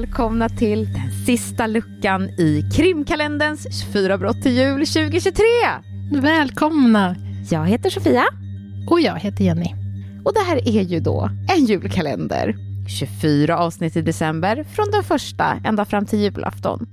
välkomna 0.00 0.48
till 0.48 0.92
den 0.92 1.10
sista 1.26 1.66
luckan 1.66 2.22
i 2.22 2.70
krimkalenderns 2.72 3.82
24 3.82 4.18
brott 4.18 4.42
till 4.42 4.52
jul 4.52 4.86
2023. 4.86 5.44
Välkomna! 6.12 7.16
Jag 7.50 7.66
heter 7.66 7.90
Sofia. 7.90 8.24
Och 8.90 9.00
jag 9.00 9.18
heter 9.18 9.44
Jenny. 9.44 9.74
Och 10.24 10.34
det 10.34 10.40
här 10.40 10.56
är 10.68 10.82
ju 10.82 11.00
då 11.00 11.30
en 11.56 11.64
julkalender. 11.64 12.56
24 13.00 13.58
avsnitt 13.58 13.96
i 13.96 14.02
december 14.02 14.64
från 14.64 14.90
den 14.90 15.04
första 15.04 15.60
ända 15.64 15.84
fram 15.84 16.06
till 16.06 16.18
julafton. 16.18 16.86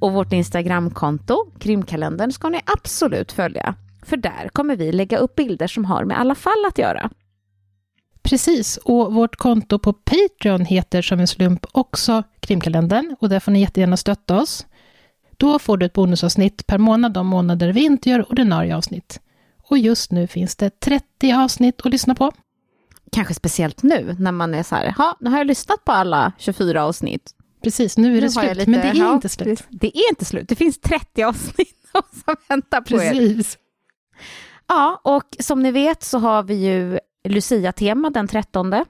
Och 0.00 0.12
vårt 0.12 0.32
Instagramkonto, 0.32 1.46
krimkalendern, 1.58 2.32
ska 2.32 2.48
ni 2.48 2.60
absolut 2.66 3.32
följa. 3.32 3.74
För 4.02 4.16
där 4.16 4.48
kommer 4.52 4.76
vi 4.76 4.92
lägga 4.92 5.18
upp 5.18 5.34
bilder 5.34 5.66
som 5.66 5.84
har 5.84 6.04
med 6.04 6.20
alla 6.20 6.34
fall 6.34 6.64
att 6.68 6.78
göra. 6.78 7.10
Precis, 8.28 8.76
och 8.76 9.14
vårt 9.14 9.36
konto 9.36 9.78
på 9.78 9.92
Patreon 9.92 10.64
heter 10.64 11.02
som 11.02 11.20
en 11.20 11.26
slump 11.26 11.66
också 11.72 12.22
Krimkalendern 12.40 13.16
och 13.20 13.28
där 13.28 13.40
får 13.40 13.52
ni 13.52 13.60
jättegärna 13.60 13.96
stötta 13.96 14.40
oss. 14.40 14.66
Då 15.36 15.58
får 15.58 15.76
du 15.76 15.86
ett 15.86 15.92
bonusavsnitt 15.92 16.66
per 16.66 16.78
månad 16.78 17.12
de 17.12 17.26
månader 17.26 17.72
vi 17.72 17.84
inte 17.84 18.10
gör 18.10 18.30
ordinarie 18.30 18.76
avsnitt. 18.76 19.20
Och 19.62 19.78
just 19.78 20.10
nu 20.10 20.26
finns 20.26 20.56
det 20.56 20.80
30 20.80 21.32
avsnitt 21.32 21.80
att 21.84 21.92
lyssna 21.92 22.14
på. 22.14 22.32
Kanske 23.12 23.34
speciellt 23.34 23.82
nu 23.82 24.16
när 24.18 24.32
man 24.32 24.54
är 24.54 24.62
så 24.62 24.74
här, 24.74 24.94
ja, 24.98 25.16
nu 25.20 25.30
har 25.30 25.38
jag 25.38 25.46
lyssnat 25.46 25.84
på 25.84 25.92
alla 25.92 26.32
24 26.38 26.84
avsnitt. 26.84 27.30
Precis, 27.62 27.96
nu 27.96 28.08
är 28.08 28.20
det 28.20 28.26
nu 28.26 28.30
slut, 28.30 28.56
lite, 28.56 28.70
men 28.70 28.80
det 28.80 28.86
är 28.86 28.94
ja, 28.94 29.14
inte 29.14 29.28
slut. 29.28 29.64
Det 29.68 29.98
är 29.98 30.10
inte 30.10 30.24
slut, 30.24 30.48
det 30.48 30.56
finns 30.56 30.80
30 30.80 31.22
avsnitt 31.22 31.76
som 31.92 32.36
väntar 32.48 32.80
på 32.80 32.86
Precis. 32.86 33.54
er. 33.54 33.60
Ja, 34.68 35.00
och 35.04 35.36
som 35.38 35.62
ni 35.62 35.70
vet 35.70 36.02
så 36.02 36.18
har 36.18 36.42
vi 36.42 36.54
ju 36.54 36.98
Lucia-tema 37.28 38.10
den 38.10 38.28
13. 38.28 38.84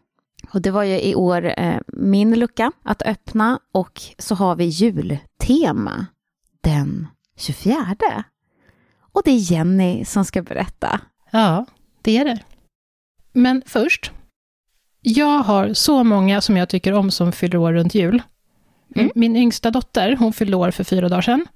Och 0.53 0.62
det 0.62 0.70
var 0.70 0.83
ju 0.83 1.00
i 1.00 1.14
år 1.14 1.61
eh, 1.61 1.81
min 1.86 2.39
lucka 2.39 2.72
att 2.83 3.03
öppna 3.03 3.61
och 3.72 4.00
så 4.19 4.34
har 4.34 4.56
vi 4.56 4.64
jultema 4.64 6.06
den 6.61 7.06
24. 7.36 7.97
Och 9.12 9.22
det 9.25 9.30
är 9.30 9.53
Jenny 9.53 10.05
som 10.05 10.25
ska 10.25 10.42
berätta. 10.42 11.00
Ja, 11.30 11.67
det 12.03 12.17
är 12.17 12.25
det. 12.25 12.39
Men 13.33 13.62
först, 13.67 14.12
jag 15.00 15.39
har 15.39 15.75
så 15.75 16.05
många 16.05 16.41
som 16.41 16.56
jag 16.56 16.69
tycker 16.69 16.92
om 16.92 17.11
som 17.11 17.33
fyller 17.33 17.58
år 17.58 17.73
runt 17.73 17.95
jul. 17.95 18.23
Mm. 18.95 19.11
Min 19.14 19.36
yngsta 19.36 19.70
dotter, 19.70 20.17
hon 20.17 20.33
fyllde 20.33 20.56
år 20.56 20.70
för 20.70 20.84
fyra 20.84 21.08
dagar 21.08 21.23
sedan. 21.23 21.47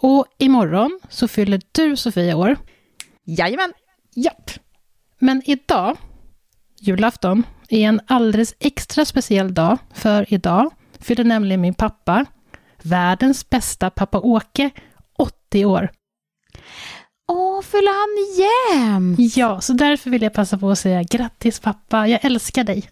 Och 0.00 0.26
imorgon 0.38 1.00
så 1.08 1.28
fyller 1.28 1.60
du, 1.72 1.96
Sofia, 1.96 2.36
år. 2.36 2.56
Jajamän. 3.24 3.72
Japp. 4.14 4.50
Men 5.18 5.42
idag 5.44 5.96
julafton, 6.80 7.42
är 7.68 7.88
en 7.88 8.00
alldeles 8.06 8.54
extra 8.58 9.04
speciell 9.04 9.54
dag, 9.54 9.78
för 9.94 10.34
idag 10.34 10.70
fyller 11.00 11.24
nämligen 11.24 11.60
min 11.60 11.74
pappa, 11.74 12.24
världens 12.82 13.50
bästa 13.50 13.90
pappa 13.90 14.20
Åke, 14.20 14.70
80 15.18 15.64
år. 15.64 15.90
Åh, 17.28 17.62
fyller 17.62 17.92
han 18.00 18.34
igen? 18.34 19.16
Ja, 19.36 19.60
så 19.60 19.72
därför 19.72 20.10
vill 20.10 20.22
jag 20.22 20.32
passa 20.32 20.58
på 20.58 20.70
att 20.70 20.78
säga 20.78 21.02
grattis 21.02 21.60
pappa, 21.60 22.06
jag 22.06 22.24
älskar 22.24 22.64
dig. 22.64 22.88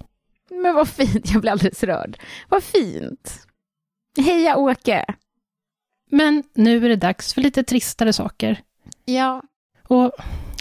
Men 0.50 0.74
vad 0.74 0.88
fint, 0.88 1.30
jag 1.32 1.40
blir 1.40 1.52
alldeles 1.52 1.82
rörd. 1.82 2.18
Vad 2.48 2.64
fint. 2.64 3.46
Heja 4.18 4.56
Åke! 4.56 5.04
Men 6.10 6.42
nu 6.54 6.84
är 6.84 6.88
det 6.88 6.96
dags 6.96 7.34
för 7.34 7.40
lite 7.40 7.62
tristare 7.62 8.12
saker. 8.12 8.60
Ja. 9.04 9.42
Och 9.88 10.12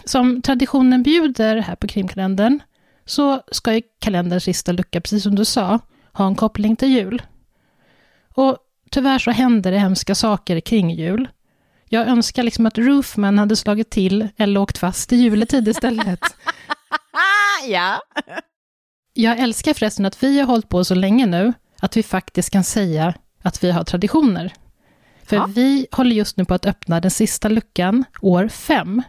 som 0.04 0.42
traditionen 0.42 1.02
bjuder 1.02 1.56
här 1.56 1.76
på 1.76 1.86
krimkalendern 1.86 2.60
så 3.06 3.42
ska 3.52 3.74
ju 3.74 3.82
kalenderns 3.98 4.44
sista 4.44 4.72
lucka, 4.72 5.00
precis 5.00 5.22
som 5.22 5.34
du 5.34 5.44
sa, 5.44 5.78
ha 6.12 6.26
en 6.26 6.34
koppling 6.34 6.76
till 6.76 6.88
jul. 6.88 7.22
Och 8.34 8.58
tyvärr 8.90 9.18
så 9.18 9.30
händer 9.30 9.72
det 9.72 9.78
hemska 9.78 10.14
saker 10.14 10.60
kring 10.60 10.90
jul. 10.90 11.28
Jag 11.88 12.08
önskar 12.08 12.42
liksom 12.42 12.66
att 12.66 12.78
Roofman 12.78 13.38
hade 13.38 13.56
slagit 13.56 13.90
till 13.90 14.28
eller 14.36 14.60
åkt 14.60 14.78
fast 14.78 15.12
i 15.12 15.16
juletid 15.16 15.68
istället. 15.68 16.20
ja. 17.68 18.00
Jag 19.14 19.38
älskar 19.38 19.74
förresten 19.74 20.06
att 20.06 20.22
vi 20.22 20.40
har 20.40 20.46
hållit 20.46 20.68
på 20.68 20.84
så 20.84 20.94
länge 20.94 21.26
nu, 21.26 21.52
att 21.80 21.96
vi 21.96 22.02
faktiskt 22.02 22.50
kan 22.50 22.64
säga 22.64 23.14
att 23.42 23.64
vi 23.64 23.70
har 23.70 23.84
traditioner. 23.84 24.52
För 25.24 25.36
ja. 25.36 25.46
vi 25.46 25.86
håller 25.92 26.16
just 26.16 26.36
nu 26.36 26.44
på 26.44 26.54
att 26.54 26.66
öppna 26.66 27.00
den 27.00 27.10
sista 27.10 27.48
luckan, 27.48 28.04
år 28.20 28.48
fem. 28.48 29.02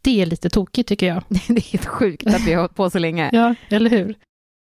Det 0.00 0.22
är 0.22 0.26
lite 0.26 0.50
tokigt 0.50 0.88
tycker 0.88 1.06
jag. 1.06 1.22
det 1.28 1.56
är 1.56 1.72
helt 1.72 1.86
sjukt 1.86 2.26
att 2.26 2.46
vi 2.46 2.52
har 2.52 2.60
hållit 2.60 2.74
på 2.74 2.90
så 2.90 2.98
länge. 2.98 3.30
ja, 3.32 3.54
eller 3.68 3.90
hur? 3.90 4.14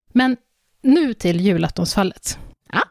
Men 0.08 0.38
nu 0.82 1.14
till 1.14 1.42
julaftonsfallet. 1.42 2.40
Ja. 2.72 2.82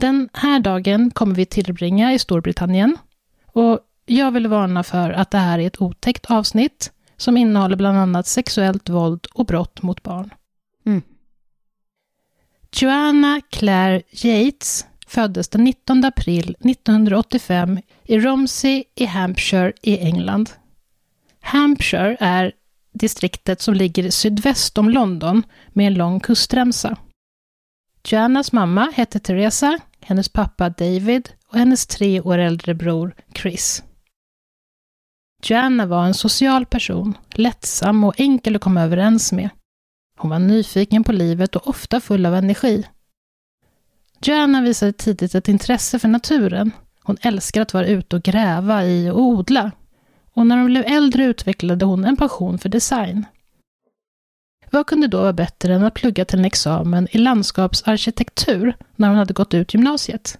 Den 0.00 0.28
här 0.32 0.60
dagen 0.60 1.10
kommer 1.10 1.34
vi 1.34 1.46
tillbringa 1.46 2.12
i 2.12 2.18
Storbritannien. 2.18 2.98
Och 3.46 3.80
jag 4.06 4.30
vill 4.30 4.46
varna 4.46 4.82
för 4.82 5.10
att 5.10 5.30
det 5.30 5.38
här 5.38 5.58
är 5.58 5.66
ett 5.66 5.80
otäckt 5.80 6.30
avsnitt 6.30 6.92
som 7.16 7.36
innehåller 7.36 7.76
bland 7.76 7.98
annat 7.98 8.26
sexuellt 8.26 8.88
våld 8.88 9.26
och 9.34 9.46
brott 9.46 9.82
mot 9.82 10.02
barn. 10.02 10.30
Mm. 10.86 11.02
Joanna 12.72 13.40
Claire 13.50 14.02
Yates 14.10 14.86
föddes 15.06 15.48
den 15.48 15.64
19 15.64 16.04
april 16.04 16.56
1985 16.60 17.78
i 18.04 18.18
Romsey 18.18 18.84
i 18.94 19.04
Hampshire 19.04 19.72
i 19.82 19.98
England. 19.98 20.50
Hampshire 21.46 22.16
är 22.20 22.52
distriktet 22.92 23.60
som 23.60 23.74
ligger 23.74 24.10
sydväst 24.10 24.78
om 24.78 24.90
London 24.90 25.42
med 25.68 25.86
en 25.86 25.94
lång 25.94 26.20
kustremsa. 26.20 26.96
Joannas 28.08 28.52
mamma 28.52 28.92
hette 28.94 29.18
Teresa, 29.18 29.78
hennes 30.00 30.28
pappa 30.28 30.68
David 30.68 31.28
och 31.48 31.58
hennes 31.58 31.86
tre 31.86 32.20
år 32.20 32.38
äldre 32.38 32.74
bror 32.74 33.14
Chris. 33.34 33.82
Joanna 35.42 35.86
var 35.86 36.04
en 36.04 36.14
social 36.14 36.66
person, 36.66 37.14
lättsam 37.30 38.04
och 38.04 38.20
enkel 38.20 38.56
att 38.56 38.62
komma 38.62 38.82
överens 38.82 39.32
med. 39.32 39.50
Hon 40.18 40.30
var 40.30 40.38
nyfiken 40.38 41.04
på 41.04 41.12
livet 41.12 41.56
och 41.56 41.68
ofta 41.68 42.00
full 42.00 42.26
av 42.26 42.34
energi. 42.34 42.86
Joanna 44.22 44.60
visade 44.60 44.92
tidigt 44.92 45.34
ett 45.34 45.48
intresse 45.48 45.98
för 45.98 46.08
naturen. 46.08 46.70
Hon 47.02 47.16
älskar 47.20 47.62
att 47.62 47.74
vara 47.74 47.86
ute 47.86 48.16
och 48.16 48.22
gräva 48.22 48.84
i 48.84 49.10
och 49.10 49.20
odla 49.20 49.72
och 50.36 50.46
när 50.46 50.56
hon 50.56 50.66
blev 50.66 50.84
äldre 50.86 51.24
utvecklade 51.24 51.84
hon 51.84 52.04
en 52.04 52.16
passion 52.16 52.58
för 52.58 52.68
design. 52.68 53.26
Vad 54.70 54.86
kunde 54.86 55.06
då 55.06 55.20
vara 55.20 55.32
bättre 55.32 55.74
än 55.74 55.84
att 55.84 55.94
plugga 55.94 56.24
till 56.24 56.38
en 56.38 56.44
examen 56.44 57.08
i 57.10 57.18
landskapsarkitektur 57.18 58.76
när 58.96 59.08
hon 59.08 59.18
hade 59.18 59.34
gått 59.34 59.54
ut 59.54 59.74
gymnasiet? 59.74 60.38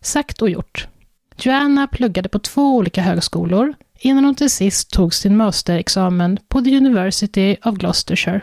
Sagt 0.00 0.42
och 0.42 0.50
gjort. 0.50 0.88
Joanna 1.36 1.86
pluggade 1.86 2.28
på 2.28 2.38
två 2.38 2.76
olika 2.76 3.02
högskolor 3.02 3.74
innan 3.98 4.24
hon 4.24 4.34
till 4.34 4.50
sist 4.50 4.90
tog 4.90 5.14
sin 5.14 5.36
masterexamen 5.36 6.38
på 6.48 6.60
The 6.60 6.76
University 6.76 7.56
of 7.64 7.74
Gloucestershire. 7.74 8.40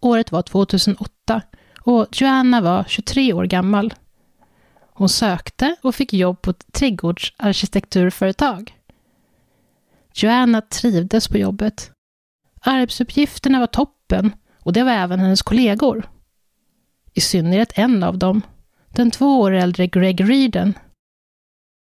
Året 0.00 0.32
var 0.32 0.42
2008 0.42 1.42
och 1.80 2.06
Joanna 2.12 2.60
var 2.60 2.84
23 2.88 3.32
år 3.32 3.44
gammal. 3.44 3.94
Hon 4.92 5.08
sökte 5.08 5.76
och 5.82 5.94
fick 5.94 6.12
jobb 6.12 6.42
på 6.42 6.50
ett 6.50 6.72
trädgårdsarkitekturföretag. 6.72 8.77
Joanna 10.22 10.60
trivdes 10.60 11.28
på 11.28 11.38
jobbet. 11.38 11.90
Arbetsuppgifterna 12.60 13.60
var 13.60 13.66
toppen 13.66 14.32
och 14.60 14.72
det 14.72 14.82
var 14.82 14.92
även 14.92 15.20
hennes 15.20 15.42
kollegor. 15.42 16.10
I 17.14 17.20
synnerhet 17.20 17.72
en 17.74 18.02
av 18.02 18.18
dem, 18.18 18.42
den 18.88 19.10
två 19.10 19.40
år 19.40 19.52
äldre 19.52 19.86
Greg 19.86 20.30
Reeden. 20.30 20.74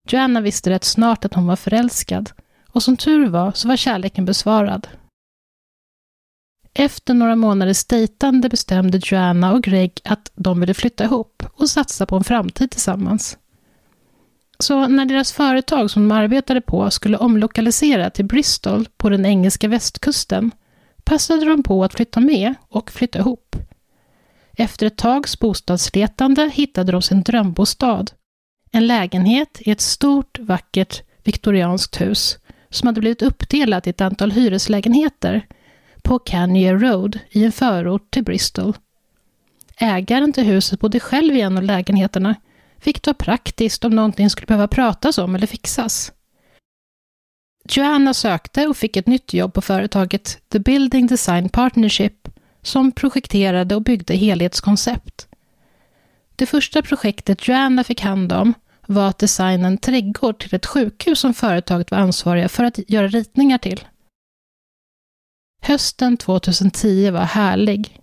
Joanna 0.10 0.42
visste 0.42 0.70
rätt 0.70 0.84
snart 0.84 1.26
att 1.26 1.34
hon 1.34 1.48
var 1.48 1.56
förälskad 1.56 2.32
och 2.70 2.84
som 2.84 2.98
tur 2.98 3.28
var 3.28 3.52
så 3.52 3.68
var 3.68 3.78
kärleken 3.78 4.26
besvarad. 4.26 4.88
Efter 6.74 7.14
några 7.14 7.36
månaders 7.36 7.86
dejtande 7.86 8.50
bestämde 8.50 9.00
Joanna 9.04 9.54
och 9.54 9.64
Greg 9.64 10.02
att 10.04 10.32
de 10.36 10.60
ville 10.60 10.74
flytta 10.74 11.04
ihop 11.04 11.44
och 11.54 11.70
satsa 11.70 12.06
på 12.06 12.16
en 12.16 12.24
framtid 12.24 12.72
tillsammans. 12.72 13.38
Så 14.64 14.88
när 14.88 15.06
deras 15.06 15.32
företag 15.32 15.92
som 15.92 16.08
de 16.08 16.16
arbetade 16.16 16.62
på 16.62 16.92
skulle 16.92 17.18
omlokalisera 17.18 18.10
till 18.10 18.26
Bristol 18.26 18.88
på 18.98 19.10
den 19.10 19.26
engelska 19.26 19.68
västkusten 19.68 20.52
passade 21.04 21.46
de 21.46 21.64
på 21.64 21.84
att 21.84 21.94
flytta 21.94 22.20
med 22.20 22.54
och 22.70 22.92
flytta 22.92 23.20
ihop. 23.20 23.56
Efter 24.58 24.88
ett 24.88 24.98
tags 24.98 25.40
bostadsletande 25.40 26.50
hittade 26.54 26.92
de 26.92 27.02
sin 27.02 27.24
drömbostad. 27.24 28.12
En 28.72 28.88
lägenhet 28.88 29.58
i 29.60 29.72
ett 29.72 29.82
stort, 29.82 30.40
vackert 30.40 31.02
viktorianskt 31.24 32.02
hus 32.02 32.38
som 32.70 32.88
hade 32.88 33.00
blivit 33.00 33.22
uppdelat 33.22 33.88
i 33.88 33.90
ett 33.90 34.02
antal 34.02 34.32
hyreslägenheter 34.32 35.48
på 36.04 36.20
Canier 36.20 36.78
Road 36.78 37.20
i 37.30 37.46
en 37.46 37.52
förort 37.52 38.12
till 38.12 38.24
Bristol. 38.24 38.74
Ägaren 39.78 40.34
till 40.34 40.46
huset 40.46 40.80
bodde 40.80 41.00
själv 41.00 41.36
i 41.36 41.42
en 41.42 41.58
av 41.58 41.64
lägenheterna 41.64 42.36
vilket 42.84 43.08
var 43.08 43.14
praktiskt 43.14 43.86
om 43.86 43.96
någonting 43.96 44.30
skulle 44.30 44.48
behöva 44.48 44.68
pratas 44.68 45.18
om 45.18 45.36
eller 45.36 45.48
fixas. 45.48 46.12
Joanna 47.70 48.14
sökte 48.14 48.68
och 48.68 48.78
fick 48.78 48.98
ett 48.98 49.08
nytt 49.08 49.34
jobb 49.34 49.54
på 49.54 49.62
företaget 49.62 50.50
The 50.50 50.60
Building 50.60 51.08
Design 51.08 51.50
Partnership 51.50 52.30
som 52.62 52.92
projekterade 52.92 53.76
och 53.76 53.82
byggde 53.82 54.16
helhetskoncept. 54.16 55.28
Det 56.36 56.46
första 56.46 56.82
projektet 56.82 57.48
Joanna 57.48 57.84
fick 57.84 58.02
hand 58.02 58.34
om 58.34 58.54
var 58.88 59.08
att 59.08 59.20
designa 59.20 59.68
en 59.68 59.78
trädgård 59.78 60.40
till 60.40 60.56
ett 60.56 60.66
sjukhus 60.66 61.20
som 61.20 61.34
företaget 61.34 61.92
var 61.92 61.98
ansvariga 61.98 62.50
för 62.50 62.64
att 62.64 62.80
göra 62.90 63.08
ritningar 63.08 63.58
till. 63.58 63.88
Hösten 65.62 66.18
2010 66.18 67.12
var 67.12 67.22
härlig. 67.22 68.00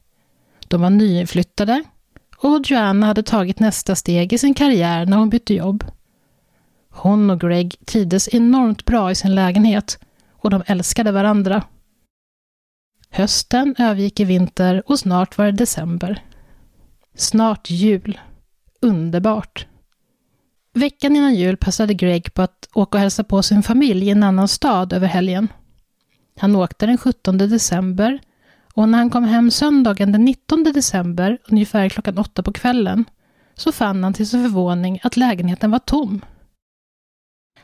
De 0.68 0.80
var 0.80 0.90
nyinflyttade 0.90 1.84
och 2.42 2.70
Joanna 2.70 3.06
hade 3.06 3.22
tagit 3.22 3.60
nästa 3.60 3.94
steg 3.94 4.32
i 4.32 4.38
sin 4.38 4.54
karriär 4.54 5.06
när 5.06 5.16
hon 5.16 5.31
bytte 5.31 5.54
jobb. 5.54 5.84
Hon 6.90 7.31
och 7.31 7.40
Greg 7.40 7.76
trivdes 7.87 8.34
enormt 8.34 8.84
bra 8.84 9.10
i 9.10 9.14
sin 9.14 9.34
lägenhet 9.34 9.98
och 10.32 10.50
de 10.50 10.62
älskade 10.66 11.12
varandra. 11.12 11.64
Hösten 13.10 13.75
övergick 13.78 14.20
i 14.20 14.25
vinter 14.25 14.82
och 14.87 14.98
snart 14.98 15.38
var 15.38 15.44
det 15.44 15.52
december. 15.52 16.25
Snart 17.14 17.70
jul. 17.70 18.20
Underbart. 18.81 19.66
Veckan 20.72 21.16
innan 21.16 21.34
jul 21.34 21.56
passade 21.56 21.94
Greg 21.94 22.34
på 22.34 22.42
att 22.42 22.69
åka 22.75 22.98
och 22.98 23.00
hälsa 23.00 23.25
på 23.25 23.42
sin 23.42 23.62
familj 23.62 24.06
i 24.06 24.10
en 24.10 24.22
annan 24.22 24.48
stad 24.48 24.92
över 24.92 25.06
helgen. 25.06 25.48
Han 26.38 26.56
åkte 26.56 26.87
den 26.87 26.98
17 26.98 27.38
december 27.38 28.20
och 28.75 28.88
när 28.88 28.99
han 28.99 29.11
kom 29.11 29.25
hem 29.25 29.50
söndagen 29.50 30.12
den 30.12 30.25
19 30.25 30.62
december, 30.62 31.38
ungefär 31.49 31.88
klockan 31.88 32.19
åtta 32.19 32.43
på 32.43 32.52
kvällen, 32.52 33.05
så 33.55 33.72
fann 33.72 34.05
han 34.05 34.12
till 34.12 34.28
sin 34.28 34.43
förvåning 34.43 35.00
att 35.02 35.17
lägenheten 35.17 35.70
var 35.70 35.78
tom. 35.78 36.20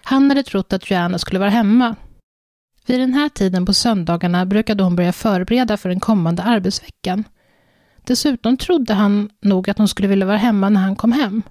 Han 0.03 0.29
hade 0.31 0.43
trott 0.43 0.73
att 0.73 0.91
Joanna 0.91 1.19
skulle 1.19 1.39
vara 1.39 1.51
hemma. 1.51 1.97
Vid 2.87 3.01
den 3.01 3.15
här 3.15 3.29
tiden 3.29 3.67
på 3.67 3.75
söndagarna 3.75 4.47
brukade 4.47 4.83
hon 4.83 4.97
börja 4.97 5.13
förbereda 5.13 5.77
för 5.77 5.89
den 5.89 6.01
kommande 6.01 6.43
arbetsveckan. 6.43 7.25
Dessutom 8.05 8.57
trodde 8.57 8.95
han 8.95 9.31
nog 9.43 9.71
att 9.71 9.79
hon 9.79 9.89
skulle 9.89 10.09
vilja 10.09 10.27
vara 10.27 10.37
hemma 10.37 10.69
när 10.69 10.81
han 10.81 10.97
kom 10.97 11.13
hem. 11.13 11.43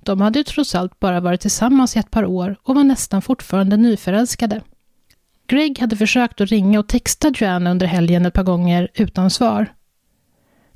De 0.00 0.20
hade 0.20 0.38
ju 0.38 0.44
trots 0.44 0.74
allt 0.74 1.00
bara 1.00 1.20
varit 1.20 1.40
tillsammans 1.40 1.96
i 1.96 1.98
ett 1.98 2.10
par 2.10 2.24
år 2.24 2.56
och 2.62 2.74
var 2.74 2.84
nästan 2.84 3.22
fortfarande 3.22 3.76
nyförälskade. 3.76 4.60
Greg 5.46 5.78
hade 5.78 5.96
försökt 5.96 6.40
att 6.40 6.48
ringa 6.48 6.78
och 6.78 6.88
texta 6.88 7.32
Joanna 7.34 7.70
under 7.70 7.86
helgen 7.86 8.26
ett 8.26 8.34
par 8.34 8.42
gånger 8.42 8.88
utan 8.94 9.30
svar. 9.30 9.74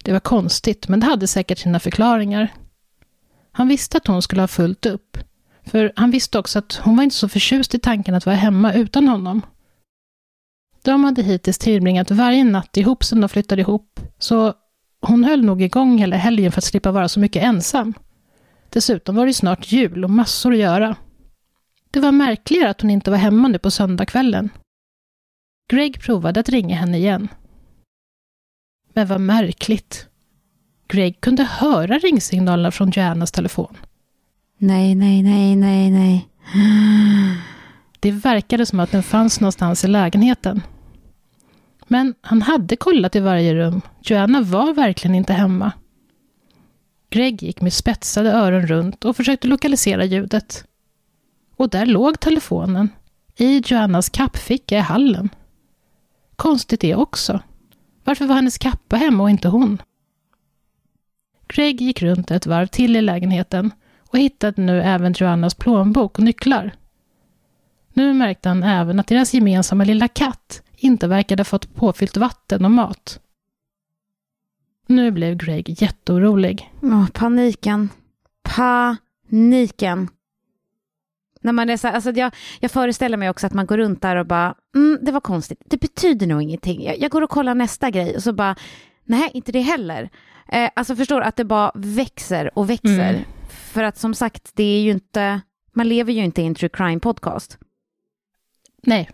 Det 0.05 0.13
var 0.13 0.21
konstigt, 0.21 0.89
men 0.89 1.01
det 1.01 1.07
hade 1.07 1.27
säkert 1.27 1.59
sina 1.59 1.81
förklaringar. 1.81 2.53
Han 3.53 3.69
visste 3.69 3.97
att 3.97 4.07
hon 4.07 4.23
skulle 4.23 4.43
ha 4.43 4.49
fullt 4.49 4.87
upp, 4.87 5.19
för 5.65 5.93
han 5.97 6.11
visste 6.11 6.39
också 6.39 6.59
att 6.59 6.81
hon 6.85 6.97
var 6.97 7.05
inte 7.05 7.17
så 7.17 7.29
förtjust 7.29 7.75
i 7.75 7.79
tanken 7.79 8.15
att 8.15 8.27
vara 8.27 8.37
hemma 8.37 8.73
utan 8.73 9.09
honom. 9.09 9.43
De 10.83 11.05
hade 11.05 11.23
hittills 11.23 11.59
tillbringat 11.59 12.11
varje 12.11 12.45
natt 12.45 12.77
ihop 12.77 13.05
sedan 13.05 13.21
de 13.21 13.29
flyttade 13.29 13.61
ihop, 13.61 14.01
så 14.19 14.55
hon 15.01 15.25
höll 15.25 15.45
nog 15.45 15.63
igång 15.63 15.99
hela 15.99 16.17
helgen 16.17 16.53
för 16.53 16.61
att 16.61 16.65
slippa 16.65 16.93
vara 16.93 17.09
så 17.09 17.21
mycket 17.21 17.43
ensam. 17.43 17.95
Dessutom 18.71 19.17
var 19.17 19.27
det 19.27 19.35
snart 19.35 19.73
jul 19.73 20.05
och 20.05 20.11
massor 20.11 20.53
att 20.53 20.59
göra. 20.59 20.97
Det 21.99 22.03
var 22.03 22.13
märkligare 22.13 22.71
att 22.71 22.81
hon 22.81 22.91
inte 22.91 23.11
var 23.11 23.19
hemma 23.19 23.49
nu 23.49 23.59
på 23.59 23.71
söndagskvällen. 23.71 24.51
Greg 25.71 26.01
provade 26.01 26.41
att 26.41 26.49
ringa 26.49 26.77
henne 26.77 26.99
igen. 26.99 27.29
Men 28.93 29.07
vad 29.07 29.21
märkligt. 29.21 30.07
Greg 30.89 31.21
kunde 31.21 31.45
höra 31.45 31.99
ringsignalerna 31.99 32.71
från 32.71 32.91
Joannas 32.91 33.33
telefon. 33.33 33.77
Nej, 34.59 34.95
nej, 34.95 35.23
nej, 35.23 35.57
nej, 35.57 35.91
nej. 35.91 36.29
Det 38.01 38.11
verkade 38.11 38.67
som 38.67 38.81
att 38.81 38.93
den 38.93 39.03
fanns 39.03 39.41
någonstans 39.41 39.85
i 39.85 39.89
lägenheten. 39.89 40.63
Men 41.89 42.15
han 42.21 42.43
hade 42.43 42.77
kollat 42.77 43.17
i 43.17 43.21
varje 43.21 43.55
rum. 43.55 43.81
Joanna 44.03 44.41
var 44.41 44.75
verkligen 44.75 45.15
inte 45.15 45.33
hemma. 45.33 45.73
Greg 47.11 47.43
gick 47.43 47.61
med 47.61 47.73
spetsade 47.73 48.33
öron 48.33 48.67
runt 48.67 49.05
och 49.05 49.17
försökte 49.17 49.49
lokalisera 49.49 50.05
ljudet. 50.05 50.65
Och 51.59 51.69
där 51.69 51.87
låg 51.87 52.21
telefonen, 52.21 52.89
i 53.37 53.63
Joannas 53.67 54.09
kappficka 54.09 54.77
i 54.77 54.81
hallen. 54.81 55.29
Konstigt 56.37 56.81
det 56.81 56.95
också. 56.95 57.41
Varför 58.05 58.27
var 58.27 58.35
hennes 58.35 58.59
kappa 58.59 58.97
hemma 58.97 59.23
och 59.23 59.31
inte 59.31 59.49
hon? 59.49 59.83
Greg 61.49 61.81
gick 61.81 62.03
runt 62.03 62.31
ett 62.31 62.47
varv 62.47 62.67
till 62.67 62.97
i 62.97 63.01
lägenheten 63.01 63.71
och 64.11 64.19
hittade 64.19 64.63
nu 64.63 64.83
även 64.83 65.15
Joannas 65.17 65.55
plånbok 65.55 66.19
och 66.19 66.25
nycklar. 66.25 66.75
Nu 67.93 68.15
märkte 68.15 68.49
han 68.49 68.63
även 68.63 69.01
att 69.01 69.07
deras 69.07 69.35
gemensamma 69.35 69.85
lilla 69.85 70.09
katt 70.09 70.63
inte 70.77 71.07
verkade 71.07 71.41
ha 71.41 71.45
fått 71.45 71.75
påfyllt 71.75 72.17
vatten 72.17 72.65
och 72.65 72.71
mat. 72.71 73.21
Nu 74.87 75.11
blev 75.11 75.37
Greg 75.37 75.83
jätteorolig. 75.83 76.73
Oh, 76.83 77.09
paniken. 77.09 77.89
Paniken. 78.43 80.09
När 81.41 81.53
man 81.53 81.71
är 81.71 81.77
så, 81.77 81.89
alltså 81.89 82.11
jag, 82.11 82.35
jag 82.61 82.71
föreställer 82.71 83.17
mig 83.17 83.31
också 83.31 83.47
att 83.47 83.53
man 83.53 83.67
går 83.67 83.79
runt 83.79 84.03
där 84.03 84.17
och 84.17 84.27
bara, 84.27 84.55
mm, 84.75 84.99
det 85.03 85.13
var 85.13 85.21
konstigt, 85.21 85.63
det 85.67 85.77
betyder 85.81 86.27
nog 86.27 86.43
ingenting. 86.43 86.85
Jag, 86.85 86.99
jag 86.99 87.11
går 87.11 87.23
och 87.23 87.31
kollar 87.31 87.55
nästa 87.55 87.91
grej 87.91 88.17
och 88.17 88.23
så 88.23 88.33
bara, 88.33 88.57
nej, 89.05 89.31
inte 89.35 89.53
det 89.53 89.61
heller. 89.61 90.11
Eh, 90.49 90.71
alltså 90.77 90.97
förstår 90.97 91.21
att 91.21 91.37
det 91.37 91.45
bara 91.45 91.73
växer 91.75 92.59
och 92.59 92.71
växer. 92.71 93.11
Mm. 93.11 93.23
För 93.49 93.83
att 93.83 93.99
som 93.99 94.15
sagt, 94.15 94.51
det 94.55 94.65
är 94.65 94.81
ju 94.81 94.91
inte, 94.91 95.41
man 95.73 95.89
lever 95.89 96.13
ju 96.13 96.25
inte 96.25 96.43
i 96.43 96.47
en 96.47 96.55
true 96.55 96.69
crime 96.69 97.01
podcast. 97.01 97.59
Nej, 98.83 99.11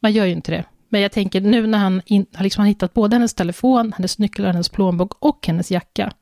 man 0.00 0.12
gör 0.12 0.24
ju 0.24 0.32
inte 0.32 0.52
det. 0.52 0.64
Men 0.88 1.00
jag 1.00 1.12
tänker 1.12 1.40
nu 1.40 1.66
när 1.66 1.78
han 1.78 2.02
in, 2.06 2.26
har 2.34 2.44
liksom 2.44 2.64
hittat 2.64 2.94
både 2.94 3.16
hennes 3.16 3.34
telefon, 3.34 3.92
hennes 3.92 4.18
nycklar, 4.18 4.46
hennes 4.46 4.68
plånbok 4.68 5.14
och 5.18 5.46
hennes 5.46 5.70
jacka. 5.70 6.12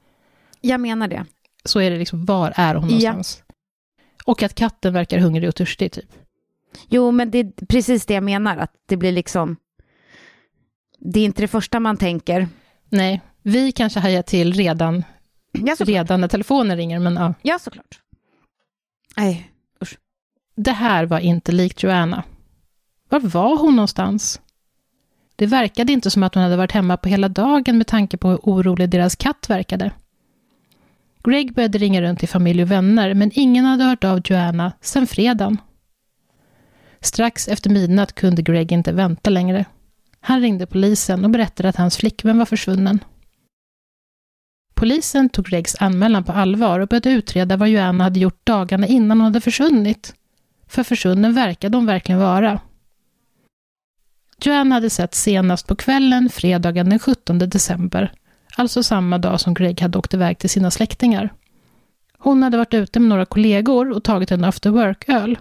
Jag 0.60 0.81
menar 0.81 1.08
det. 1.08 1.25
Så 1.64 1.81
är 1.81 1.90
det 1.90 1.98
liksom, 1.98 2.25
var 2.25 2.52
är 2.56 2.75
hon 2.75 2.84
någonstans? 2.84 3.43
Ja. 3.46 3.51
Och 4.24 4.42
att 4.42 4.54
katten 4.54 4.92
verkar 4.92 5.19
hungrig 5.19 5.48
och 5.48 5.54
törstig 5.54 5.92
typ. 5.92 6.12
Jo, 6.88 7.10
men 7.10 7.30
det 7.30 7.38
är 7.38 7.66
precis 7.66 8.06
det 8.06 8.14
jag 8.14 8.22
menar, 8.22 8.56
att 8.56 8.72
det 8.86 8.96
blir 8.96 9.12
liksom... 9.12 9.56
Det 10.98 11.20
är 11.20 11.24
inte 11.24 11.42
det 11.42 11.48
första 11.48 11.80
man 11.80 11.96
tänker. 11.96 12.48
Nej, 12.88 13.20
vi 13.42 13.72
kanske 13.72 14.00
hajar 14.00 14.22
till 14.22 14.52
redan, 14.52 15.04
ja, 15.52 15.76
redan 15.78 16.20
när 16.20 16.28
telefonen 16.28 16.76
ringer, 16.76 16.98
men 16.98 17.14
ja. 17.14 17.34
Ja, 17.42 17.58
såklart. 17.58 18.00
Nej, 19.16 19.50
usch. 19.82 19.98
Det 20.56 20.72
här 20.72 21.06
var 21.06 21.19
inte 21.19 21.52
likt 21.52 21.82
Joanna. 21.82 22.22
Var 23.08 23.20
var 23.20 23.58
hon 23.58 23.76
någonstans? 23.76 24.41
Det 25.36 25.46
verkade 25.46 25.93
inte 25.93 26.10
som 26.10 26.22
att 26.22 26.34
hon 26.34 26.43
hade 26.43 26.56
varit 26.56 26.72
hemma 26.72 26.96
på 26.96 27.08
hela 27.08 27.29
dagen 27.29 27.79
med 27.79 27.86
tanke 27.86 28.17
på 28.17 28.29
hur 28.29 28.38
orolig 28.43 28.91
deras 28.91 29.17
katt 29.17 29.50
verkade. 29.50 29.91
Greg 31.24 31.55
började 31.55 31.79
ringa 31.79 32.02
runt 32.02 32.19
till 32.19 32.29
familj 32.29 32.62
och 32.62 32.70
vänner, 32.70 33.14
men 33.14 33.31
ingen 33.34 33.64
hade 33.64 33.84
hört 33.84 34.05
av 34.05 34.20
Joanna 34.24 34.72
sedan 34.81 35.06
fredagen. 35.06 35.58
Strax 37.00 37.48
efter 37.48 37.70
midnatt 37.70 38.14
kunde 38.14 38.43
Greg 38.43 38.72
inte 38.72 38.93
vänta 38.93 39.31
längre. 39.31 39.64
Han 40.20 40.41
ringde 40.41 40.67
polisen 40.67 41.24
och 41.24 41.31
berättade 41.31 41.69
att 41.69 41.76
hans 41.76 41.96
flickvän 41.96 42.38
var 42.38 42.46
försvunnen. 42.46 43.05
Polisen 44.74 45.29
tog 45.29 45.44
Gregs 45.44 45.76
anmälan 45.81 46.24
på 46.24 46.32
allvar 46.32 46.81
och 46.81 46.88
började 46.88 47.10
utreda 47.10 47.56
vad 47.56 47.69
Joanna 47.69 48.05
hade 48.05 48.20
gjort 48.20 48.46
dagarna 48.46 48.86
innan 48.86 49.20
hon 49.20 49.24
hade 49.24 49.41
försvunnit. 49.41 50.14
För 50.67 50.82
försvunnen 50.82 51.34
verkade 51.34 51.76
hon 51.76 51.86
verkligen 51.86 52.20
vara. 52.20 52.60
Joanna 54.44 54.74
hade 54.74 54.91
sett 54.91 55.14
senast 55.14 55.67
på 55.67 55.76
kvällen 55.76 56.29
fredagen 56.29 56.91
den 56.91 56.98
17 56.98 57.38
december 57.38 58.12
alltså 58.56 58.82
samma 58.82 59.19
dag 59.19 59.41
som 59.41 59.55
Greg 59.55 59.81
hade 59.81 59.99
åkt 59.99 60.15
iväg 60.15 60.39
till 60.39 60.51
sina 60.51 60.71
släktingar. 60.71 61.32
Hon 62.19 62.43
hade 62.43 62.56
varit 62.56 62.75
ute 62.75 63.01
med 63.01 63.09
några 63.09 63.25
kollegor 63.25 63.91
och 63.91 64.05
tagit 64.05 64.31
en 64.31 64.44
after 64.44 64.71
work-öl. 64.71 65.39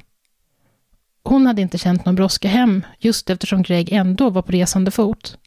Hon 1.23 1.47
hade 1.47 1.61
inte 1.61 1.77
känt 1.77 2.05
någon 2.05 2.15
brådska 2.15 2.47
hem, 2.47 2.85
just 2.99 3.29
eftersom 3.29 3.63
Greg 3.63 3.91
ändå 3.91 4.29
var 4.29 4.41
på 4.41 4.51
resande 4.51 4.91
fot. 4.91 5.37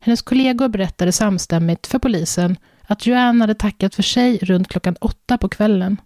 Hennes 0.00 0.22
kollegor 0.22 0.68
berättade 0.68 1.12
samstämmigt 1.12 1.86
för 1.86 1.98
polisen 1.98 2.56
att 2.82 3.06
Joanne 3.06 3.42
hade 3.42 3.54
tackat 3.54 3.94
för 3.94 4.02
sig 4.02 4.38
runt 4.38 4.68
klockan 4.68 4.96
åtta 5.00 5.38
på 5.38 5.48
kvällen. 5.48 6.00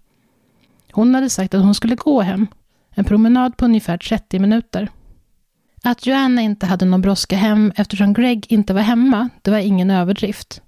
Hon 0.92 1.14
hade 1.14 1.30
sagt 1.30 1.54
att 1.54 1.62
hon 1.62 1.74
skulle 1.74 1.94
gå 1.94 2.20
hem, 2.20 2.46
en 2.90 3.04
promenad 3.04 3.56
på 3.56 3.64
ungefär 3.64 3.98
30 3.98 4.38
minuter. 4.38 4.88
Att 5.84 6.06
Joanna 6.06 6.42
inte 6.42 6.66
hade 6.66 6.84
någon 6.84 7.00
brådska 7.00 7.36
hem 7.36 7.72
eftersom 7.76 8.12
Greg 8.12 8.46
inte 8.52 8.74
var 8.74 8.80
hemma, 8.80 9.28
det 9.42 9.50
var 9.50 9.58
ingen 9.58 9.90
överdrift. 9.90 10.62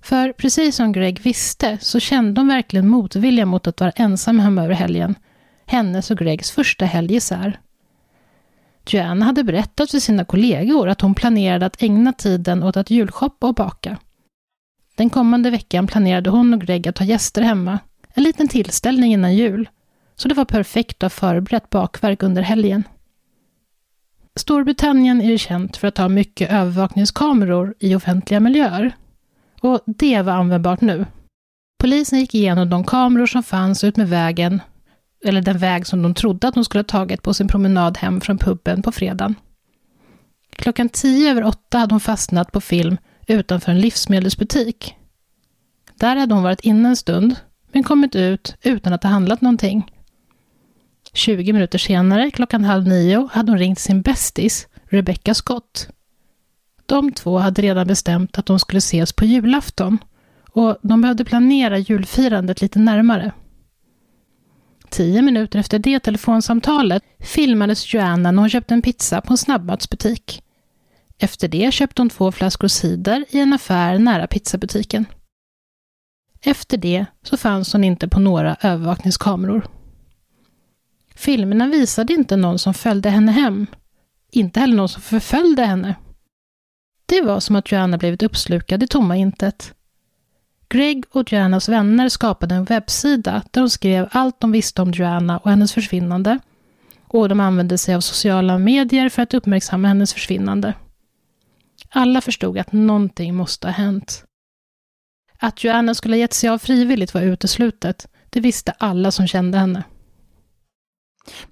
För 0.00 0.32
precis 0.32 0.76
som 0.76 0.92
Greg 0.92 1.20
visste 1.20 1.78
så 1.80 2.00
kände 2.00 2.40
hon 2.40 2.48
verkligen 2.48 2.88
motvilja 2.88 3.46
mot 3.46 3.66
att 3.66 3.80
vara 3.80 3.90
ensam 3.90 4.38
hemma 4.38 4.64
över 4.64 4.74
helgen. 4.74 5.14
Hennes 5.66 6.10
och 6.10 6.18
Gregs 6.18 6.50
första 6.50 6.84
helg 6.84 7.14
isär. 7.14 7.60
Joanna 8.86 9.24
hade 9.24 9.44
berättat 9.44 9.90
för 9.90 9.98
sina 9.98 10.24
kollegor 10.24 10.88
att 10.88 11.00
hon 11.00 11.14
planerade 11.14 11.66
att 11.66 11.82
ägna 11.82 12.12
tiden 12.12 12.62
åt 12.62 12.76
att 12.76 12.90
julshoppa 12.90 13.46
och 13.46 13.54
baka. 13.54 13.98
Den 14.94 15.10
kommande 15.10 15.50
veckan 15.50 15.86
planerade 15.86 16.30
hon 16.30 16.54
och 16.54 16.60
Greg 16.60 16.88
att 16.88 16.98
ha 16.98 17.06
gäster 17.06 17.42
hemma, 17.42 17.78
en 18.14 18.22
liten 18.22 18.48
tillställning 18.48 19.12
innan 19.12 19.36
jul, 19.36 19.68
så 20.16 20.28
det 20.28 20.34
var 20.34 20.44
perfekt 20.44 21.02
att 21.02 21.02
ha 21.02 21.10
förberett 21.10 21.70
bakverk 21.70 22.22
under 22.22 22.42
helgen. 22.42 22.84
Storbritannien 24.36 25.20
är 25.20 25.36
känt 25.36 25.76
för 25.76 25.88
att 25.88 25.98
ha 25.98 26.08
mycket 26.08 26.52
övervakningskameror 26.52 27.74
i 27.78 27.94
offentliga 27.94 28.40
miljöer. 28.40 28.96
Och 29.60 29.80
det 29.86 30.22
var 30.22 30.32
användbart 30.32 30.80
nu. 30.80 31.06
Polisen 31.78 32.18
gick 32.20 32.34
igenom 32.34 32.70
de 32.70 32.84
kameror 32.84 33.26
som 33.26 33.42
fanns 33.42 33.84
ut 33.84 33.96
med 33.96 34.08
vägen, 34.08 34.60
eller 35.24 35.42
den 35.42 35.58
väg 35.58 35.86
som 35.86 36.02
de 36.02 36.14
trodde 36.14 36.48
att 36.48 36.54
de 36.54 36.64
skulle 36.64 36.78
ha 36.78 36.88
tagit 36.88 37.22
på 37.22 37.34
sin 37.34 37.48
promenad 37.48 37.98
hem 37.98 38.20
från 38.20 38.38
puben 38.38 38.82
på 38.82 38.92
fredagen. 38.92 39.34
Klockan 40.56 40.88
tio 40.88 41.30
över 41.30 41.44
åtta 41.44 41.78
hade 41.78 41.94
hon 41.94 42.00
fastnat 42.00 42.52
på 42.52 42.60
film 42.60 42.96
utanför 43.26 43.72
en 43.72 43.80
livsmedelsbutik. 43.80 44.94
Där 45.94 46.16
hade 46.16 46.34
hon 46.34 46.42
varit 46.42 46.60
inne 46.60 46.88
en 46.88 46.96
stund, 46.96 47.36
men 47.72 47.82
kommit 47.82 48.14
ut 48.14 48.56
utan 48.62 48.92
att 48.92 49.02
ha 49.02 49.10
handlat 49.10 49.40
någonting. 49.40 49.92
20 51.14 51.52
minuter 51.52 51.78
senare, 51.78 52.30
klockan 52.30 52.64
halv 52.64 52.88
nio, 52.88 53.28
hade 53.32 53.52
hon 53.52 53.58
ringt 53.58 53.78
sin 53.78 54.02
bästis, 54.02 54.68
Rebecca 54.84 55.34
Scott. 55.34 55.88
De 56.86 57.12
två 57.12 57.38
hade 57.38 57.62
redan 57.62 57.86
bestämt 57.86 58.38
att 58.38 58.46
de 58.46 58.58
skulle 58.58 58.78
ses 58.78 59.12
på 59.12 59.24
julafton 59.24 59.98
och 60.50 60.78
de 60.82 61.00
behövde 61.00 61.24
planera 61.24 61.78
julfirandet 61.78 62.60
lite 62.60 62.78
närmare. 62.78 63.32
Tio 64.90 65.22
minuter 65.22 65.58
efter 65.58 65.78
det 65.78 66.00
telefonsamtalet 66.00 67.02
filmades 67.18 67.94
Joanna 67.94 68.30
när 68.30 68.40
hon 68.40 68.50
köpte 68.50 68.74
en 68.74 68.82
pizza 68.82 69.20
på 69.20 69.32
en 69.32 69.38
snabbmatsbutik. 69.38 70.42
Efter 71.18 71.48
det 71.48 71.74
köpte 71.74 72.02
hon 72.02 72.10
två 72.10 72.32
flaskor 72.32 72.68
cider 72.68 73.24
i 73.28 73.40
en 73.40 73.52
affär 73.52 73.98
nära 73.98 74.26
pizzabutiken. 74.26 75.06
Efter 76.44 76.76
det 76.76 77.06
så 77.22 77.36
fanns 77.36 77.72
hon 77.72 77.84
inte 77.84 78.08
på 78.08 78.20
några 78.20 78.56
övervakningskameror. 78.60 79.66
Filmerna 81.14 81.66
visade 81.66 82.12
inte 82.12 82.36
någon 82.36 82.58
som 82.58 82.74
följde 82.74 83.10
henne 83.10 83.32
hem. 83.32 83.66
Inte 84.30 84.60
heller 84.60 84.76
någon 84.76 84.88
som 84.88 85.02
förföljde 85.02 85.64
henne. 85.64 85.94
Det 87.06 87.22
var 87.22 87.40
som 87.40 87.56
att 87.56 87.72
Joanna 87.72 87.98
blivit 87.98 88.22
uppslukad 88.22 88.82
i 88.82 88.86
tomma 88.86 89.16
intet. 89.16 89.74
Greg 90.68 91.04
och 91.10 91.32
Joannas 91.32 91.68
vänner 91.68 92.08
skapade 92.08 92.54
en 92.54 92.64
webbsida 92.64 93.42
där 93.50 93.60
de 93.60 93.70
skrev 93.70 94.08
allt 94.10 94.40
de 94.40 94.52
visste 94.52 94.82
om 94.82 94.90
Joanna 94.90 95.38
och 95.38 95.50
hennes 95.50 95.72
försvinnande. 95.72 96.38
Och 97.08 97.28
de 97.28 97.40
använde 97.40 97.78
sig 97.78 97.94
av 97.94 98.00
sociala 98.00 98.58
medier 98.58 99.08
för 99.08 99.22
att 99.22 99.34
uppmärksamma 99.34 99.88
hennes 99.88 100.12
försvinnande. 100.12 100.74
Alla 101.88 102.20
förstod 102.20 102.58
att 102.58 102.72
någonting 102.72 103.34
måste 103.34 103.66
ha 103.66 103.72
hänt. 103.72 104.24
Att 105.38 105.64
Joanna 105.64 105.94
skulle 105.94 106.14
ha 106.14 106.18
gett 106.18 106.32
sig 106.32 106.50
av 106.50 106.58
frivilligt 106.58 107.14
var 107.14 107.22
uteslutet. 107.22 108.08
Det 108.30 108.40
visste 108.40 108.72
alla 108.72 109.10
som 109.10 109.26
kände 109.26 109.58
henne. 109.58 109.82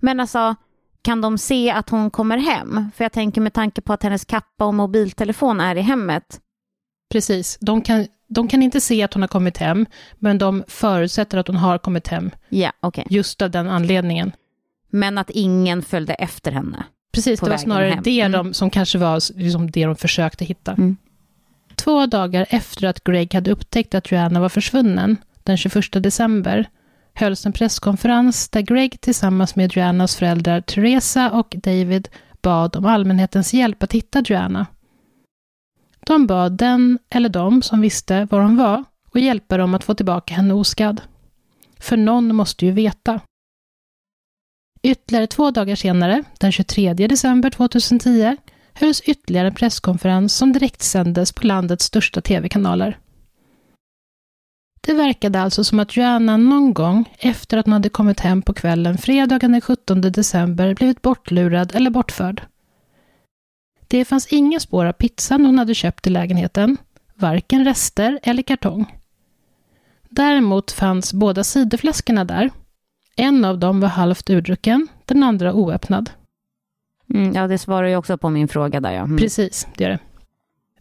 Men 0.00 0.20
alltså, 0.20 0.54
kan 1.02 1.20
de 1.20 1.38
se 1.38 1.70
att 1.70 1.90
hon 1.90 2.10
kommer 2.10 2.38
hem? 2.38 2.90
För 2.96 3.04
jag 3.04 3.12
tänker 3.12 3.40
med 3.40 3.52
tanke 3.52 3.80
på 3.80 3.92
att 3.92 4.02
hennes 4.02 4.24
kappa 4.24 4.64
och 4.64 4.74
mobiltelefon 4.74 5.60
är 5.60 5.76
i 5.76 5.80
hemmet. 5.80 6.40
Precis, 7.10 7.58
de 7.60 7.82
kan, 7.82 8.06
de 8.28 8.48
kan 8.48 8.62
inte 8.62 8.80
se 8.80 9.02
att 9.02 9.14
hon 9.14 9.22
har 9.22 9.28
kommit 9.28 9.56
hem, 9.56 9.86
men 10.18 10.38
de 10.38 10.64
förutsätter 10.68 11.38
att 11.38 11.46
hon 11.46 11.56
har 11.56 11.78
kommit 11.78 12.08
hem. 12.08 12.30
Ja. 12.48 12.72
Okay. 12.82 13.04
Just 13.10 13.42
av 13.42 13.50
den 13.50 13.68
anledningen. 13.68 14.32
Men 14.90 15.18
att 15.18 15.30
ingen 15.30 15.82
följde 15.82 16.14
efter 16.14 16.52
henne? 16.52 16.84
Precis, 17.12 17.40
det 17.40 17.50
var 17.50 17.56
snarare 17.56 17.88
hem. 17.88 18.02
det 18.02 18.20
mm. 18.20 18.32
de, 18.32 18.54
som 18.54 18.70
kanske 18.70 18.98
var 18.98 19.38
liksom 19.38 19.70
det 19.70 19.84
de 19.84 19.96
försökte 19.96 20.44
hitta. 20.44 20.72
Mm. 20.72 20.96
Två 21.74 22.06
dagar 22.06 22.46
efter 22.50 22.86
att 22.86 23.04
Greg 23.04 23.34
hade 23.34 23.50
upptäckt 23.50 23.94
att 23.94 24.10
Joanna 24.10 24.40
var 24.40 24.48
försvunnen, 24.48 25.16
den 25.42 25.56
21 25.56 26.02
december, 26.02 26.68
hölls 27.14 27.46
en 27.46 27.52
presskonferens 27.52 28.48
där 28.48 28.60
Greg 28.60 29.00
tillsammans 29.00 29.56
med 29.56 29.76
Joannas 29.76 30.16
föräldrar 30.16 30.60
Teresa 30.60 31.30
och 31.30 31.54
David 31.62 32.08
bad 32.42 32.76
om 32.76 32.86
allmänhetens 32.86 33.54
hjälp 33.54 33.82
att 33.82 33.92
hitta 33.92 34.22
Joanna. 34.26 34.66
De 36.06 36.26
bad 36.26 36.52
den 36.52 36.98
eller 37.10 37.28
de 37.28 37.62
som 37.62 37.80
visste 37.80 38.28
var 38.30 38.40
hon 38.40 38.56
var 38.56 38.84
och 39.10 39.20
hjälpa 39.20 39.56
dem 39.56 39.74
att 39.74 39.84
få 39.84 39.94
tillbaka 39.94 40.34
henne 40.34 40.54
oskadd. 40.54 41.00
För 41.78 41.96
någon 41.96 42.34
måste 42.34 42.66
ju 42.66 42.72
veta. 42.72 43.20
Ytterligare 44.82 45.26
två 45.26 45.50
dagar 45.50 45.76
senare, 45.76 46.24
den 46.38 46.52
23 46.52 46.94
december 46.94 47.50
2010, 47.50 48.36
hölls 48.72 49.00
ytterligare 49.00 49.46
en 49.46 49.54
presskonferens 49.54 50.34
som 50.34 50.52
direktsändes 50.52 51.32
på 51.32 51.46
landets 51.46 51.84
största 51.84 52.20
tv-kanaler. 52.20 52.98
Det 54.80 54.94
verkade 54.94 55.40
alltså 55.40 55.64
som 55.64 55.80
att 55.80 55.96
Joanna 55.96 56.36
någon 56.36 56.74
gång 56.74 57.14
efter 57.18 57.58
att 57.58 57.66
hon 57.66 57.72
hade 57.72 57.88
kommit 57.88 58.20
hem 58.20 58.42
på 58.42 58.54
kvällen 58.54 58.98
fredagen 58.98 59.52
den 59.52 59.60
17 59.60 60.00
december 60.00 60.74
blivit 60.74 61.02
bortlurad 61.02 61.74
eller 61.74 61.90
bortförd. 61.90 62.42
Det 63.88 64.04
fanns 64.04 64.26
inga 64.26 64.60
spår 64.60 64.86
av 64.86 64.92
pizzan 64.92 65.46
hon 65.46 65.58
hade 65.58 65.74
köpt 65.74 66.06
i 66.06 66.10
lägenheten, 66.10 66.76
varken 67.14 67.64
rester 67.64 68.18
eller 68.22 68.42
kartong. 68.42 68.96
Däremot 70.08 70.70
fanns 70.70 71.14
båda 71.14 71.44
ciderflaskorna 71.44 72.24
där. 72.24 72.50
En 73.16 73.44
av 73.44 73.58
dem 73.58 73.80
var 73.80 73.88
halvt 73.88 74.30
urdrucken, 74.30 74.88
den 75.04 75.22
andra 75.22 75.52
oöppnad. 75.52 76.10
Mm, 77.14 77.34
ja, 77.34 77.46
det 77.46 77.58
svarar 77.58 77.88
ju 77.88 77.96
också 77.96 78.18
på 78.18 78.30
min 78.30 78.48
fråga 78.48 78.80
där 78.80 78.92
ja. 78.92 79.02
Mm. 79.02 79.18
Precis, 79.18 79.68
det 79.76 79.84
gör 79.84 79.90
det. 79.90 79.98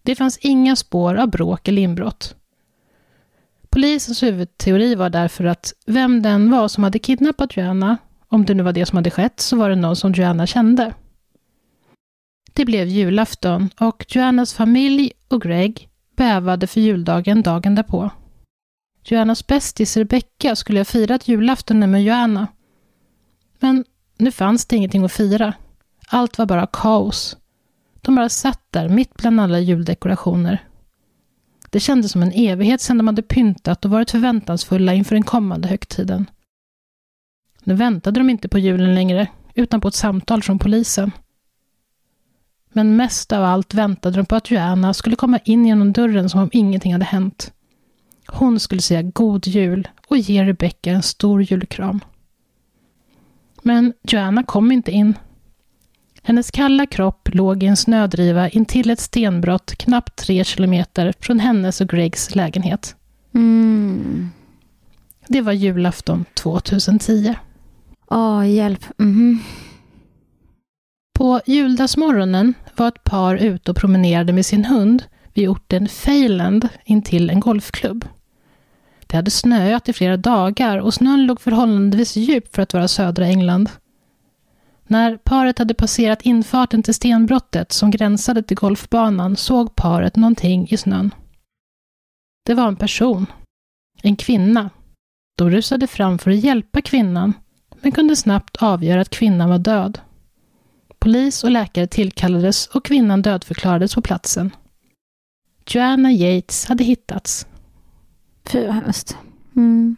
Det 0.04 0.16
fanns 0.16 0.38
inga 0.38 0.76
spår 0.76 1.16
av 1.16 1.28
bråk 1.30 1.68
eller 1.68 1.82
inbrott. 1.82 2.36
Polisens 3.70 4.24
huvudteori 4.24 4.96
var 4.96 5.10
därför 5.10 5.44
att 5.44 5.74
vem 5.86 6.22
den 6.22 6.52
var 6.52 6.68
som 6.68 6.84
hade 6.84 7.00
kidnappat 7.00 7.58
Joanna, 7.58 7.98
om 8.28 8.46
det 8.46 8.54
nu 8.54 8.64
var 8.64 8.74
det 8.74 8.86
som 8.86 8.96
hade 8.96 9.12
skett, 9.12 9.40
så 9.40 9.58
var 9.58 9.70
det 9.70 9.76
någon 9.76 9.96
som 9.96 10.14
Joanna 10.14 10.48
kände. 10.48 10.94
Det 12.54 12.66
blev 12.66 12.88
julafton 12.88 13.70
och 13.80 14.06
Joannas 14.10 14.54
familj 14.54 15.12
och 15.28 15.42
Greg 15.42 15.90
bävade 16.16 16.68
för 16.68 16.82
juldagen 16.82 17.42
dagen 17.42 17.76
därpå. 17.76 18.12
Joannas 19.04 19.48
bästis 19.48 19.98
Rebecca 19.98 20.56
skulle 20.56 20.80
ha 20.80 20.86
firat 20.86 21.28
julafton 21.28 21.92
med 21.92 22.04
Joanna. 22.04 22.48
Men 23.60 23.86
nu 24.18 24.32
fanns 24.32 24.66
det 24.66 24.76
ingenting 24.76 25.04
att 25.04 25.12
fira. 25.12 25.54
Allt 26.08 26.38
var 26.38 26.46
bara 26.46 26.68
kaos. 26.68 27.38
De 28.02 28.16
bara 28.16 28.30
satt 28.30 28.62
där 28.70 28.90
mitt 28.90 29.16
bland 29.16 29.42
alla 29.42 29.60
juldekorationer. 29.60 30.69
Det 31.70 31.80
kändes 31.80 32.12
som 32.12 32.22
en 32.22 32.32
evighet 32.32 32.82
sedan 32.82 32.98
de 32.98 33.08
hade 33.08 33.22
pyntat 33.22 33.86
och 33.86 33.92
varit 33.92 34.12
förväntansfulla 34.12 34.94
inför 34.94 35.16
den 35.16 35.24
kommande 35.24 35.68
högtiden. 35.68 36.26
Nu 37.64 37.74
väntade 37.74 38.20
de 38.20 38.30
inte 38.30 38.50
på 38.50 38.60
julen 38.60 38.96
längre, 38.96 39.28
utan 39.54 39.82
på 39.82 39.88
ett 39.88 39.96
samtal 39.96 40.44
från 40.44 40.60
polisen. 40.60 41.12
Men 42.70 42.96
mest 42.96 43.32
av 43.32 43.44
allt 43.44 43.74
väntade 43.74 44.18
de 44.18 44.26
på 44.26 44.36
att 44.36 44.52
Joanna 44.52 44.94
skulle 44.94 45.16
komma 45.16 45.40
in 45.44 45.66
genom 45.66 45.94
dörren 45.94 46.30
som 46.30 46.42
om 46.42 46.50
ingenting 46.54 46.92
hade 46.94 47.06
hänt. 47.06 47.54
Hon 48.28 48.60
skulle 48.60 48.82
säga 48.82 49.02
god 49.02 49.48
jul 49.48 49.88
och 50.08 50.18
ge 50.18 50.44
Rebecca 50.44 50.92
en 50.92 51.04
stor 51.04 51.42
julkram. 51.42 52.00
Men 53.62 53.94
Joanna 54.04 54.44
kom 54.44 54.72
inte 54.72 54.92
in. 54.92 55.14
Hennes 56.30 56.52
kalla 56.52 56.86
kropp 56.86 57.30
låg 57.34 57.64
i 57.64 57.66
en 57.66 57.78
snödriva 57.78 58.50
intill 58.50 58.90
ett 58.90 59.00
stenbrott 59.00 59.76
knappt 59.76 60.16
tre 60.16 60.44
kilometer 60.44 61.14
från 61.20 61.40
hennes 61.40 61.82
och 61.82 61.90
Gregs 61.90 62.36
lägenhet. 62.36 62.96
Mm. 63.36 64.30
Det 65.28 65.42
var 65.42 65.52
julafton 65.52 66.26
2010. 66.34 67.36
Åh, 68.08 68.40
oh, 68.40 68.50
hjälp. 68.50 68.86
Mm 69.00 69.14
-hmm. 69.14 69.38
På 71.14 71.42
juldagsmorgonen 71.46 72.54
var 72.76 72.88
ett 72.88 73.04
par 73.04 73.36
ute 73.36 73.72
och 73.72 73.78
promenerade 73.78 74.34
med 74.34 74.46
sin 74.46 74.66
hund 74.66 75.04
vid 75.34 75.50
orten 75.50 75.88
Feyland 75.88 76.68
intill 76.86 77.30
en 77.30 77.40
golfklubb. 77.40 78.06
Det 79.08 79.16
hade 79.16 79.32
snöat 79.32 79.90
i 79.90 79.94
flera 79.94 80.18
dagar 80.18 80.78
och 80.78 80.94
snön 80.94 81.26
låg 81.26 81.42
förhållandevis 81.42 82.16
djup 82.16 82.56
för 82.56 82.62
att 82.62 82.74
vara 82.74 82.88
södra 82.88 83.26
England. 83.26 83.70
När 84.92 85.18
paret 85.18 85.60
hade 85.60 85.74
passerat 85.74 86.22
infarten 86.22 86.84
till 86.84 86.94
stenbrottet 86.94 87.72
som 87.72 87.92
gränsade 87.92 88.44
till 88.44 88.58
golfbanan 88.58 89.36
såg 89.36 89.76
paret 89.76 90.16
någonting 90.16 90.68
i 90.70 90.78
snön. 90.78 91.14
Det 92.46 92.54
var 92.54 92.68
en 92.68 92.76
person. 92.76 93.26
En 94.02 94.16
kvinna. 94.16 94.70
De 95.38 95.50
rusade 95.50 95.88
fram 95.88 96.18
för 96.20 96.32
att 96.32 96.44
hjälpa 96.44 96.82
kvinnan, 96.82 97.34
men 97.82 97.92
kunde 97.92 98.16
snabbt 98.16 98.58
avgöra 98.64 99.02
att 99.02 99.10
kvinnan 99.10 99.50
var 99.50 99.60
död. 99.60 100.00
Polis 101.00 101.44
och 101.44 101.52
läkare 101.52 101.88
tillkallades 101.88 102.68
och 102.68 102.86
kvinnan 102.86 103.22
dödförklarades 103.22 103.96
på 103.96 104.02
platsen. 104.02 104.52
Joanna 105.68 106.12
Yates 106.12 106.66
hade 106.66 106.84
hittats. 106.84 107.48
Fy 108.46 108.66
vad 108.66 108.76
hemskt. 108.76 109.18
Mm. 109.56 109.96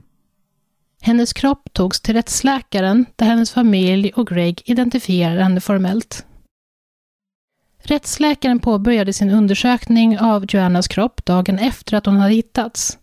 Hennes 1.01 1.34
kropp 1.34 1.74
togs 1.74 2.01
till 2.01 2.13
rättsläkaren 2.13 3.05
där 3.15 3.25
hennes 3.25 3.51
familj 3.51 4.12
och 4.15 4.27
Greg 4.27 4.62
identifierade 4.65 5.43
henne 5.43 5.62
formellt. 5.62 6.25
Rättsläkaren 7.84 8.60
påbörjade 8.60 9.13
sin 9.13 9.29
undersökning 9.29 10.20
av 10.20 10.46
Joannas 10.50 10.88
kropp 10.88 11.25
dagen 11.25 11.60
efter 11.60 11.98
att 11.98 12.05
hon 12.05 12.15
hade 12.15 12.34
hittats. 12.34 12.98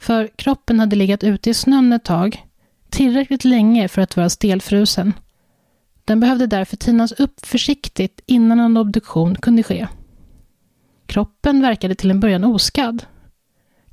För 0.00 0.30
kroppen 0.36 0.80
hade 0.80 0.96
legat 0.96 1.24
ute 1.24 1.50
i 1.50 1.54
snön 1.54 1.92
ett 1.92 2.04
tag, 2.04 2.44
tillräckligt 2.90 3.44
länge 3.44 3.88
för 3.88 4.02
att 4.02 4.16
vara 4.16 4.30
stelfrusen. 4.30 5.12
Den 6.04 6.20
behövde 6.20 6.46
därför 6.46 6.76
tinas 6.76 7.12
upp 7.12 7.46
försiktigt 7.46 8.20
innan 8.26 8.60
en 8.60 8.76
obduktion 8.76 9.34
kunde 9.34 9.62
ske. 9.62 9.86
Kroppen 11.06 11.60
verkade 11.60 11.94
till 11.94 12.10
en 12.10 12.20
början 12.20 12.44
oskadd. 12.44 13.04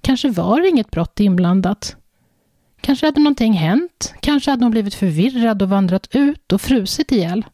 Kanske 0.02 0.30
var 0.30 0.62
det 0.62 0.68
inget 0.68 0.92
brott 0.92 1.20
inblandat. 1.20 1.96
Kanske 2.82 3.06
hade 3.06 3.20
någonting 3.20 3.54
hänt. 3.54 4.14
Kanske 4.20 4.52
hade 4.52 4.66
hon 4.66 4.72
blivit 4.72 4.96
förvirrad 4.96 5.62
och 5.62 5.70
vandrat 5.70 6.16
ut 6.16 6.54
och 6.54 6.62
frusit 6.62 7.12
ihjäl. 7.12 7.46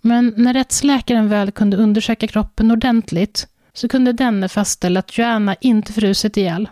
Men 0.00 0.34
när 0.36 0.54
rättsläkaren 0.54 1.28
väl 1.28 1.50
kunde 1.50 1.76
undersöka 1.76 2.26
kroppen 2.26 2.70
ordentligt 2.70 3.48
så 3.72 3.88
kunde 3.88 4.12
denne 4.12 4.48
fastställa 4.48 5.00
att 5.00 5.18
Joanna 5.18 5.54
inte 5.54 5.92
frusit 5.92 6.36
ihjäl. 6.36 6.68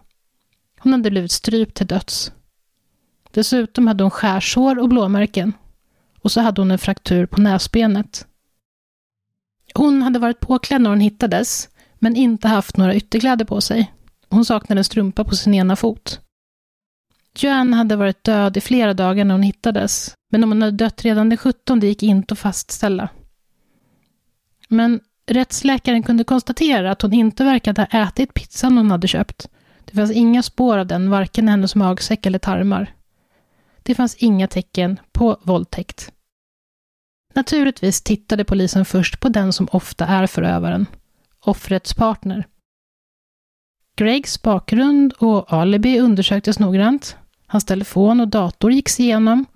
Hon 0.78 0.92
hade 0.92 1.10
blivit 1.10 1.32
strypt 1.32 1.76
till 1.76 1.86
döds. 1.86 2.32
Dessutom 3.30 3.86
hade 3.86 4.04
hon 4.04 4.10
skärsår 4.10 4.78
och 4.78 4.88
blåmärken. 4.88 5.52
Och 6.20 6.32
så 6.32 6.40
hade 6.40 6.60
hon 6.60 6.70
en 6.70 6.78
fraktur 6.78 7.26
på 7.26 7.40
näsbenet. 7.40 8.26
Hon 9.74 10.02
hade 10.02 10.18
varit 10.18 10.40
påklädd 10.40 10.80
när 10.80 10.90
hon 10.90 11.00
hittades, 11.00 11.68
men 11.94 12.16
inte 12.16 12.48
haft 12.48 12.76
några 12.76 12.94
ytterkläder 12.94 13.44
på 13.44 13.60
sig. 13.60 13.92
Hon 14.28 14.44
saknade 14.44 14.80
en 14.80 14.84
strumpa 14.84 15.24
på 15.24 15.36
sin 15.36 15.54
ena 15.54 15.76
fot. 15.76 16.20
Joanne 17.38 17.76
hade 17.76 17.96
varit 17.96 18.24
död 18.24 18.56
i 18.56 18.60
flera 18.60 18.94
dagar 18.94 19.24
när 19.24 19.34
hon 19.34 19.42
hittades, 19.42 20.14
men 20.30 20.44
om 20.44 20.50
hon 20.50 20.62
hade 20.62 20.76
dött 20.76 21.04
redan 21.04 21.28
den 21.28 21.38
17 21.38 21.80
gick 21.80 22.02
inte 22.02 22.32
att 22.32 22.38
fastställa. 22.38 23.08
Men 24.68 25.00
rättsläkaren 25.26 26.02
kunde 26.02 26.24
konstatera 26.24 26.90
att 26.90 27.02
hon 27.02 27.12
inte 27.12 27.44
verkade 27.44 27.86
ha 27.90 28.02
ätit 28.02 28.34
pizzan 28.34 28.76
hon 28.76 28.90
hade 28.90 29.08
köpt. 29.08 29.48
Det 29.84 29.94
fanns 29.96 30.10
inga 30.10 30.42
spår 30.42 30.78
av 30.78 30.86
den, 30.86 31.10
varken 31.10 31.48
i 31.48 31.50
hennes 31.50 31.74
magsäck 31.74 32.26
eller 32.26 32.38
tarmar. 32.38 32.94
Det 33.82 33.94
fanns 33.94 34.14
inga 34.14 34.48
tecken 34.48 35.00
på 35.12 35.40
våldtäkt. 35.42 36.12
Naturligtvis 37.34 38.02
tittade 38.02 38.44
polisen 38.44 38.84
först 38.84 39.20
på 39.20 39.28
den 39.28 39.52
som 39.52 39.68
ofta 39.72 40.06
är 40.06 40.26
förövaren, 40.26 40.86
offrets 41.40 41.94
partner. 41.94 42.46
Gregs 43.96 44.42
bakgrund 44.42 45.12
och 45.12 45.52
alibi 45.52 46.00
undersöktes 46.00 46.58
noggrant. 46.58 47.16
Hans 47.54 47.64
telefon 47.64 48.20
och 48.20 48.28
dator 48.28 48.72
gicks 48.72 49.00
igenom. 49.00 49.46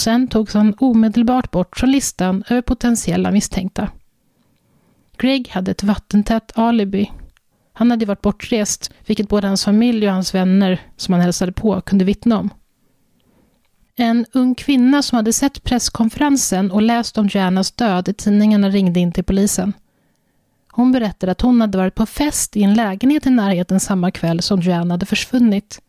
Sen 0.00 0.28
togs 0.28 0.54
han 0.54 0.74
omedelbart 0.78 1.50
bort 1.50 1.76
från 1.76 1.90
listan 1.90 2.44
över 2.48 2.62
potentiella 2.62 3.30
misstänkta. 3.30 3.88
Greg 5.16 5.48
hade 5.48 5.70
ett 5.70 5.82
vattentätt 5.82 6.52
alibi. 6.58 7.12
Han 7.72 7.90
hade 7.90 8.06
varit 8.06 8.22
bortrest, 8.22 8.92
vilket 9.06 9.28
både 9.28 9.46
hans 9.46 9.64
familj 9.64 10.06
och 10.06 10.14
hans 10.14 10.34
vänner 10.34 10.80
som 10.96 11.14
han 11.14 11.20
hälsade 11.20 11.52
på 11.52 11.80
kunde 11.80 12.04
vittna 12.04 12.38
om. 12.38 12.50
En 13.96 14.26
ung 14.32 14.54
kvinna 14.54 15.02
som 15.02 15.16
hade 15.16 15.32
sett 15.32 15.64
presskonferensen 15.64 16.70
och 16.70 16.82
läst 16.82 17.18
om 17.18 17.28
Joannas 17.28 17.70
död 17.72 18.08
i 18.08 18.14
tidningarna 18.14 18.68
ringde 18.68 19.00
in 19.00 19.12
till 19.12 19.24
polisen. 19.24 19.72
Hon 20.72 20.92
berättade 20.92 21.32
att 21.32 21.40
hon 21.40 21.60
hade 21.60 21.78
varit 21.78 21.94
på 21.94 22.06
fest 22.06 22.56
i 22.56 22.62
en 22.62 22.74
lägenhet 22.74 23.26
i 23.26 23.30
närheten 23.30 23.80
samma 23.80 24.10
kväll 24.10 24.42
som 24.42 24.60
Joanna 24.60 24.94
hade 24.94 25.06
försvunnit. 25.06 25.80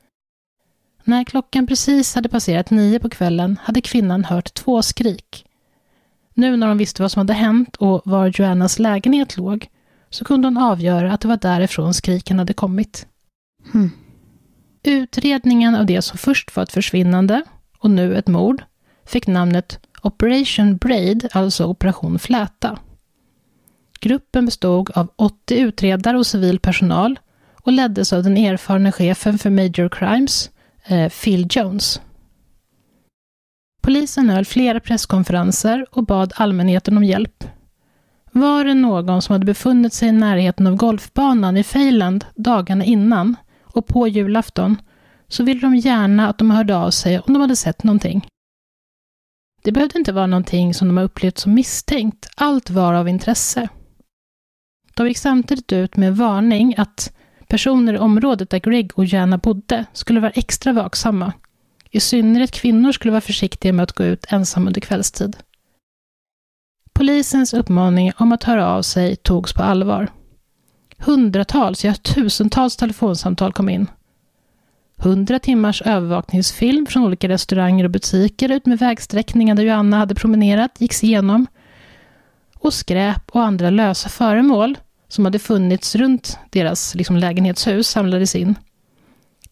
När 1.04 1.24
klockan 1.24 1.68
precis 1.68 2.16
hade 2.16 2.30
passerat 2.30 2.70
nio 2.70 3.00
på 3.00 3.10
kvällen 3.10 3.60
hade 3.64 3.82
kvinnan 3.82 4.26
hört 4.26 4.54
två 4.54 4.82
skrik. 4.82 5.46
Nu 6.34 6.58
när 6.58 6.68
hon 6.68 6.78
visste 6.78 7.02
vad 7.02 7.12
som 7.12 7.20
hade 7.20 7.34
hänt 7.34 7.76
och 7.76 8.02
var 8.06 8.32
Joannas 8.36 8.80
lägenhet 8.80 9.38
låg 9.38 9.68
så 10.10 10.26
kunde 10.26 10.48
hon 10.48 10.58
avgöra 10.58 11.14
att 11.14 11.22
det 11.22 11.28
var 11.28 11.38
därifrån 11.38 11.94
skriken 11.94 12.40
hade 12.40 12.54
kommit. 12.54 13.08
Hmm. 13.72 13.92
Utredningen 14.84 15.76
av 15.76 15.86
det 15.86 16.02
som 16.02 16.18
först 16.18 16.56
var 16.56 16.64
ett 16.64 16.72
försvinnande 16.72 17.42
och 17.80 17.90
nu 17.90 18.18
ett 18.18 18.28
mord 18.28 18.64
fick 19.06 19.28
namnet 19.28 19.80
Operation 20.02 20.78
Braid, 20.78 21.28
alltså 21.32 21.66
Operation 21.66 22.20
Fläta. 22.20 22.80
Gruppen 24.00 24.46
bestod 24.46 24.92
av 24.96 25.12
80 25.16 25.56
utredare 25.56 26.18
och 26.18 26.28
civil 26.28 26.60
personal 26.60 27.20
och 27.62 27.72
leddes 27.72 28.14
av 28.14 28.24
den 28.24 28.38
erfarna 28.38 28.92
chefen 28.92 29.38
för 29.38 29.50
Major 29.50 29.90
Crimes, 29.90 30.50
eh, 30.86 31.10
Phil 31.10 31.48
Jones. 31.50 32.02
Polisen 33.82 34.30
höll 34.30 34.46
flera 34.46 34.80
presskonferenser 34.80 35.86
och 35.92 36.06
bad 36.06 36.34
allmänheten 36.36 36.98
om 36.98 37.04
hjälp. 37.04 37.44
Var 38.32 38.66
det 38.66 38.74
någon 38.74 39.22
som 39.22 39.34
hade 39.34 39.46
befunnit 39.46 39.94
sig 39.94 40.10
i 40.10 40.12
närheten 40.12 40.68
av 40.68 40.76
golfbanan 40.76 41.58
i 41.58 41.64
Feyland 41.64 42.26
dagarna 42.36 42.84
innan 42.84 43.36
och 43.64 43.88
på 43.88 44.08
julafton 44.08 44.78
så 45.28 45.44
ville 45.44 45.62
de 45.62 45.76
gärna 45.76 46.30
att 46.30 46.38
de 46.38 46.52
hörde 46.52 46.76
av 46.76 46.92
sig 46.92 47.20
om 47.20 47.34
de 47.34 47.42
hade 47.42 47.56
sett 47.56 47.84
någonting. 47.84 48.28
Det 49.64 49.72
behövde 49.72 50.00
inte 50.00 50.12
vara 50.12 50.28
någonting 50.28 50.74
som 50.74 50.88
de 50.88 50.98
har 50.98 51.04
upplevt 51.04 51.38
som 51.38 51.54
misstänkt, 51.54 52.30
allt 52.36 52.70
var 52.70 52.94
av 52.94 53.10
intresse. 53.10 53.70
De 54.96 55.08
gick 55.08 55.18
samtidigt 55.18 55.72
ut 55.72 55.98
med 55.98 56.18
varning 56.18 56.76
att 56.78 57.14
personer 57.54 57.94
i 57.94 57.98
området 57.98 58.50
där 58.50 58.60
Greg 58.60 58.92
och 58.96 59.06
Jana 59.06 59.38
bodde 59.38 59.86
skulle 59.94 60.20
vara 60.20 60.32
extra 60.32 60.74
vaksamma. 60.74 61.34
I 61.92 62.00
synnerhet 62.00 62.52
kvinnor 62.52 62.92
skulle 62.92 63.12
vara 63.12 63.22
försiktiga 63.22 63.74
med 63.74 63.84
att 63.84 63.92
gå 63.92 64.04
ut 64.04 64.26
ensam 64.30 64.68
under 64.68 64.82
kvällstid. 64.82 65.38
Polisens 66.94 67.54
uppmaning 67.54 68.12
om 68.18 68.32
att 68.32 68.44
höra 68.44 68.68
av 68.68 68.82
sig 68.82 69.16
togs 69.16 69.54
på 69.54 69.64
allvar. 69.64 70.08
Hundratals, 70.98 71.86
ja 71.86 71.94
tusentals 71.94 72.76
telefonsamtal 72.76 73.54
kom 73.54 73.70
in. 73.70 73.88
Hundra 74.98 75.40
timmars 75.40 75.82
övervakningsfilm 75.82 76.86
från 76.86 77.04
olika 77.04 77.28
restauranger 77.28 77.84
och 77.86 77.92
butiker 77.92 78.52
ut 78.52 78.66
med 78.66 78.80
vägsträckningen 78.80 79.58
där 79.58 79.64
Joanna 79.64 79.98
hade 79.98 80.16
promenerat 80.16 80.82
gicks 80.82 81.04
igenom. 81.04 81.48
Och 82.56 82.74
skräp 82.74 83.30
och 83.32 83.44
andra 83.44 83.70
lösa 83.70 84.10
föremål 84.10 84.78
som 85.14 85.26
hade 85.26 85.40
funnits 85.40 85.96
runt 85.96 86.38
deras 86.50 86.96
liksom, 86.96 87.18
lägenhetshus 87.18 87.88
samlades 87.88 88.36
in. 88.36 88.56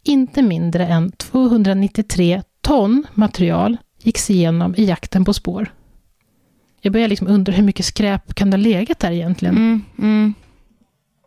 Inte 0.03 0.41
mindre 0.41 0.87
än 0.87 1.11
293 1.11 2.43
ton 2.61 3.07
material 3.13 3.77
gicks 4.03 4.29
igenom 4.29 4.75
i 4.77 4.85
jakten 4.85 5.25
på 5.25 5.33
spår. 5.33 5.73
Jag 6.81 6.93
börjar 6.93 7.07
liksom 7.07 7.27
undra 7.27 7.53
hur 7.53 7.63
mycket 7.63 7.85
skräp 7.85 8.33
kan 8.33 8.49
det 8.49 8.57
ha 8.57 8.61
legat 8.63 8.99
där 8.99 9.11
egentligen? 9.11 9.55
Mm, 9.57 9.81
mm. 9.97 10.33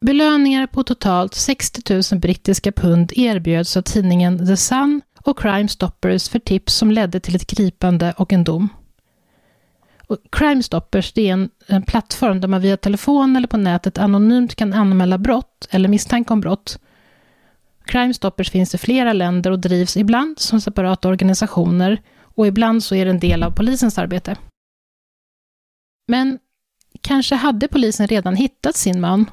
Belöningar 0.01 0.67
på 0.67 0.83
totalt 0.83 1.35
60 1.35 1.95
000 2.13 2.21
brittiska 2.21 2.73
pund 2.73 3.13
erbjöds 3.17 3.77
av 3.77 3.83
tidningen 3.83 4.47
The 4.47 4.57
Sun 4.57 5.01
och 5.25 5.39
Crime 5.39 5.69
Stoppers 5.69 6.29
för 6.29 6.39
tips 6.39 6.75
som 6.75 6.91
ledde 6.91 7.21
till 7.21 7.37
ett 7.37 7.47
gripande 7.47 8.15
och 8.17 8.33
en 8.33 8.45
dom. 8.45 8.69
Crime 10.31 10.63
Stoppers 10.63 11.13
det 11.13 11.29
är 11.29 11.33
en, 11.33 11.51
en 11.67 11.83
plattform 11.83 12.41
där 12.41 12.49
man 12.49 12.61
via 12.61 12.77
telefon 12.77 13.37
eller 13.37 13.49
på 13.49 13.57
nätet 13.57 13.99
anonymt 13.99 14.55
kan 14.55 14.73
anmäla 14.73 15.19
brott 15.19 15.69
eller 15.71 15.89
misstanke 15.89 16.33
om 16.33 16.41
brott. 16.41 16.79
Crime 17.85 18.15
Stoppers 18.15 18.51
finns 18.51 18.75
i 18.75 18.79
flera 18.79 19.13
länder 19.13 19.51
och 19.51 19.59
drivs 19.59 19.97
ibland 19.97 20.39
som 20.39 20.61
separata 20.61 21.09
organisationer 21.09 22.03
och 22.21 22.47
ibland 22.47 22.85
så 22.85 22.95
är 22.95 23.05
det 23.05 23.11
en 23.11 23.21
del 23.21 23.43
av 23.43 23.51
polisens 23.51 23.99
arbete. 23.99 24.37
Men 26.09 26.39
kanske 27.01 27.35
hade 27.35 27.69
polisen 27.69 28.07
redan 28.07 28.37
hittat 28.37 28.77
sin 28.77 29.01
man 29.01 29.27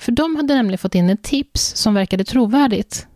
för 0.00 0.12
de 0.12 0.36
hade 0.36 0.54
nämligen 0.54 0.78
fått 0.78 0.94
in 0.94 1.10
ett 1.10 1.22
tips 1.22 1.76
som 1.76 1.94
verkade 1.94 2.24
trovärdigt. 2.24 3.06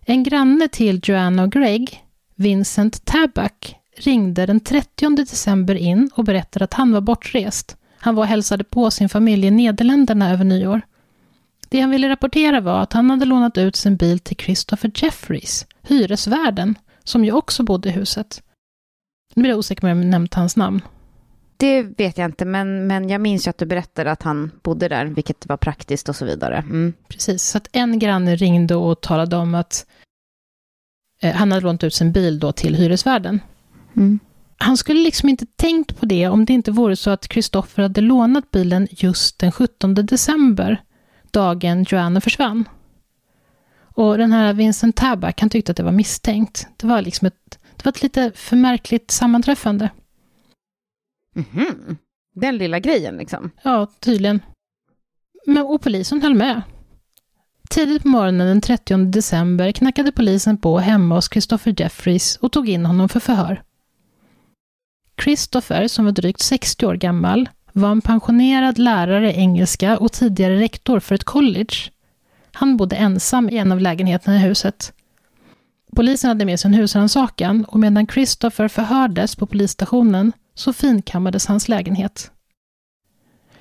En 0.00 0.22
granne 0.22 0.68
till 0.68 1.00
Joanna 1.02 1.42
och 1.42 1.52
Greg, 1.52 2.04
Vincent 2.34 3.04
Tabak, 3.04 3.77
ringde 4.00 4.46
den 4.46 4.60
30 4.60 5.16
december 5.16 5.74
in 5.74 6.10
och 6.14 6.24
berättade 6.24 6.64
att 6.64 6.74
han 6.74 6.92
var 6.92 7.00
bortrest. 7.00 7.76
Han 7.98 8.14
var 8.14 8.22
och 8.22 8.28
hälsade 8.28 8.64
på 8.64 8.90
sin 8.90 9.08
familj 9.08 9.46
i 9.46 9.50
Nederländerna 9.50 10.30
över 10.32 10.44
nyår. 10.44 10.80
Det 11.68 11.80
han 11.80 11.90
ville 11.90 12.08
rapportera 12.08 12.60
var 12.60 12.80
att 12.80 12.92
han 12.92 13.10
hade 13.10 13.24
lånat 13.24 13.58
ut 13.58 13.76
sin 13.76 13.96
bil 13.96 14.18
till 14.18 14.36
Christopher 14.36 14.90
Jeffries, 14.94 15.66
hyresvärden, 15.82 16.74
som 17.04 17.24
ju 17.24 17.32
också 17.32 17.62
bodde 17.62 17.88
i 17.88 17.92
huset. 17.92 18.42
Nu 19.34 19.42
blir 19.42 19.50
jag 19.50 19.58
osäker 19.58 19.82
om 19.84 19.88
jag 19.88 20.06
nämnt 20.06 20.34
hans 20.34 20.56
namn. 20.56 20.82
Det 21.56 21.82
vet 21.82 22.18
jag 22.18 22.24
inte, 22.24 22.44
men, 22.44 22.86
men 22.86 23.08
jag 23.08 23.20
minns 23.20 23.46
ju 23.46 23.50
att 23.50 23.58
du 23.58 23.66
berättade 23.66 24.10
att 24.10 24.22
han 24.22 24.50
bodde 24.62 24.88
där, 24.88 25.04
vilket 25.06 25.46
var 25.46 25.56
praktiskt 25.56 26.08
och 26.08 26.16
så 26.16 26.24
vidare. 26.24 26.56
Mm. 26.56 26.92
Precis, 27.08 27.42
så 27.42 27.58
att 27.58 27.68
en 27.72 27.98
granne 27.98 28.36
ringde 28.36 28.74
och 28.74 29.00
talade 29.00 29.36
om 29.36 29.54
att 29.54 29.86
eh, 31.22 31.34
han 31.34 31.52
hade 31.52 31.64
lånat 31.64 31.84
ut 31.84 31.94
sin 31.94 32.12
bil 32.12 32.38
då 32.38 32.52
till 32.52 32.74
hyresvärden. 32.74 33.40
Mm. 33.98 34.18
Han 34.58 34.76
skulle 34.76 35.00
liksom 35.00 35.28
inte 35.28 35.46
tänkt 35.46 36.00
på 36.00 36.06
det 36.06 36.28
om 36.28 36.44
det 36.44 36.52
inte 36.52 36.70
vore 36.70 36.96
så 36.96 37.10
att 37.10 37.28
Kristoffer 37.28 37.82
hade 37.82 38.00
lånat 38.00 38.50
bilen 38.50 38.88
just 38.90 39.38
den 39.38 39.52
17 39.52 39.94
december, 39.94 40.82
dagen 41.30 41.84
Joanna 41.88 42.20
försvann. 42.20 42.68
Och 43.94 44.18
den 44.18 44.32
här 44.32 44.52
Vincent 44.52 44.96
Tabak, 44.96 45.40
han 45.40 45.50
tyckte 45.50 45.72
att 45.72 45.76
det 45.76 45.82
var 45.82 45.92
misstänkt. 45.92 46.68
Det 46.76 46.86
var 46.86 47.02
liksom 47.02 47.26
ett, 47.26 47.58
det 47.76 47.84
var 47.84 47.92
ett 47.92 48.02
lite 48.02 48.32
för 48.34 48.56
märkligt 48.56 49.10
sammanträffande. 49.10 49.90
Mhm. 51.34 51.96
Den 52.34 52.56
lilla 52.56 52.78
grejen 52.78 53.16
liksom. 53.16 53.50
Ja, 53.62 53.86
tydligen. 54.00 54.40
Men, 55.46 55.66
och 55.66 55.82
polisen 55.82 56.22
höll 56.22 56.34
med. 56.34 56.62
Tidigt 57.70 58.02
på 58.02 58.08
morgonen 58.08 58.46
den 58.46 58.60
30 58.60 58.96
december 58.96 59.72
knackade 59.72 60.12
polisen 60.12 60.58
på 60.58 60.78
hemma 60.78 61.14
hos 61.14 61.30
Christopher 61.30 61.74
Jeffries 61.78 62.36
och 62.36 62.52
tog 62.52 62.68
in 62.68 62.86
honom 62.86 63.08
för 63.08 63.20
förhör. 63.20 63.62
Christopher, 65.22 65.88
som 65.88 66.04
var 66.04 66.12
drygt 66.12 66.40
60 66.40 66.86
år 66.86 66.94
gammal, 66.94 67.48
var 67.72 67.90
en 67.90 68.00
pensionerad 68.00 68.78
lärare 68.78 69.32
i 69.32 69.36
engelska 69.36 69.98
och 69.98 70.12
tidigare 70.12 70.60
rektor 70.60 71.00
för 71.00 71.14
ett 71.14 71.24
college. 71.24 71.74
Han 72.52 72.76
bodde 72.76 72.96
ensam 72.96 73.48
i 73.48 73.58
en 73.58 73.72
av 73.72 73.80
lägenheterna 73.80 74.36
i 74.36 74.38
huset. 74.38 74.92
Polisen 75.96 76.28
hade 76.28 76.44
med 76.44 76.60
sig 76.60 76.68
en 76.68 76.74
husrannsakan 76.74 77.64
och 77.64 77.80
medan 77.80 78.06
Christopher 78.06 78.68
förhördes 78.68 79.36
på 79.36 79.46
polisstationen 79.46 80.32
så 80.54 80.72
finkammades 80.72 81.46
hans 81.46 81.68
lägenhet. 81.68 82.30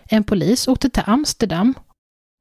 En 0.10 0.24
polis 0.24 0.68
åkte 0.68 0.90
till 0.90 1.04
Amsterdam 1.06 1.74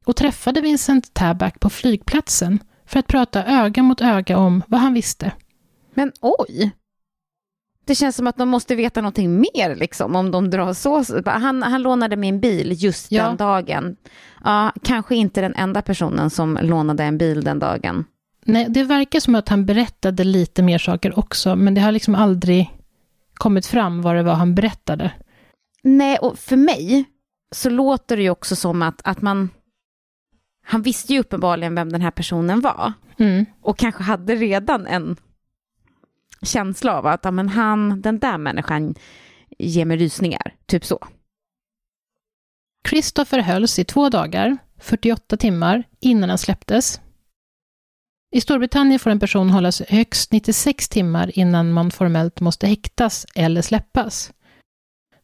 och 0.04 0.16
träffade 0.16 0.60
Vincent 0.60 1.14
Tabak 1.14 1.60
på 1.60 1.70
flygplatsen 1.70 2.58
för 2.86 2.98
att 2.98 3.06
prata 3.06 3.44
öga 3.44 3.82
mot 3.82 4.00
öga 4.00 4.38
om 4.38 4.62
vad 4.66 4.80
han 4.80 4.94
visste. 4.94 5.32
Men 5.94 6.12
oj! 6.20 6.72
Det 7.86 7.94
känns 7.94 8.16
som 8.16 8.26
att 8.26 8.36
de 8.36 8.48
måste 8.48 8.74
veta 8.74 9.00
någonting 9.00 9.40
mer, 9.40 9.76
liksom, 9.76 10.16
om 10.16 10.30
de 10.30 10.50
drar 10.50 10.72
så. 10.72 11.04
Han, 11.26 11.62
han 11.62 11.82
lånade 11.82 12.16
min 12.16 12.40
bil 12.40 12.72
just 12.76 13.12
ja. 13.12 13.26
den 13.26 13.36
dagen. 13.36 13.96
Ja, 14.44 14.72
kanske 14.82 15.16
inte 15.16 15.40
den 15.40 15.54
enda 15.54 15.82
personen 15.82 16.30
som 16.30 16.58
lånade 16.62 17.04
en 17.04 17.18
bil 17.18 17.44
den 17.44 17.58
dagen. 17.58 18.04
Nej, 18.44 18.66
det 18.68 18.82
verkar 18.82 19.20
som 19.20 19.34
att 19.34 19.48
han 19.48 19.66
berättade 19.66 20.24
lite 20.24 20.62
mer 20.62 20.78
saker 20.78 21.18
också, 21.18 21.56
men 21.56 21.74
det 21.74 21.80
har 21.80 21.92
liksom 21.92 22.14
aldrig 22.14 22.70
kommit 23.34 23.66
fram 23.66 24.02
vad 24.02 24.16
det 24.16 24.22
var 24.22 24.34
han 24.34 24.54
berättade. 24.54 25.12
Nej, 25.82 26.18
och 26.18 26.38
för 26.38 26.56
mig 26.56 27.04
så 27.54 27.70
låter 27.70 28.16
det 28.16 28.22
ju 28.22 28.30
också 28.30 28.56
som 28.56 28.82
att, 28.82 29.00
att 29.04 29.22
man... 29.22 29.50
Han 30.64 30.82
visste 30.82 31.12
ju 31.12 31.20
uppenbarligen 31.20 31.74
vem 31.74 31.92
den 31.92 32.00
här 32.00 32.10
personen 32.10 32.60
var. 32.60 32.92
Mm. 33.18 33.46
Och 33.62 33.78
kanske 33.78 34.02
hade 34.02 34.34
redan 34.34 34.86
en 34.86 35.16
känsla 36.42 36.98
av 36.98 37.06
att 37.06 37.24
ja, 37.24 37.30
men 37.30 37.48
han, 37.48 38.00
den 38.00 38.18
där 38.18 38.38
människan 38.38 38.94
ger 39.58 39.84
mig 39.84 39.96
rysningar, 39.96 40.54
typ 40.66 40.84
så. 40.84 41.08
Christopher 42.88 43.38
hölls 43.38 43.78
i 43.78 43.84
två 43.84 44.08
dagar, 44.08 44.58
48 44.78 45.36
timmar, 45.36 45.82
innan 46.00 46.28
han 46.28 46.38
släpptes. 46.38 47.00
I 48.32 48.40
Storbritannien 48.40 48.98
får 48.98 49.10
en 49.10 49.20
person 49.20 49.50
hållas 49.50 49.82
högst 49.88 50.32
96 50.32 50.88
timmar 50.88 51.38
innan 51.38 51.72
man 51.72 51.90
formellt 51.90 52.40
måste 52.40 52.66
häktas 52.66 53.26
eller 53.34 53.62
släppas. 53.62 54.32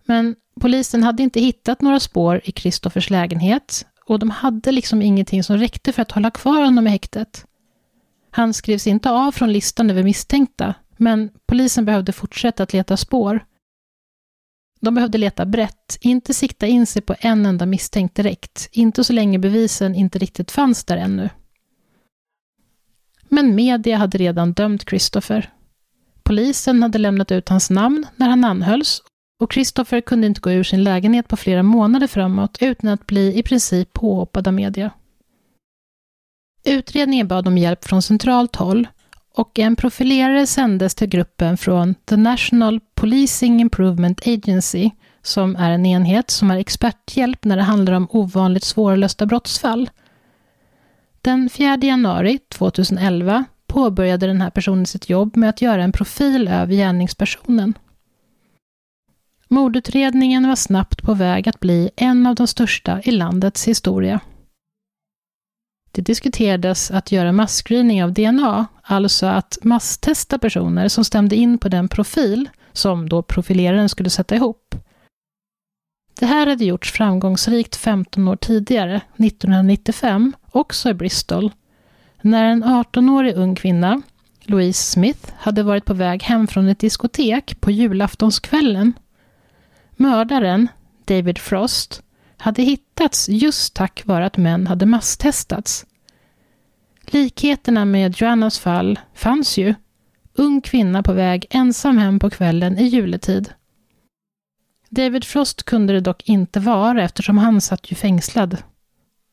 Men 0.05 0.37
polisen 0.61 1.03
hade 1.03 1.23
inte 1.23 1.41
hittat 1.41 1.81
några 1.81 2.01
spår 2.01 2.41
i 2.45 2.53
Kristoffers 2.53 3.11
lägenhet 3.11 3.87
och 4.07 4.19
de 4.19 4.31
hade 4.31 4.73
liksom 4.73 5.03
ingenting 5.03 5.45
som 5.45 5.59
räckte 5.59 5.93
för 5.93 6.03
att 6.03 6.13
hålla 6.13 6.31
kvar 6.31 6.65
honom 6.65 6.87
i 6.87 6.91
häktet. 6.91 7.47
Han 8.31 8.55
skrevs 8.55 8.87
inte 8.87 9.11
av 9.11 9.33
från 9.33 9.53
listan 9.53 9.91
över 9.91 10.03
misstänkta, 10.03 10.75
men 11.03 11.31
polisen 11.47 11.85
behövde 11.85 12.13
fortsätta 12.13 12.63
att 12.63 12.73
leta 12.73 12.97
spår. 12.97 13.47
De 14.81 14.95
behövde 14.95 15.19
leta 15.19 15.47
brett, 15.47 15.99
inte 16.01 16.35
sikta 16.35 16.67
in 16.67 16.87
sig 16.87 17.03
på 17.03 17.15
en 17.19 17.47
enda 17.47 17.67
misstänkt 17.67 18.15
direkt, 18.17 18.69
inte 18.73 19.05
så 19.05 19.13
länge 19.13 19.39
bevisen 19.39 19.95
inte 19.95 20.19
riktigt 20.19 20.51
fanns 20.51 20.85
där 20.85 20.97
ännu. 20.97 21.31
Men 23.29 23.55
media 23.55 23.97
hade 23.97 24.19
redan 24.19 24.53
dömt 24.53 24.89
Christopher. 24.89 25.53
Polisen 26.23 26.83
hade 26.83 26.99
lämnat 26.99 27.33
ut 27.33 27.49
hans 27.49 27.71
namn 27.71 28.07
när 28.17 28.29
han 28.29 28.45
anhölls 28.45 29.03
och 29.41 29.53
Christopher 29.53 30.01
kunde 30.01 30.27
inte 30.27 30.41
gå 30.41 30.51
ur 30.51 30.63
sin 30.63 30.85
lägenhet 30.85 31.29
på 31.29 31.37
flera 31.37 31.63
månader 31.63 32.07
framåt 32.07 32.59
utan 32.61 32.91
att 32.91 33.07
bli 33.07 33.39
i 33.39 33.43
princip 33.43 33.93
påhoppad 33.93 34.49
av 34.49 34.55
media. 34.55 34.91
Utredningen 36.65 37.29
bad 37.29 37.49
om 37.49 37.59
hjälp 37.59 37.85
från 37.85 38.03
centralt 38.03 38.57
håll 38.57 38.89
och 39.35 39.59
en 39.59 39.77
profilerare 39.77 40.47
sändes 40.47 40.95
till 40.95 41.09
gruppen 41.09 41.57
från 41.57 41.95
The 41.95 42.17
National 42.17 42.81
Policing 42.95 43.61
Improvement 43.61 44.27
Agency, 44.27 44.91
som 45.23 45.57
är 45.57 45.71
en 45.71 45.87
enhet 45.87 46.31
som 46.31 46.51
är 46.51 46.59
experthjälp 46.59 47.45
när 47.45 47.57
det 47.57 47.63
handlar 47.63 47.93
om 47.93 48.09
ovanligt 48.11 48.65
svårlösta 48.65 49.27
brottsfall. 49.27 49.91
Den 51.21 51.51
4 51.51 51.79
januari 51.83 52.39
2011 52.49 53.45
påbörjade 53.67 54.27
den 54.27 54.41
här 54.41 54.51
personen 54.51 54.87
sitt 54.87 55.09
jobb 55.09 55.37
med 55.37 55.51
att 55.51 55.63
göra 55.63 55.83
en 55.83 55.93
profil 55.93 56.49
över 56.49 56.75
gärningspersonen. 56.75 57.75
Mordutredningen 59.49 60.49
var 60.49 60.57
snabbt 60.57 61.03
på 61.03 61.15
väg 61.15 61.49
att 61.49 61.61
bli 61.61 61.91
en 61.97 62.27
av 62.27 62.35
de 62.35 62.47
största 62.47 63.01
i 63.05 63.11
landets 63.11 63.69
historia. 63.69 64.21
Det 65.95 66.03
diskuterades 66.03 66.91
att 66.91 67.13
göra 67.13 67.33
masscreening 67.33 68.05
av 68.05 68.13
DNA, 68.13 68.67
alltså 68.83 69.27
att 69.27 69.59
masstesta 69.63 70.39
personer 70.39 70.89
som 70.89 71.05
stämde 71.05 71.37
in 71.37 71.59
på 71.59 71.69
den 71.69 71.89
profil 71.89 72.49
som 72.73 73.09
då 73.09 73.23
profileraren 73.23 73.89
skulle 73.89 74.11
sätta 74.11 74.35
ihop. 74.35 74.75
Det 76.21 76.27
här 76.27 76.47
hade 76.47 76.65
gjorts 76.65 76.93
framgångsrikt 76.93 77.77
15 77.77 78.29
år 78.29 78.37
tidigare, 78.37 78.97
1995, 79.17 80.33
också 80.51 80.91
i 80.91 80.95
Bristol, 80.95 81.51
när 82.21 82.45
en 82.45 82.65
18-årig 82.65 83.35
ung 83.37 83.55
kvinna, 83.55 84.03
Louise 84.43 84.83
Smith, 84.83 85.33
hade 85.37 85.63
varit 85.63 85.85
på 85.85 85.95
väg 85.95 86.23
hem 86.23 86.47
från 86.47 86.69
ett 86.69 86.79
diskotek 86.79 87.61
på 87.61 87.71
julaftonskvällen. 87.71 88.93
Mördaren, 89.91 90.69
David 91.05 91.39
Frost, 91.39 92.03
hade 92.43 92.63
hittats 92.63 93.29
just 93.29 93.75
tack 93.75 94.03
vare 94.05 94.27
att 94.27 94.37
män 94.37 94.67
hade 94.67 94.87
masstestats. 94.87 95.87
Likheterna 97.07 97.85
med 97.85 98.21
Joannas 98.21 98.59
fall 98.59 99.01
fanns 99.15 99.59
ju. 99.59 99.75
Ung 100.35 100.61
kvinna 100.61 101.03
på 101.03 101.13
väg 101.13 101.47
ensam 101.51 101.99
hem 101.99 102.19
på 102.19 102.31
kvällen 102.31 102.79
i 102.79 102.85
juletid. 102.85 103.53
David 104.89 105.25
Frost 105.25 105.63
kunde 105.63 105.93
det 105.93 106.01
dock 106.01 106.29
inte 106.29 106.61
vara 106.61 107.03
eftersom 107.03 107.39
han 107.39 107.61
satt 107.61 107.93
ju 107.93 107.97
fängslad 107.97 108.57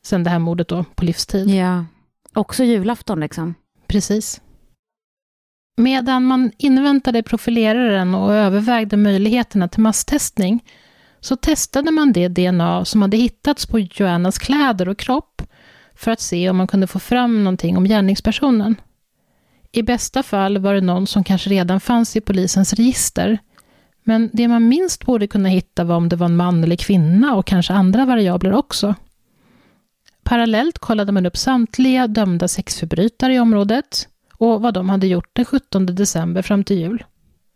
sen 0.06 0.24
det 0.24 0.30
här 0.30 0.40
mordet 0.40 0.68
då, 0.68 0.86
på 0.96 1.06
livstid. 1.06 1.50
Ja, 1.50 1.86
också 2.34 2.64
julafton 2.64 3.20
liksom. 3.20 3.56
Precis. 3.88 4.42
Medan 5.78 6.24
man 6.26 6.52
inväntade 6.58 7.24
profileraren 7.24 8.16
och 8.16 8.34
övervägde 8.34 8.98
möjligheterna 8.98 9.68
till 9.68 9.82
masstestning 9.82 10.64
så 11.22 11.36
testade 11.36 11.92
man 11.92 12.14
det 12.14 12.28
DNA 12.28 12.86
som 12.86 13.02
hade 13.02 13.18
hittats 13.18 13.66
på 13.66 13.80
Joannas 13.80 14.38
kläder 14.38 14.90
och 14.90 14.98
kropp 14.98 15.42
för 15.96 16.12
att 16.12 16.20
se 16.20 16.50
om 16.50 16.58
man 16.58 16.68
kunde 16.68 16.88
få 16.88 17.00
fram 17.00 17.44
någonting 17.44 17.78
om 17.78 17.84
gärningspersonen. 17.84 18.76
I 19.72 19.84
bästa 19.84 20.24
fall 20.24 20.58
var 20.58 20.74
det 20.74 20.82
någon 20.82 21.08
som 21.08 21.24
kanske 21.24 21.50
redan 21.50 21.80
fanns 21.80 22.16
i 22.16 22.22
polisens 22.22 22.74
register, 22.74 23.38
men 24.04 24.30
det 24.34 24.48
man 24.48 24.68
minst 24.68 25.06
borde 25.06 25.28
kunna 25.28 25.50
hitta 25.50 25.84
var 25.84 25.96
om 25.96 26.10
det 26.10 26.16
var 26.16 26.26
en 26.26 26.36
man 26.36 26.64
eller 26.64 26.76
kvinna 26.76 27.36
och 27.36 27.46
kanske 27.46 27.74
andra 27.74 28.06
variabler 28.06 28.54
också. 28.54 28.96
Parallellt 30.24 30.80
kollade 30.80 31.12
man 31.12 31.26
upp 31.26 31.38
samtliga 31.38 32.08
dömda 32.08 32.48
sexförbrytare 32.48 33.34
i 33.34 33.40
området 33.40 34.08
och 34.34 34.62
vad 34.62 34.74
de 34.74 34.90
hade 34.90 35.08
gjort 35.08 35.30
den 35.34 35.46
17 35.46 35.86
december 35.86 36.42
fram 36.42 36.64
till 36.64 36.80
jul. 36.80 37.04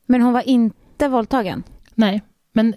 Men 0.06 0.22
hon 0.22 0.34
var 0.34 0.50
inte 0.50 1.08
våldtagen? 1.08 1.64
Nej, 1.96 2.22
men 2.52 2.74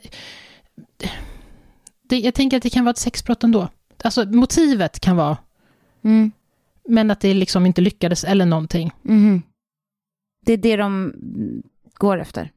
det, 2.02 2.18
jag 2.18 2.34
tänker 2.34 2.56
att 2.56 2.62
det 2.62 2.70
kan 2.70 2.84
vara 2.84 2.90
ett 2.90 2.98
sexbrott 2.98 3.44
ändå. 3.44 3.68
Alltså 4.04 4.24
motivet 4.24 5.00
kan 5.00 5.16
vara, 5.16 5.36
mm. 6.04 6.32
men 6.88 7.10
att 7.10 7.20
det 7.20 7.34
liksom 7.34 7.66
inte 7.66 7.80
lyckades 7.80 8.24
eller 8.24 8.46
någonting. 8.46 8.92
Mm. 9.04 9.42
Det 10.40 10.52
är 10.52 10.56
det 10.56 10.76
de 10.76 11.12
går 11.94 12.20
efter? 12.20 12.50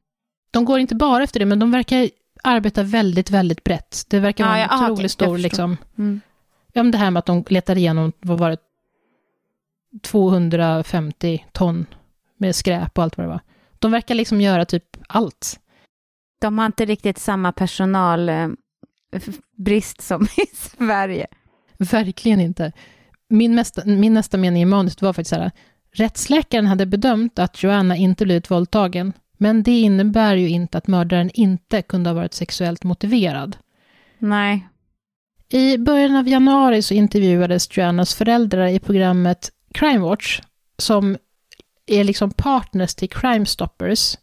De 0.50 0.64
går 0.64 0.78
inte 0.78 0.94
bara 0.94 1.22
efter 1.22 1.40
det, 1.40 1.46
men 1.46 1.58
de 1.58 1.70
verkar 1.70 2.10
arbeta 2.42 2.82
väldigt, 2.82 3.30
väldigt 3.30 3.64
brett. 3.64 4.04
Det 4.08 4.20
verkar 4.20 4.44
vara 4.44 4.68
ah, 4.68 4.78
en 4.78 4.84
otroligt 4.84 4.98
okay, 4.98 5.08
stor, 5.08 5.38
liksom. 5.38 5.76
Mm. 5.98 6.20
Ja, 6.72 6.82
men 6.82 6.92
det 6.92 6.98
här 6.98 7.10
med 7.10 7.18
att 7.18 7.26
de 7.26 7.44
letar 7.48 7.78
igenom, 7.78 8.12
vad 8.20 8.38
var 8.38 8.50
det, 8.50 8.56
250 10.02 11.46
ton 11.52 11.86
med 12.36 12.56
skräp 12.56 12.98
och 12.98 13.04
allt 13.04 13.16
vad 13.16 13.26
det 13.26 13.30
var. 13.30 13.40
De 13.78 13.92
verkar 13.92 14.14
liksom 14.14 14.40
göra 14.40 14.64
typ 14.64 14.96
allt. 15.08 15.60
De 16.40 16.58
har 16.58 16.66
inte 16.66 16.84
riktigt 16.84 17.18
samma 17.18 17.52
personalbrist 17.52 19.98
eh, 19.98 20.02
som 20.02 20.22
i 20.36 20.56
Sverige. 20.56 21.26
Verkligen 21.78 22.40
inte. 22.40 22.72
Min, 23.28 23.54
mesta, 23.54 23.82
min 23.84 24.14
nästa 24.14 24.36
mening 24.36 24.62
i 24.62 24.66
manuset 24.66 25.02
var 25.02 25.12
faktiskt 25.12 25.30
så 25.30 25.36
här, 25.36 25.50
rättsläkaren 25.92 26.66
hade 26.66 26.86
bedömt 26.86 27.38
att 27.38 27.62
Joanna 27.62 27.96
inte 27.96 28.24
blivit 28.24 28.50
våldtagen, 28.50 29.12
men 29.38 29.62
det 29.62 29.80
innebär 29.80 30.36
ju 30.36 30.48
inte 30.48 30.78
att 30.78 30.86
mördaren 30.86 31.30
inte 31.34 31.82
kunde 31.82 32.10
ha 32.10 32.14
varit 32.14 32.34
sexuellt 32.34 32.84
motiverad. 32.84 33.56
Nej. 34.18 34.68
I 35.48 35.78
början 35.78 36.16
av 36.16 36.28
januari 36.28 36.82
så 36.82 36.94
intervjuades 36.94 37.76
Joannas 37.76 38.14
föräldrar 38.14 38.66
i 38.66 38.78
programmet 38.78 39.50
Crime 39.74 39.98
Watch, 39.98 40.40
som 40.78 41.16
är 41.86 42.04
liksom 42.04 42.30
partners 42.30 42.94
till 42.94 43.08
Crime 43.08 43.46
Stoppers. 43.46 44.16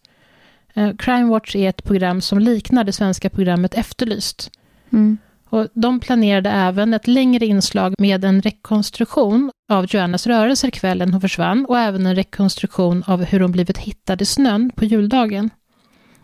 Eh, 0.74 0.96
Crime 0.96 1.30
Watch 1.30 1.56
är 1.56 1.70
ett 1.70 1.84
program 1.84 2.22
som 2.22 2.40
liknar 2.40 2.84
det 2.84 2.94
svenska 2.94 3.30
programmet 3.30 3.74
Efterlyst. 3.74 4.52
Mm. 4.92 5.18
Och 5.50 5.68
de 5.74 6.00
planerade 6.00 6.50
även 6.50 6.94
ett 6.94 7.08
längre 7.08 7.46
inslag 7.46 7.94
med 7.98 8.26
en 8.26 8.42
rekonstruktion 8.42 9.52
av 9.72 9.86
Joannas 9.90 10.28
rörelser 10.28 10.70
kvällen 10.70 11.12
hon 11.12 11.22
försvann 11.22 11.66
och 11.66 11.80
även 11.80 12.06
en 12.06 12.16
rekonstruktion 12.16 13.04
av 13.08 13.24
hur 13.24 13.40
hon 13.40 13.52
blivit 13.52 13.78
hittad 13.78 14.18
i 14.22 14.26
snön 14.26 14.72
på 14.76 14.86
juldagen. 14.86 15.50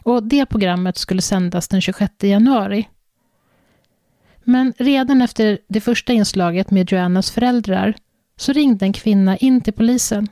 Och 0.03 0.23
det 0.23 0.45
programmet 0.45 0.97
skulle 0.97 1.21
sändas 1.21 1.67
den 1.67 1.81
26 1.81 2.13
januari. 2.23 2.87
Men 4.43 4.73
redan 4.77 5.21
efter 5.21 5.59
det 5.67 5.81
första 5.81 6.13
inslaget 6.13 6.71
med 6.71 6.91
Joannas 6.91 7.31
föräldrar 7.31 7.95
så 8.35 8.53
ringde 8.53 8.85
en 8.85 8.93
kvinna 8.93 9.37
in 9.37 9.61
till 9.61 9.73
polisen. 9.73 10.27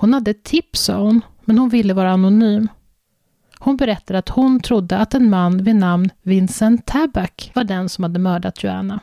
Hon 0.00 0.14
hade 0.14 0.30
ett 0.30 0.44
tips, 0.44 0.80
sa 0.80 0.98
hon, 0.98 1.20
men 1.44 1.58
hon 1.58 1.68
ville 1.68 1.94
vara 1.94 2.12
anonym. 2.12 2.68
Hon 3.62 3.76
berättar 3.76 4.14
att 4.14 4.28
hon 4.28 4.60
trodde 4.60 4.98
att 4.98 5.14
en 5.14 5.30
man 5.30 5.64
vid 5.64 5.76
namn 5.76 6.10
Vincent 6.22 6.86
Tabak 6.86 7.50
var 7.54 7.64
den 7.64 7.88
som 7.88 8.04
hade 8.04 8.18
mördat 8.18 8.62
Joanna. 8.64 9.00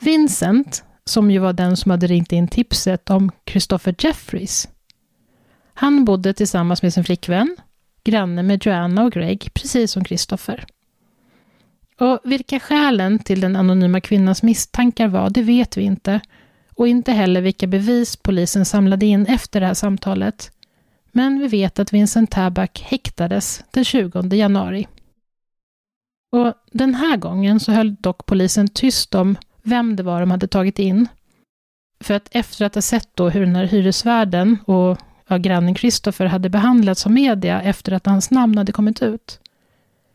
Vincent, 0.00 0.84
som 1.04 1.30
ju 1.30 1.38
var 1.38 1.52
den 1.52 1.76
som 1.76 1.90
hade 1.90 2.06
ringt 2.06 2.32
in 2.32 2.48
tipset 2.48 3.10
om 3.10 3.30
Christopher 3.46 3.94
Jeffries, 3.98 4.68
han 5.74 6.04
bodde 6.04 6.34
tillsammans 6.34 6.82
med 6.82 6.94
sin 6.94 7.04
flickvän, 7.04 7.56
granne 8.04 8.42
med 8.42 8.66
Joanna 8.66 9.04
och 9.04 9.12
Greg, 9.12 9.50
precis 9.54 9.92
som 9.92 10.04
Christopher. 10.04 10.66
Och 12.00 12.20
vilka 12.24 12.60
skälen 12.60 13.18
till 13.18 13.40
den 13.40 13.56
anonyma 13.56 14.00
kvinnans 14.00 14.42
misstankar 14.42 15.08
var, 15.08 15.30
det 15.30 15.42
vet 15.42 15.76
vi 15.76 15.82
inte. 15.82 16.20
Och 16.74 16.88
inte 16.88 17.12
heller 17.12 17.40
vilka 17.40 17.66
bevis 17.66 18.16
polisen 18.16 18.64
samlade 18.64 19.06
in 19.06 19.26
efter 19.26 19.60
det 19.60 19.66
här 19.66 19.74
samtalet. 19.74 20.50
Men 21.18 21.38
vi 21.38 21.48
vet 21.48 21.78
att 21.78 21.92
Vincent 21.92 22.30
Tabak 22.30 22.80
häktades 22.80 23.64
den 23.70 23.84
20 23.84 24.22
januari. 24.36 24.86
Och 26.32 26.54
den 26.72 26.94
här 26.94 27.16
gången 27.16 27.60
så 27.60 27.72
höll 27.72 27.94
dock 27.94 28.26
polisen 28.26 28.68
tyst 28.68 29.14
om 29.14 29.36
vem 29.62 29.96
det 29.96 30.02
var 30.02 30.20
de 30.20 30.30
hade 30.30 30.48
tagit 30.48 30.78
in. 30.78 31.08
För 32.00 32.14
att 32.14 32.28
efter 32.30 32.64
att 32.64 32.74
ha 32.74 32.82
sett 32.82 33.08
då 33.14 33.28
hur 33.28 33.40
den 33.40 33.56
här 33.56 33.64
hyresvärden 33.64 34.58
och 34.64 34.98
ja, 35.28 35.36
grannen 35.36 35.74
Kristoffer 35.74 36.26
hade 36.26 36.48
behandlats 36.48 37.06
av 37.06 37.12
media 37.12 37.62
efter 37.62 37.92
att 37.92 38.06
hans 38.06 38.30
namn 38.30 38.58
hade 38.58 38.72
kommit 38.72 39.02
ut. 39.02 39.40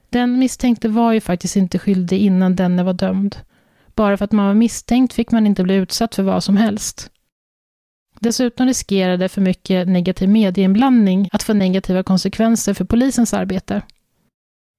Den 0.10 0.40
misstänkte 0.40 0.90
var 0.90 1.14
ju 1.14 1.22
faktiskt 1.22 1.56
inte 1.56 1.80
skyldig 1.80 2.22
innan 2.22 2.56
denne 2.56 2.84
var 2.84 2.94
dömd. 2.94 3.36
Bara 3.96 4.18
för 4.18 4.26
att 4.26 4.32
man 4.32 4.46
var 4.46 4.54
misstänkt 4.54 5.14
fick 5.14 5.32
man 5.32 5.48
inte 5.48 5.64
bli 5.64 5.76
utsatt 5.76 6.16
för 6.16 6.24
vad 6.24 6.44
som 6.44 6.58
helst. 6.58 7.10
Dessutom 8.24 8.68
riskerade 8.68 9.30
för 9.30 9.42
mycket 9.42 9.88
negativ 9.88 10.30
medieinblandning 10.30 11.30
att 11.32 11.44
få 11.44 11.54
negativa 11.54 12.04
konsekvenser 12.04 12.74
för 12.74 12.86
polisens 12.86 13.34
arbete. 13.34 13.82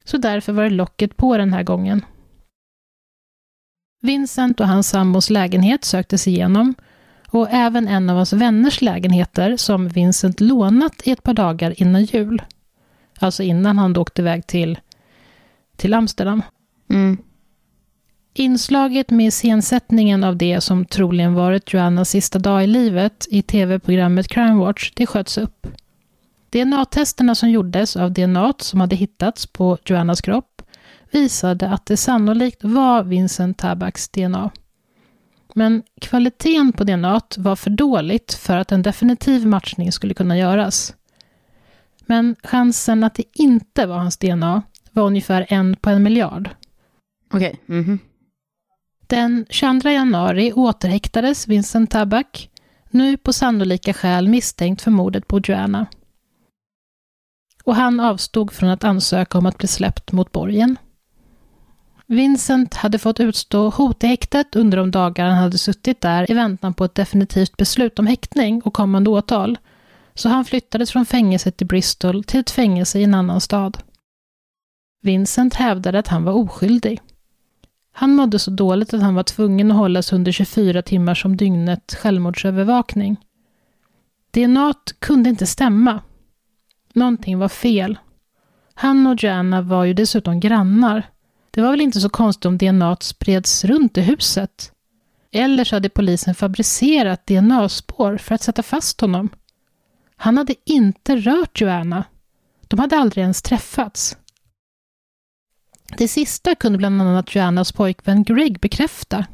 Så 0.04 0.18
därför 0.18 0.52
var 0.52 0.62
det 0.62 0.70
locket 0.70 1.16
på 1.16 1.36
den 1.36 1.52
här 1.52 1.62
gången. 1.62 2.04
Vincent 4.02 4.60
och 4.60 4.68
hans 4.68 4.88
sambos 4.88 5.30
lägenhet 5.30 5.84
söktes 5.84 6.28
igenom 6.28 6.74
och 7.28 7.48
även 7.50 7.88
en 7.88 8.10
av 8.10 8.16
hans 8.16 8.32
vänners 8.32 8.82
lägenheter 8.82 9.56
som 9.56 9.88
Vincent 9.88 10.40
lånat 10.40 11.02
i 11.04 11.10
ett 11.10 11.22
par 11.22 11.34
dagar 11.34 11.82
innan 11.82 12.04
jul. 12.04 12.42
Alltså 13.18 13.42
innan 13.42 13.78
han 13.78 13.96
åkte 13.96 14.22
iväg 14.22 14.46
till, 14.46 14.78
till 15.76 15.94
Amsterdam. 15.94 16.42
Mm. 16.90 17.18
Inslaget 18.36 19.10
med 19.10 19.32
scensättningen 19.32 20.24
av 20.24 20.36
det 20.36 20.60
som 20.60 20.84
troligen 20.84 21.34
varit 21.34 21.72
Joannas 21.72 22.10
sista 22.10 22.38
dag 22.38 22.64
i 22.64 22.66
livet 22.66 23.26
i 23.30 23.42
tv-programmet 23.42 24.28
Crime 24.28 24.54
Watch, 24.54 24.92
det 24.94 25.06
sköts 25.06 25.38
upp. 25.38 25.66
DNA-testerna 26.50 27.34
som 27.34 27.50
gjordes 27.50 27.96
av 27.96 28.12
DNA 28.12 28.52
som 28.58 28.80
hade 28.80 28.96
hittats 28.96 29.46
på 29.46 29.78
Joannas 29.84 30.20
kropp 30.20 30.62
visade 31.10 31.68
att 31.68 31.86
det 31.86 31.96
sannolikt 31.96 32.64
var 32.64 33.04
Vincent 33.04 33.58
Tabaks 33.58 34.08
DNA. 34.08 34.50
Men 35.54 35.82
kvaliteten 36.00 36.72
på 36.72 36.84
DNA 36.84 37.20
var 37.36 37.56
för 37.56 37.70
dåligt 37.70 38.34
för 38.34 38.56
att 38.56 38.72
en 38.72 38.82
definitiv 38.82 39.46
matchning 39.46 39.92
skulle 39.92 40.14
kunna 40.14 40.38
göras. 40.38 40.94
Men 42.06 42.36
chansen 42.42 43.04
att 43.04 43.14
det 43.14 43.24
inte 43.34 43.86
var 43.86 43.98
hans 43.98 44.16
DNA 44.16 44.62
var 44.90 45.06
ungefär 45.06 45.46
en 45.48 45.76
på 45.76 45.90
en 45.90 46.02
miljard. 46.02 46.50
Okej. 47.32 47.60
Okay. 47.66 47.78
Mm 47.78 47.84
-hmm. 47.84 47.98
Den 49.06 49.46
22 49.48 49.90
januari 49.90 50.52
återhäktades 50.52 51.48
Vincent 51.48 51.90
Tabak, 51.90 52.50
nu 52.90 53.16
på 53.16 53.32
sannolika 53.32 53.92
skäl 53.92 54.28
misstänkt 54.28 54.82
för 54.82 54.90
mordet 54.90 55.28
på 55.28 55.40
Joanna. 55.44 55.86
Och 57.64 57.74
han 57.74 58.00
avstod 58.00 58.52
från 58.52 58.70
att 58.70 58.84
ansöka 58.84 59.38
om 59.38 59.46
att 59.46 59.58
bli 59.58 59.68
släppt 59.68 60.12
mot 60.12 60.32
borgen. 60.32 60.76
Vincent 62.06 62.74
hade 62.74 62.98
fått 62.98 63.20
utstå 63.20 63.70
hot 63.70 64.04
i 64.04 64.06
häktet 64.06 64.56
under 64.56 64.78
de 64.78 64.90
dagar 64.90 65.26
han 65.26 65.38
hade 65.38 65.58
suttit 65.58 66.00
där 66.00 66.30
i 66.30 66.34
väntan 66.34 66.74
på 66.74 66.84
ett 66.84 66.94
definitivt 66.94 67.56
beslut 67.56 67.98
om 67.98 68.06
häktning 68.06 68.62
och 68.62 68.74
kommande 68.74 69.10
åtal, 69.10 69.58
så 70.14 70.28
han 70.28 70.44
flyttades 70.44 70.90
från 70.90 71.06
fängelset 71.06 71.62
i 71.62 71.64
Bristol 71.64 72.24
till 72.24 72.40
ett 72.40 72.50
fängelse 72.50 72.98
i 72.98 73.04
en 73.04 73.14
annan 73.14 73.40
stad. 73.40 73.78
Vincent 75.02 75.54
hävdade 75.54 75.98
att 75.98 76.08
han 76.08 76.24
var 76.24 76.32
oskyldig. 76.32 77.00
Han 77.96 78.14
mådde 78.14 78.38
så 78.38 78.50
dåligt 78.50 78.94
att 78.94 79.02
han 79.02 79.14
var 79.14 79.22
tvungen 79.22 79.70
att 79.70 79.76
hållas 79.76 80.12
under 80.12 80.32
24 80.32 80.82
timmar 80.82 81.14
som 81.14 81.36
dygnet 81.36 81.94
självmordsövervakning. 81.98 83.16
DNA 84.30 84.74
kunde 84.98 85.30
inte 85.30 85.46
stämma. 85.46 86.02
Någonting 86.92 87.38
var 87.38 87.48
fel. 87.48 87.98
Han 88.74 89.06
och 89.06 89.22
Joanna 89.22 89.62
var 89.62 89.84
ju 89.84 89.94
dessutom 89.94 90.40
grannar. 90.40 91.10
Det 91.50 91.60
var 91.62 91.70
väl 91.70 91.80
inte 91.80 92.00
så 92.00 92.08
konstigt 92.08 92.44
om 92.44 92.58
DNA 92.58 92.96
spreds 93.00 93.64
runt 93.64 93.98
i 93.98 94.00
huset. 94.00 94.72
Eller 95.32 95.64
så 95.64 95.76
hade 95.76 95.88
polisen 95.88 96.34
fabricerat 96.34 97.26
DNA-spår 97.26 98.16
för 98.16 98.34
att 98.34 98.42
sätta 98.42 98.62
fast 98.62 99.00
honom. 99.00 99.28
Han 100.16 100.38
hade 100.38 100.54
inte 100.64 101.16
rört 101.16 101.60
Joanna. 101.60 102.04
De 102.68 102.78
hade 102.78 102.96
aldrig 102.96 103.22
ens 103.22 103.42
träffats. 103.42 104.16
Det 105.96 106.08
sista 106.08 106.54
kunde 106.54 106.78
bland 106.78 107.02
annat 107.02 107.34
Joannas 107.34 107.72
pojkvän 107.72 108.24
Greg 108.24 108.60
bekräfta. 108.60 109.26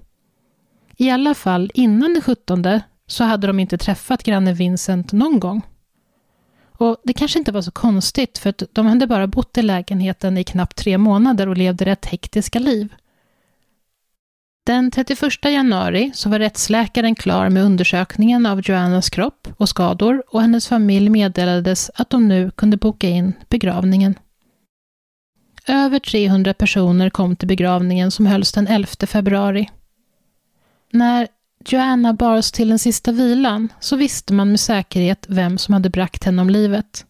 I 0.97 1.11
alla 1.11 1.35
fall 1.35 1.71
innan 1.75 2.13
den 2.13 2.23
17 2.23 2.65
så 3.07 3.25
hade 3.25 3.47
de 3.47 3.61
inte 3.61 3.79
träffat 3.79 4.23
grannen 4.23 4.55
Vincent 4.55 5.13
någon 5.13 5.41
gång. 5.41 5.63
Och 6.81 6.97
Det 7.05 7.13
kanske 7.13 7.39
inte 7.39 7.53
var 7.53 7.63
så 7.63 7.71
konstigt, 7.71 8.39
för 8.39 8.51
att 8.51 8.63
de 8.73 8.87
hade 8.87 9.07
bara 9.07 9.27
bott 9.27 9.59
i 9.59 9.63
lägenheten 9.63 10.39
i 10.39 10.45
knappt 10.45 10.77
tre 10.77 10.99
månader 10.99 11.49
och 11.49 11.57
levde 11.57 11.85
rätt 11.85 12.07
hektiska 12.07 12.59
liv. 12.59 12.95
Den 14.67 14.91
31 14.91 15.45
januari 15.45 16.11
så 16.15 16.29
var 16.29 16.39
rättsläkaren 16.39 17.15
klar 17.15 17.49
med 17.49 17.65
undersökningen 17.65 18.47
av 18.47 18.61
Joannas 18.61 19.11
kropp 19.11 19.49
och 19.57 19.69
skador 19.69 20.23
och 20.29 20.41
hennes 20.41 20.69
familj 20.69 21.09
meddelades 21.09 21.91
att 21.95 22.11
de 22.11 22.29
nu 22.29 22.51
kunde 22.51 22.77
boka 22.77 23.09
in 23.09 23.33
begravningen. 23.49 24.15
Över 25.71 25.99
300 25.99 26.55
personer 26.55 27.11
kom 27.11 27.37
till 27.37 27.49
begravningen 27.49 28.11
som 28.11 28.27
hölls 28.27 28.53
den 28.53 28.67
11 28.67 28.89
februari. 29.07 29.71
När 30.93 31.29
Joanna 31.69 32.13
bars 32.13 32.53
till 32.53 32.69
den 32.69 32.79
sista 32.79 33.13
vilan 33.13 33.69
så 33.81 33.97
visste 33.97 34.35
man 34.35 34.49
med 34.51 34.61
säkerhet 34.61 35.27
vem 35.29 35.59
som 35.59 35.75
hade 35.75 35.91
bragt 35.91 36.25
henne 36.25 36.43
om 36.43 36.51
livet. 36.51 37.07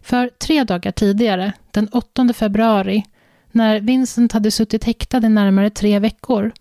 För 0.00 0.30
tre 0.38 0.64
dagar 0.64 0.92
tidigare, 0.92 1.52
den 1.70 1.88
8 1.88 2.32
februari, 2.32 3.04
när 3.52 3.80
Vincent 3.80 4.32
hade 4.32 4.50
suttit 4.50 4.84
häktad 4.84 5.26
i 5.26 5.28
närmare 5.28 5.70
tre 5.70 5.98
veckor, 5.98 6.52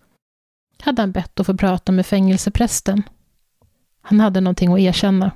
hade 0.80 1.02
han 1.02 1.12
bett 1.12 1.40
att 1.40 1.46
få 1.46 1.58
prata 1.58 1.92
med 1.92 2.06
fängelseprästen. 2.06 3.04
Han 4.02 4.20
hade 4.20 4.42
någonting 4.42 4.74
att 4.74 4.80
erkänna. 4.80 5.32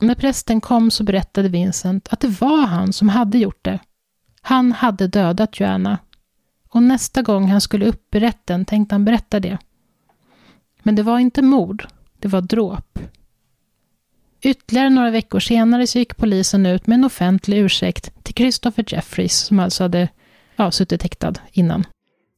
När 0.00 0.14
prästen 0.14 0.60
kom 0.60 0.90
så 0.90 1.04
berättade 1.04 1.48
Vincent 1.48 2.08
att 2.08 2.20
det 2.20 2.40
var 2.40 2.66
han 2.66 2.92
som 2.92 3.08
hade 3.08 3.38
gjort 3.38 3.64
det. 3.64 3.78
Han 4.46 4.72
hade 4.72 5.06
dödat 5.06 5.60
Joanna. 5.60 5.98
Och 6.68 6.82
nästa 6.82 7.22
gång 7.22 7.48
han 7.48 7.60
skulle 7.60 7.86
upp 7.86 8.14
i 8.14 8.20
rätten 8.20 8.64
tänkte 8.64 8.94
han 8.94 9.04
berätta 9.04 9.40
det. 9.40 9.58
Men 10.82 10.94
det 10.94 11.02
var 11.02 11.18
inte 11.18 11.42
mord, 11.42 11.86
det 12.18 12.28
var 12.28 12.40
dråp. 12.40 12.98
Ytterligare 14.42 14.90
några 14.90 15.10
veckor 15.10 15.40
senare 15.40 15.86
så 15.86 15.98
gick 15.98 16.16
polisen 16.16 16.66
ut 16.66 16.86
med 16.86 16.94
en 16.94 17.04
offentlig 17.04 17.58
ursäkt 17.58 18.24
till 18.24 18.34
Christopher 18.34 18.84
Jeffries, 18.88 19.38
som 19.38 19.60
alltså 19.60 19.84
hade 19.84 20.08
ja, 20.56 20.70
suttit 20.70 21.02
häktad 21.02 21.34
innan. 21.52 21.86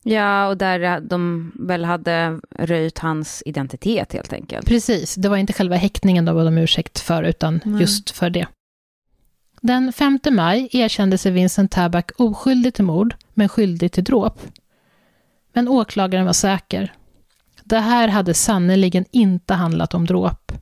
Ja, 0.05 0.49
och 0.49 0.57
där 0.57 1.01
de 1.01 1.53
väl 1.55 1.85
hade 1.85 2.40
röjt 2.59 2.99
hans 2.99 3.42
identitet 3.47 4.12
helt 4.12 4.33
enkelt. 4.33 4.66
Precis, 4.66 5.14
det 5.14 5.29
var 5.29 5.37
inte 5.37 5.53
själva 5.53 5.77
häktningen 5.77 6.25
de 6.25 6.35
bad 6.35 6.47
om 6.47 6.59
ursäkt 6.59 6.99
för, 6.99 7.23
utan 7.23 7.61
mm. 7.64 7.81
just 7.81 8.11
för 8.11 8.31
det. 8.31 8.47
Den 9.61 9.92
5 9.92 10.18
maj 10.31 10.68
erkände 10.73 11.18
sig 11.18 11.33
Vincent 11.33 11.71
Tabak 11.71 12.11
oskyldig 12.16 12.75
till 12.75 12.85
mord, 12.85 13.14
men 13.35 13.49
skyldig 13.49 13.92
till 13.92 14.05
dråp. 14.05 14.40
Men 15.53 15.68
åklagaren 15.68 16.27
var 16.27 16.33
säker. 16.33 16.92
Det 17.64 17.79
här 17.79 18.09
hade 18.09 18.35
sannerligen 18.35 19.05
inte 19.11 19.55
handlat 19.55 19.94
om 19.94 20.07
dråp. 20.07 20.53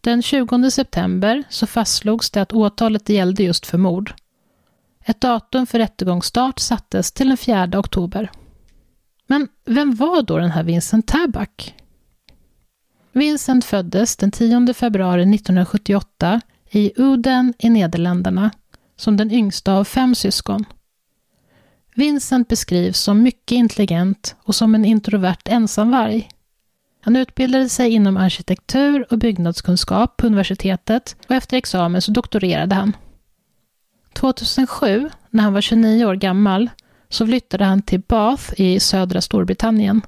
Den 0.00 0.22
20 0.22 0.70
september 0.70 1.42
så 1.48 1.66
fastslogs 1.66 2.30
det 2.30 2.42
att 2.42 2.52
åtalet 2.52 3.08
gällde 3.08 3.42
just 3.42 3.66
för 3.66 3.78
mord. 3.78 4.14
Ett 5.04 5.20
datum 5.20 5.66
för 5.66 5.78
rättegångsstart 5.78 6.58
sattes 6.58 7.12
till 7.12 7.28
den 7.28 7.36
4 7.36 7.70
oktober. 7.78 8.30
Men 9.26 9.48
vem 9.64 9.94
var 9.94 10.22
då 10.22 10.38
den 10.38 10.50
här 10.50 10.62
Vincent 10.62 11.06
Tabak? 11.06 11.74
Vincent 13.12 13.64
föddes 13.64 14.16
den 14.16 14.30
10 14.30 14.74
februari 14.74 15.22
1978 15.22 16.40
i 16.74 16.92
Uden 16.96 17.54
i 17.58 17.70
Nederländerna 17.70 18.50
som 18.96 19.16
den 19.16 19.30
yngsta 19.30 19.72
av 19.72 19.84
fem 19.84 20.14
syskon. 20.14 20.64
Vincent 21.94 22.48
beskrivs 22.48 22.98
som 22.98 23.22
mycket 23.22 23.56
intelligent 23.56 24.36
och 24.42 24.54
som 24.54 24.74
en 24.74 24.84
introvert 24.84 25.42
ensamvarg. 25.44 26.28
Han 27.00 27.16
utbildade 27.16 27.68
sig 27.68 27.90
inom 27.90 28.16
arkitektur 28.16 29.06
och 29.10 29.18
byggnadskunskap 29.18 30.16
på 30.16 30.26
universitetet 30.26 31.16
och 31.28 31.34
efter 31.34 31.56
examen 31.56 32.02
så 32.02 32.12
doktorerade 32.12 32.74
han. 32.74 32.96
2007, 34.14 35.10
när 35.30 35.42
han 35.42 35.52
var 35.52 35.60
29 35.60 36.04
år 36.04 36.14
gammal, 36.14 36.70
så 37.08 37.26
flyttade 37.26 37.64
han 37.64 37.82
till 37.82 38.00
Bath 38.00 38.60
i 38.60 38.80
södra 38.80 39.20
Storbritannien. 39.20 40.02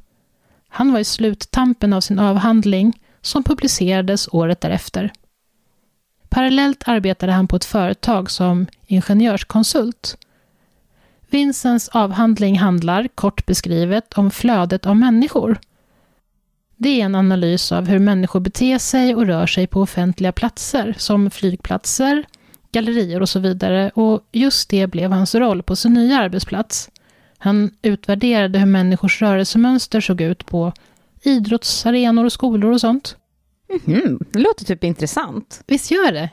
Han 0.68 0.92
var 0.92 1.00
i 1.00 1.04
sluttampen 1.04 1.92
av 1.92 2.00
sin 2.00 2.18
avhandling 2.18 3.00
som 3.20 3.42
publicerades 3.42 4.28
året 4.32 4.60
därefter. 4.60 5.12
Parallellt 6.34 6.88
arbetade 6.88 7.32
han 7.32 7.48
på 7.48 7.56
ett 7.56 7.64
företag 7.64 8.30
som 8.30 8.66
ingenjörskonsult. 8.86 10.16
Vincents 11.30 11.88
avhandling 11.88 12.58
handlar, 12.58 13.08
kort 13.08 13.46
beskrivet, 13.46 14.12
om 14.12 14.30
flödet 14.30 14.86
av 14.86 14.96
människor. 14.96 15.58
Det 16.76 17.00
är 17.00 17.04
en 17.04 17.14
analys 17.14 17.72
av 17.72 17.86
hur 17.86 17.98
människor 17.98 18.40
beter 18.40 18.78
sig 18.78 19.14
och 19.14 19.26
rör 19.26 19.46
sig 19.46 19.66
på 19.66 19.80
offentliga 19.80 20.32
platser, 20.32 20.94
som 20.98 21.30
flygplatser, 21.30 22.24
gallerier 22.72 23.20
och 23.20 23.28
så 23.28 23.40
vidare. 23.40 23.90
Och 23.94 24.20
just 24.32 24.68
det 24.68 24.86
blev 24.86 25.12
hans 25.12 25.34
roll 25.34 25.62
på 25.62 25.76
sin 25.76 25.94
nya 25.94 26.18
arbetsplats. 26.18 26.90
Han 27.38 27.70
utvärderade 27.82 28.58
hur 28.58 28.66
människors 28.66 29.22
rörelsemönster 29.22 30.00
såg 30.00 30.20
ut 30.20 30.46
på 30.46 30.72
idrottsarenor 31.22 32.24
och 32.24 32.32
skolor 32.32 32.72
och 32.72 32.80
sånt. 32.80 33.16
Mm, 33.86 34.18
det 34.32 34.38
låter 34.38 34.64
typ 34.64 34.84
intressant. 34.84 35.62
Visst 35.66 35.90
gör 35.90 36.12
det? 36.12 36.30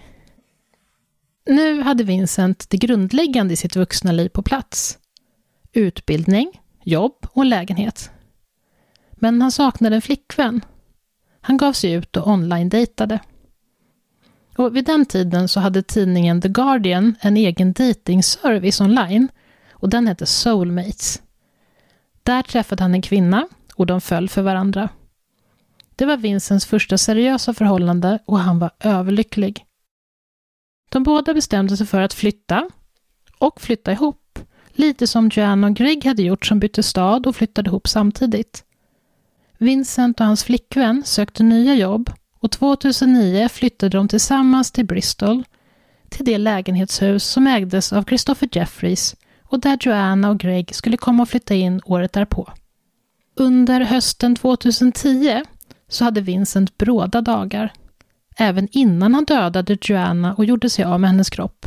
Nu 1.45 1.81
hade 1.81 2.03
Vincent 2.03 2.69
det 2.69 2.77
grundläggande 2.77 3.53
i 3.53 3.57
sitt 3.57 3.75
vuxna 3.75 4.11
liv 4.11 4.29
på 4.29 4.41
plats. 4.41 4.97
Utbildning, 5.73 6.61
jobb 6.83 7.27
och 7.31 7.45
lägenhet. 7.45 8.11
Men 9.11 9.41
han 9.41 9.51
saknade 9.51 9.95
en 9.95 10.01
flickvän. 10.01 10.61
Han 11.41 11.57
gav 11.57 11.73
sig 11.73 11.91
ut 11.91 12.17
och 12.17 12.27
online-dejtade. 12.27 13.19
Och 14.57 14.75
vid 14.75 14.85
den 14.85 15.05
tiden 15.05 15.47
så 15.47 15.59
hade 15.59 15.83
tidningen 15.83 16.41
The 16.41 16.49
Guardian 16.49 17.15
en 17.21 17.37
egen 17.37 17.73
datingservice 17.73 18.81
online 18.81 19.27
och 19.71 19.89
den 19.89 20.07
hette 20.07 20.25
Soulmates. 20.25 21.21
Där 22.23 22.43
träffade 22.43 22.83
han 22.83 22.93
en 22.93 23.01
kvinna 23.01 23.47
och 23.75 23.85
de 23.85 24.01
föll 24.01 24.29
för 24.29 24.41
varandra. 24.41 24.89
Det 25.95 26.05
var 26.05 26.17
Vincents 26.17 26.65
första 26.65 26.97
seriösa 26.97 27.53
förhållande 27.53 28.19
och 28.25 28.39
han 28.39 28.59
var 28.59 28.71
överlycklig. 28.79 29.65
De 30.91 31.03
båda 31.03 31.33
bestämde 31.33 31.77
sig 31.77 31.87
för 31.87 32.01
att 32.01 32.13
flytta 32.13 32.69
och 33.37 33.61
flytta 33.61 33.91
ihop, 33.91 34.39
lite 34.71 35.07
som 35.07 35.29
Joanne 35.33 35.67
och 35.67 35.75
Greg 35.75 36.05
hade 36.05 36.21
gjort 36.21 36.45
som 36.45 36.59
bytte 36.59 36.83
stad 36.83 37.27
och 37.27 37.35
flyttade 37.35 37.69
ihop 37.69 37.87
samtidigt. 37.87 38.63
Vincent 39.57 40.19
och 40.19 40.25
hans 40.25 40.43
flickvän 40.43 41.03
sökte 41.05 41.43
nya 41.43 41.75
jobb 41.75 42.09
och 42.39 42.51
2009 42.51 43.49
flyttade 43.49 43.97
de 43.97 44.07
tillsammans 44.07 44.71
till 44.71 44.85
Bristol, 44.85 45.43
till 46.09 46.25
det 46.25 46.37
lägenhetshus 46.37 47.23
som 47.23 47.47
ägdes 47.47 47.93
av 47.93 48.03
Christopher 48.03 48.49
Jeffries 48.51 49.15
och 49.43 49.59
där 49.59 49.77
Joanna 49.81 50.29
och 50.29 50.39
Greg 50.39 50.75
skulle 50.75 50.97
komma 50.97 51.23
och 51.23 51.29
flytta 51.29 51.53
in 51.53 51.81
året 51.85 52.13
därpå. 52.13 52.51
Under 53.35 53.81
hösten 53.81 54.35
2010 54.35 55.43
så 55.91 56.03
hade 56.03 56.21
Vincent 56.21 56.77
bråda 56.77 57.21
dagar, 57.21 57.73
även 58.37 58.67
innan 58.71 59.13
han 59.13 59.25
dödade 59.25 59.77
Joanna 59.81 60.33
och 60.35 60.45
gjorde 60.45 60.69
sig 60.69 60.85
av 60.85 60.99
med 60.99 61.09
hennes 61.09 61.29
kropp. 61.29 61.65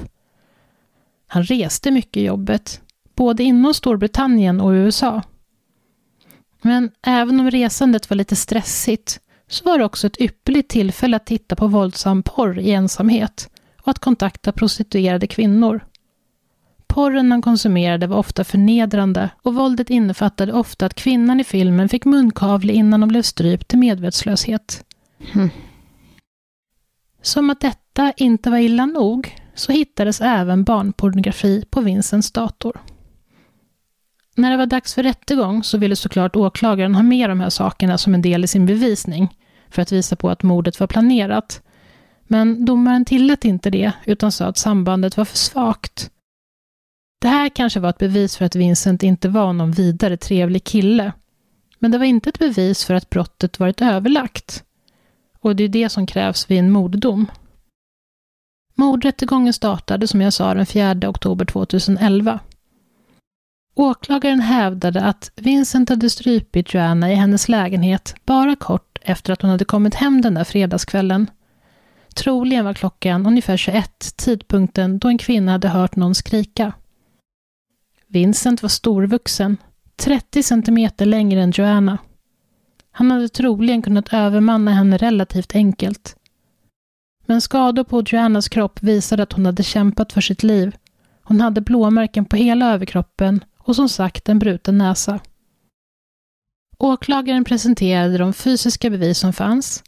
Han 1.26 1.42
reste 1.42 1.90
mycket 1.90 2.16
i 2.16 2.24
jobbet, 2.24 2.80
både 3.14 3.42
inom 3.42 3.74
Storbritannien 3.74 4.60
och 4.60 4.70
USA. 4.70 5.22
Men 6.62 6.90
även 7.02 7.40
om 7.40 7.50
resandet 7.50 8.10
var 8.10 8.16
lite 8.16 8.36
stressigt 8.36 9.20
så 9.48 9.64
var 9.64 9.78
det 9.78 9.84
också 9.84 10.06
ett 10.06 10.20
ypperligt 10.20 10.70
tillfälle 10.70 11.16
att 11.16 11.26
titta 11.26 11.56
på 11.56 11.66
våldsam 11.66 12.22
porr 12.22 12.58
i 12.58 12.70
ensamhet 12.72 13.50
och 13.82 13.88
att 13.88 13.98
kontakta 13.98 14.52
prostituerade 14.52 15.26
kvinnor. 15.26 15.84
Porren 16.94 17.30
han 17.30 17.42
konsumerade 17.42 18.06
var 18.06 18.16
ofta 18.16 18.44
förnedrande 18.44 19.30
och 19.42 19.54
våldet 19.54 19.90
innefattade 19.90 20.52
ofta 20.52 20.86
att 20.86 20.94
kvinnan 20.94 21.40
i 21.40 21.44
filmen 21.44 21.88
fick 21.88 22.04
munkavle 22.04 22.72
innan 22.72 23.02
hon 23.02 23.08
blev 23.08 23.22
strypt 23.22 23.68
till 23.68 23.78
medvetslöshet. 23.78 24.84
Mm. 25.34 25.50
Som 27.22 27.50
att 27.50 27.60
detta 27.60 28.12
inte 28.16 28.50
var 28.50 28.58
illa 28.58 28.86
nog 28.86 29.36
så 29.54 29.72
hittades 29.72 30.20
även 30.20 30.64
barnpornografi 30.64 31.64
på 31.70 31.80
Vincents 31.80 32.32
dator. 32.32 32.80
När 34.36 34.50
det 34.50 34.56
var 34.56 34.66
dags 34.66 34.94
för 34.94 35.02
rättegång 35.02 35.64
så 35.64 35.78
ville 35.78 35.96
såklart 35.96 36.36
åklagaren 36.36 36.94
ha 36.94 37.02
med 37.02 37.30
de 37.30 37.40
här 37.40 37.50
sakerna 37.50 37.98
som 37.98 38.14
en 38.14 38.22
del 38.22 38.44
i 38.44 38.46
sin 38.46 38.66
bevisning 38.66 39.36
för 39.70 39.82
att 39.82 39.92
visa 39.92 40.16
på 40.16 40.30
att 40.30 40.42
mordet 40.42 40.80
var 40.80 40.86
planerat. 40.86 41.62
Men 42.26 42.64
domaren 42.64 43.04
tillät 43.04 43.44
inte 43.44 43.70
det 43.70 43.92
utan 44.04 44.32
sa 44.32 44.46
att 44.46 44.58
sambandet 44.58 45.16
var 45.16 45.24
för 45.24 45.36
svagt 45.36 46.10
det 47.24 47.28
här 47.28 47.48
kanske 47.48 47.80
var 47.80 47.90
ett 47.90 47.98
bevis 47.98 48.36
för 48.36 48.44
att 48.44 48.56
Vincent 48.56 49.02
inte 49.02 49.28
var 49.28 49.52
någon 49.52 49.70
vidare 49.70 50.16
trevlig 50.16 50.64
kille. 50.64 51.12
Men 51.78 51.90
det 51.90 51.98
var 51.98 52.04
inte 52.04 52.28
ett 52.28 52.38
bevis 52.38 52.84
för 52.84 52.94
att 52.94 53.10
brottet 53.10 53.60
varit 53.60 53.82
överlagt. 53.82 54.64
Och 55.40 55.56
det 55.56 55.64
är 55.64 55.68
det 55.68 55.88
som 55.88 56.06
krävs 56.06 56.50
vid 56.50 56.58
en 56.58 56.70
morddom. 56.70 57.26
Mordrättegången 58.74 59.52
startade 59.52 60.06
som 60.06 60.20
jag 60.20 60.32
sa 60.32 60.54
den 60.54 60.66
4 60.66 61.08
oktober 61.08 61.44
2011. 61.44 62.40
Åklagaren 63.74 64.40
hävdade 64.40 65.02
att 65.02 65.30
Vincent 65.36 65.88
hade 65.88 66.10
strypit 66.10 66.74
Joanna 66.74 67.12
i 67.12 67.14
hennes 67.14 67.48
lägenhet 67.48 68.14
bara 68.24 68.56
kort 68.56 68.98
efter 69.02 69.32
att 69.32 69.42
hon 69.42 69.50
hade 69.50 69.64
kommit 69.64 69.94
hem 69.94 70.20
den 70.20 70.34
där 70.34 70.44
fredagskvällen. 70.44 71.30
Troligen 72.14 72.64
var 72.64 72.74
klockan 72.74 73.26
ungefär 73.26 73.56
21, 73.56 74.16
tidpunkten 74.16 74.98
då 74.98 75.08
en 75.08 75.18
kvinna 75.18 75.52
hade 75.52 75.68
hört 75.68 75.96
någon 75.96 76.14
skrika. 76.14 76.72
Vincent 78.14 78.62
var 78.62 78.68
storvuxen, 78.68 79.56
30 79.96 80.42
centimeter 80.42 81.06
längre 81.06 81.42
än 81.42 81.50
Joanna. 81.50 81.98
Han 82.90 83.10
hade 83.10 83.28
troligen 83.28 83.82
kunnat 83.82 84.12
övermanna 84.12 84.70
henne 84.70 84.96
relativt 84.96 85.54
enkelt. 85.54 86.16
Men 87.26 87.40
skador 87.40 87.84
på 87.84 88.02
Joannas 88.06 88.48
kropp 88.48 88.82
visade 88.82 89.22
att 89.22 89.32
hon 89.32 89.46
hade 89.46 89.62
kämpat 89.62 90.12
för 90.12 90.20
sitt 90.20 90.42
liv. 90.42 90.76
Hon 91.22 91.40
hade 91.40 91.60
blåmärken 91.60 92.24
på 92.24 92.36
hela 92.36 92.72
överkroppen 92.74 93.44
och 93.58 93.76
som 93.76 93.88
sagt 93.88 94.28
en 94.28 94.38
bruten 94.38 94.78
näsa. 94.78 95.20
Åklagaren 96.78 97.44
presenterade 97.44 98.18
de 98.18 98.32
fysiska 98.32 98.90
bevis 98.90 99.18
som 99.18 99.32
fanns. 99.32 99.84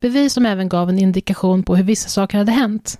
Bevis 0.00 0.32
som 0.32 0.46
även 0.46 0.68
gav 0.68 0.88
en 0.88 0.98
indikation 0.98 1.62
på 1.62 1.76
hur 1.76 1.84
vissa 1.84 2.08
saker 2.08 2.38
hade 2.38 2.52
hänt. 2.52 2.98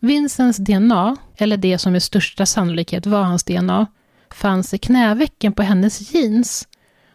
Vincents 0.00 0.58
DNA, 0.58 1.16
eller 1.36 1.56
det 1.56 1.78
som 1.78 1.92
med 1.92 2.02
största 2.02 2.46
sannolikhet 2.46 3.06
var 3.06 3.22
hans 3.22 3.44
DNA, 3.44 3.86
fanns 4.30 4.74
i 4.74 4.78
knävecken 4.78 5.52
på 5.52 5.62
hennes 5.62 6.14
jeans. 6.14 6.68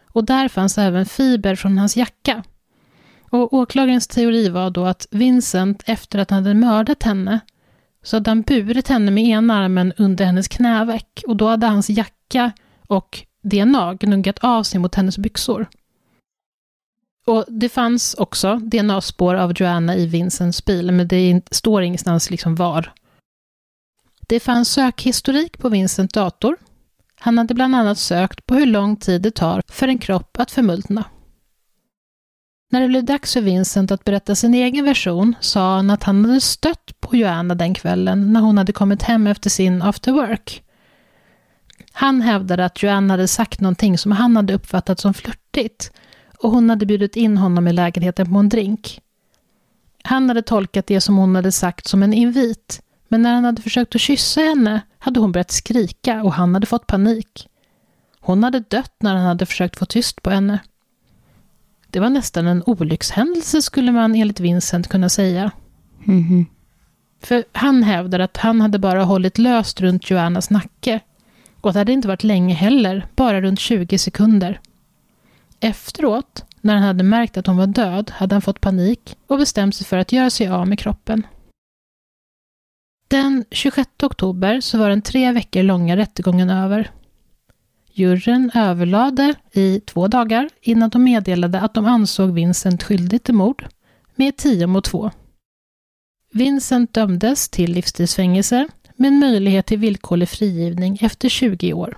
Och 0.06 0.24
där 0.24 0.48
fanns 0.48 0.78
även 0.78 1.06
fiber 1.06 1.54
från 1.54 1.78
hans 1.78 1.96
jacka. 1.96 2.42
Och 3.30 3.52
åklagarens 3.52 4.06
teori 4.06 4.48
var 4.48 4.70
då 4.70 4.84
att 4.84 5.06
Vincent, 5.10 5.82
efter 5.86 6.18
att 6.18 6.30
han 6.30 6.42
hade 6.42 6.54
mördat 6.54 7.02
henne, 7.02 7.40
så 8.02 8.16
hade 8.16 8.30
han 8.30 8.42
burit 8.42 8.88
henne 8.88 9.10
med 9.10 9.24
ena 9.24 9.54
armen 9.54 9.92
under 9.96 10.24
hennes 10.24 10.48
knäveck 10.48 11.24
och 11.26 11.36
då 11.36 11.48
hade 11.48 11.66
hans 11.66 11.90
jacka 11.90 12.52
och 12.88 13.26
DNA 13.42 13.94
gnuggat 13.94 14.38
av 14.38 14.62
sig 14.62 14.80
mot 14.80 14.94
hennes 14.94 15.18
byxor. 15.18 15.66
Och 17.26 17.44
det 17.48 17.68
fanns 17.68 18.14
också 18.14 18.56
DNA-spår 18.56 19.34
av 19.34 19.52
Joanna 19.56 19.96
i 19.96 20.06
Vincents 20.06 20.64
bil, 20.64 20.92
men 20.92 21.08
det 21.08 21.40
står 21.50 21.82
ingenstans 21.82 22.30
liksom 22.30 22.54
var. 22.54 22.92
Det 24.28 24.40
fanns 24.40 24.68
sökhistorik 24.68 25.58
på 25.58 25.68
Vincents 25.68 26.12
dator. 26.12 26.56
Han 27.20 27.38
hade 27.38 27.54
bland 27.54 27.76
annat 27.76 27.98
sökt 27.98 28.46
på 28.46 28.54
hur 28.54 28.66
lång 28.66 28.96
tid 28.96 29.22
det 29.22 29.30
tar 29.30 29.62
för 29.68 29.88
en 29.88 29.98
kropp 29.98 30.36
att 30.40 30.50
förmultna. 30.50 31.04
När 32.70 32.80
det 32.80 32.88
blev 32.88 33.04
dags 33.04 33.32
för 33.32 33.40
Vincent 33.40 33.90
att 33.90 34.04
berätta 34.04 34.34
sin 34.34 34.54
egen 34.54 34.84
version 34.84 35.34
sa 35.40 35.76
han 35.76 35.90
att 35.90 36.02
han 36.02 36.24
hade 36.24 36.40
stött 36.40 37.00
på 37.00 37.16
Joanna 37.16 37.54
den 37.54 37.74
kvällen 37.74 38.32
när 38.32 38.40
hon 38.40 38.58
hade 38.58 38.72
kommit 38.72 39.02
hem 39.02 39.26
efter 39.26 39.50
sin 39.50 39.82
after 39.82 40.12
work. 40.12 40.62
Han 41.92 42.20
hävdade 42.20 42.64
att 42.64 42.82
Joanna 42.82 43.12
hade 43.12 43.28
sagt 43.28 43.60
någonting 43.60 43.98
som 43.98 44.12
han 44.12 44.36
hade 44.36 44.54
uppfattat 44.54 45.00
som 45.00 45.14
flörtigt 45.14 45.92
och 46.44 46.50
hon 46.50 46.70
hade 46.70 46.86
bjudit 46.86 47.16
in 47.16 47.36
honom 47.36 47.68
i 47.68 47.72
lägenheten 47.72 48.32
på 48.32 48.38
en 48.38 48.48
drink. 48.48 49.00
Han 50.02 50.28
hade 50.28 50.42
tolkat 50.42 50.86
det 50.86 51.00
som 51.00 51.16
hon 51.16 51.34
hade 51.34 51.52
sagt 51.52 51.88
som 51.88 52.02
en 52.02 52.12
invit, 52.12 52.82
men 53.08 53.22
när 53.22 53.34
han 53.34 53.44
hade 53.44 53.62
försökt 53.62 53.94
att 53.94 54.00
kyssa 54.00 54.40
henne 54.40 54.80
hade 54.98 55.20
hon 55.20 55.32
börjat 55.32 55.50
skrika 55.50 56.22
och 56.22 56.32
han 56.32 56.54
hade 56.54 56.66
fått 56.66 56.86
panik. 56.86 57.48
Hon 58.20 58.44
hade 58.44 58.60
dött 58.60 58.94
när 59.00 59.14
han 59.14 59.26
hade 59.26 59.46
försökt 59.46 59.78
få 59.78 59.86
tyst 59.86 60.22
på 60.22 60.30
henne. 60.30 60.58
Det 61.90 62.00
var 62.00 62.10
nästan 62.10 62.46
en 62.46 62.62
olyckshändelse 62.66 63.62
skulle 63.62 63.92
man 63.92 64.14
enligt 64.14 64.40
Vincent 64.40 64.88
kunna 64.88 65.08
säga. 65.08 65.50
Mm 66.06 66.22
-hmm. 66.22 66.46
För 67.22 67.44
han 67.52 67.82
hävdade 67.82 68.24
att 68.24 68.36
han 68.36 68.60
hade 68.60 68.78
bara 68.78 69.04
hållit 69.04 69.38
löst 69.38 69.80
runt 69.80 70.10
Joannas 70.10 70.50
nacke. 70.50 71.00
Och 71.60 71.72
det 71.72 71.78
hade 71.78 71.92
inte 71.92 72.08
varit 72.08 72.24
länge 72.24 72.54
heller, 72.54 73.06
bara 73.16 73.40
runt 73.40 73.60
20 73.60 73.98
sekunder. 73.98 74.60
Efteråt, 75.64 76.44
när 76.60 76.74
han 76.74 76.82
hade 76.82 77.04
märkt 77.04 77.36
att 77.36 77.46
hon 77.46 77.56
var 77.56 77.66
död 77.66 78.10
hade 78.10 78.34
han 78.34 78.42
fått 78.42 78.60
panik 78.60 79.16
och 79.26 79.38
bestämt 79.38 79.74
sig 79.74 79.86
för 79.86 79.96
att 79.96 80.12
göra 80.12 80.30
sig 80.30 80.48
av 80.48 80.68
med 80.68 80.78
kroppen. 80.78 81.26
Den 83.08 83.44
26 83.50 83.90
oktober 84.02 84.60
så 84.60 84.78
var 84.78 84.88
den 84.88 85.02
tre 85.02 85.32
veckor 85.32 85.62
långa 85.62 85.96
rättegången 85.96 86.50
över. 86.50 86.90
Juryn 87.92 88.50
överlade 88.54 89.34
i 89.52 89.80
två 89.80 90.08
dagar 90.08 90.48
innan 90.60 90.90
de 90.90 91.04
meddelade 91.04 91.60
att 91.60 91.74
de 91.74 91.86
ansåg 91.86 92.32
Vincent 92.32 92.82
skyldig 92.82 93.22
till 93.22 93.34
mord 93.34 93.66
med 94.14 94.36
10 94.36 94.66
mot 94.66 94.84
2. 94.84 95.10
Vincent 96.32 96.92
dömdes 96.92 97.48
till 97.48 97.72
livstidsfängelse 97.72 98.68
med 98.96 99.12
möjlighet 99.12 99.66
till 99.66 99.78
villkorlig 99.78 100.28
frigivning 100.28 100.98
efter 101.00 101.28
20 101.28 101.72
år. 101.72 101.96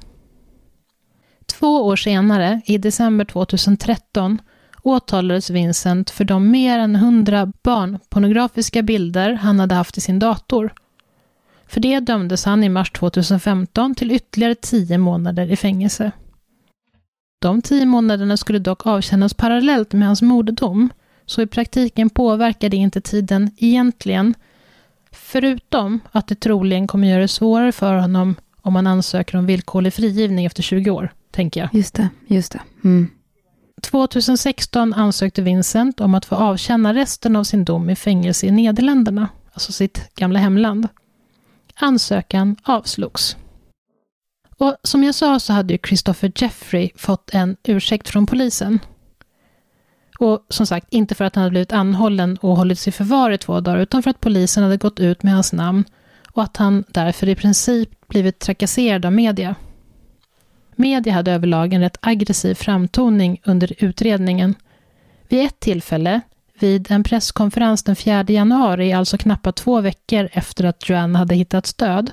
Två 1.59 1.87
år 1.87 1.97
senare, 1.97 2.61
i 2.65 2.79
december 2.79 3.25
2013, 3.25 4.41
åtalades 4.83 5.51
Vincent 5.51 6.11
för 6.11 6.25
de 6.25 6.51
mer 6.51 6.79
än 6.79 6.97
100 6.97 7.53
barnpornografiska 7.63 8.83
bilder 8.83 9.33
han 9.33 9.61
hade 9.61 9.75
haft 9.75 9.99
i 9.99 10.01
sin 10.01 10.19
dator. 10.19 10.73
För 11.67 11.81
det 11.81 12.01
dömdes 12.01 12.45
han 12.45 12.65
i 12.65 12.69
mars 12.69 12.91
2015 12.91 13.95
till 13.95 14.11
ytterligare 14.11 14.55
tio 14.55 14.99
månader 14.99 15.53
i 15.53 15.57
fängelse. 15.57 16.13
De 17.39 17.63
tio 17.63 17.87
månaderna 17.87 18.37
skulle 18.37 18.59
dock 18.59 18.87
avtjänas 18.87 19.35
parallellt 19.35 19.93
med 19.93 20.07
hans 20.07 20.23
morddom, 20.23 20.91
så 21.27 21.43
i 21.43 21.47
praktiken 21.47 22.11
påverkar 22.11 22.69
det 22.69 22.77
inte 22.77 23.01
tiden 23.01 23.51
egentligen, 23.57 24.35
förutom 25.13 26.01
att 26.13 26.29
det 26.29 26.41
troligen 26.41 26.87
kommer 26.87 27.09
göra 27.09 27.21
det 27.21 27.29
svårare 27.29 27.73
för 27.73 27.95
honom 27.95 28.35
om 28.63 28.77
han 28.77 28.87
ansöker 28.87 29.39
om 29.39 29.47
villkorlig 29.47 29.95
frigivning 29.95 30.45
efter 30.45 30.63
20 30.63 30.91
år, 30.91 31.13
tänker 31.37 31.61
jag. 31.61 31.75
Just 31.75 31.95
det, 31.95 32.09
just 32.27 32.53
det. 32.53 32.61
Mm. 32.85 33.11
2016 33.83 34.95
ansökte 34.95 35.43
Vincent 35.43 36.01
om 36.01 36.15
att 36.15 36.25
få 36.25 36.35
avtjäna 36.35 36.95
resten 36.95 37.37
av 37.37 37.45
sin 37.45 37.65
dom 37.65 37.91
i 37.91 37.97
fängelse 37.97 38.47
i 38.47 38.51
Nederländerna, 38.51 39.29
alltså 39.53 39.73
sitt 39.73 40.15
gamla 40.15 40.39
hemland. 40.39 40.89
Ansökan 41.75 42.57
avslogs. 42.63 43.37
Och 44.59 44.77
som 44.83 45.05
jag 45.05 45.15
sa 45.15 45.41
så 45.41 45.53
hade 45.53 45.75
ju 45.75 45.79
Christopher 45.87 46.33
Jeffrey 46.37 46.91
fått 46.97 47.31
en 47.35 47.57
ursäkt 47.65 48.09
från 48.09 48.27
polisen. 48.27 48.79
Och 50.19 50.47
som 50.49 50.67
sagt, 50.67 50.87
inte 50.91 51.15
för 51.15 51.25
att 51.25 51.35
han 51.35 51.43
hade 51.43 51.51
blivit 51.51 51.73
anhållen 51.73 52.37
och 52.37 52.57
hållits 52.57 52.89
i 52.89 52.93
förvar 52.93 53.31
i 53.31 53.39
två 53.39 53.61
dagar, 53.61 53.79
utan 53.79 54.03
för 54.03 54.11
att 54.11 54.21
polisen 54.21 54.63
hade 54.63 54.77
gått 54.77 55.01
ut 55.01 55.23
med 55.23 55.35
hans 55.35 55.53
namn 55.53 55.85
och 56.33 56.43
att 56.43 56.57
han 56.57 56.85
därför 56.89 57.29
i 57.29 57.35
princip 57.35 58.09
blivit 58.09 58.39
trakasserad 58.39 59.05
av 59.05 59.13
media. 59.13 59.55
Media 60.77 61.13
hade 61.13 61.33
överlag 61.33 61.73
en 61.73 61.81
rätt 61.81 61.99
aggressiv 62.01 62.55
framtoning 62.55 63.41
under 63.45 63.73
utredningen. 63.79 64.55
Vid 65.29 65.45
ett 65.47 65.61
tillfälle, 65.61 66.21
vid 66.61 66.91
en 66.91 67.05
presskonferens 67.05 67.83
den 67.83 67.97
4 67.97 68.25
januari, 68.29 68.93
alltså 68.93 69.19
knappt 69.19 69.57
två 69.57 69.81
veckor 69.81 70.29
efter 70.33 70.65
att 70.65 70.89
Joanne 70.89 71.19
hade 71.19 71.35
hittats 71.35 71.75
död, 71.75 72.13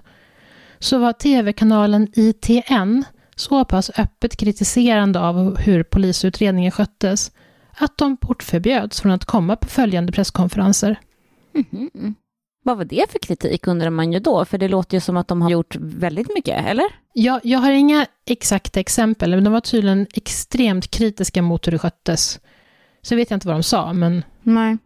så 0.80 0.98
var 0.98 1.14
tv-kanalen 1.14 2.08
ITN 2.14 3.04
så 3.36 3.66
pass 3.66 3.92
öppet 3.98 4.38
kritiserande 4.38 5.20
av 5.20 5.58
hur 5.58 5.84
polisutredningen 5.84 6.72
sköttes 6.72 7.32
att 7.78 7.98
de 7.98 8.16
bortförbjöds 8.22 9.02
från 9.02 9.12
att 9.12 9.26
komma 9.26 9.56
på 9.56 9.68
följande 9.68 10.12
presskonferenser. 10.12 11.00
Mm 11.54 11.66
-hmm. 11.72 12.14
Vad 12.66 12.78
var 12.78 12.86
det 12.86 13.12
för 13.12 13.20
kritik 13.20 13.68
undrar 13.68 13.90
man 13.90 14.14
ju 14.14 14.20
då, 14.20 14.46
för 14.46 14.58
det 14.58 14.68
låter 14.68 14.98
ju 14.98 15.02
som 15.02 15.18
att 15.18 15.28
de 15.28 15.42
har 15.42 15.50
gjort 15.50 15.76
väldigt 15.80 16.34
mycket, 16.36 16.66
eller? 16.66 16.86
Ja, 17.14 17.40
jag 17.44 17.60
har 17.60 17.72
inga 17.72 18.06
exakta 18.26 18.80
exempel, 18.80 19.36
men 19.36 19.44
de 19.44 19.54
var 19.54 19.62
tydligen 19.62 20.08
extremt 20.14 20.92
kritiska 20.92 21.42
mot 21.42 21.68
hur 21.68 21.72
det 21.72 21.80
sköttes. 21.80 22.40
Så 23.02 23.16
vet 23.16 23.30
jag 23.30 23.38
inte 23.38 23.48
vad 23.48 23.56
de 23.56 23.64
sa, 23.64 23.94
men... 23.94 24.24
Nej. 24.44 24.78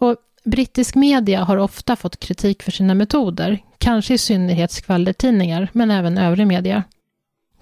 Och 0.00 0.16
brittisk 0.44 0.94
media 0.94 1.44
har 1.44 1.56
ofta 1.56 1.96
fått 1.96 2.20
kritik 2.20 2.62
för 2.62 2.72
sina 2.72 2.94
metoder, 2.94 3.58
kanske 3.78 4.14
i 4.14 4.18
synnerhet 4.18 4.72
skvallertidningar, 4.72 5.68
men 5.72 5.90
även 5.90 6.18
övrig 6.18 6.46
media. 6.46 6.82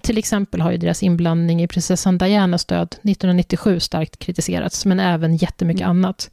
Till 0.01 0.17
exempel 0.17 0.61
har 0.61 0.71
ju 0.71 0.77
deras 0.77 1.03
inblandning 1.03 1.63
i 1.63 1.67
prinsessan 1.67 2.17
Dianas 2.17 2.65
död 2.65 2.87
1997 2.87 3.79
starkt 3.79 4.19
kritiserats, 4.19 4.85
men 4.85 4.99
även 4.99 5.35
jättemycket 5.35 5.87
annat. 5.87 6.29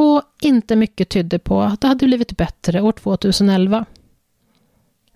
Och 0.00 0.22
inte 0.40 0.76
mycket 0.76 1.08
tydde 1.08 1.38
på 1.38 1.62
att 1.62 1.80
det 1.80 1.88
hade 1.88 2.06
blivit 2.06 2.36
bättre 2.36 2.80
år 2.80 2.92
2011. 2.92 3.84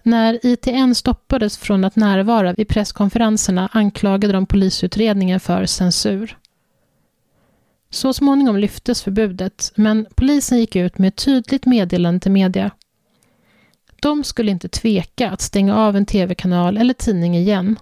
När 0.03 0.47
ITN 0.47 0.95
stoppades 0.95 1.59
från 1.59 1.85
att 1.85 1.97
närvara 1.97 2.53
vid 2.53 2.69
presskonferenserna 2.69 3.69
anklagade 3.73 4.33
de 4.33 4.47
polisutredningen 4.47 5.41
för 5.41 5.67
censur. 5.67 6.39
Så 7.91 8.13
småningom 8.13 8.57
lyftes 8.57 9.03
förbudet, 9.03 9.73
men 9.75 10.07
polisen 10.15 10.59
gick 10.59 10.77
ut 10.77 10.99
med 10.99 11.09
ett 11.09 11.25
tydligt 11.25 11.67
meddelande 11.67 12.21
till 12.21 12.33
media. 12.33 12.71
De 14.01 14.25
skulle 14.25 14.51
inte 14.51 14.69
tveka 14.69 15.31
att 15.31 15.41
stänga 15.41 15.77
av 15.77 15.97
en 15.97 16.07
tv-kanal 16.07 16.77
eller 16.77 16.95
tidning 16.95 17.37
igen 17.37 17.79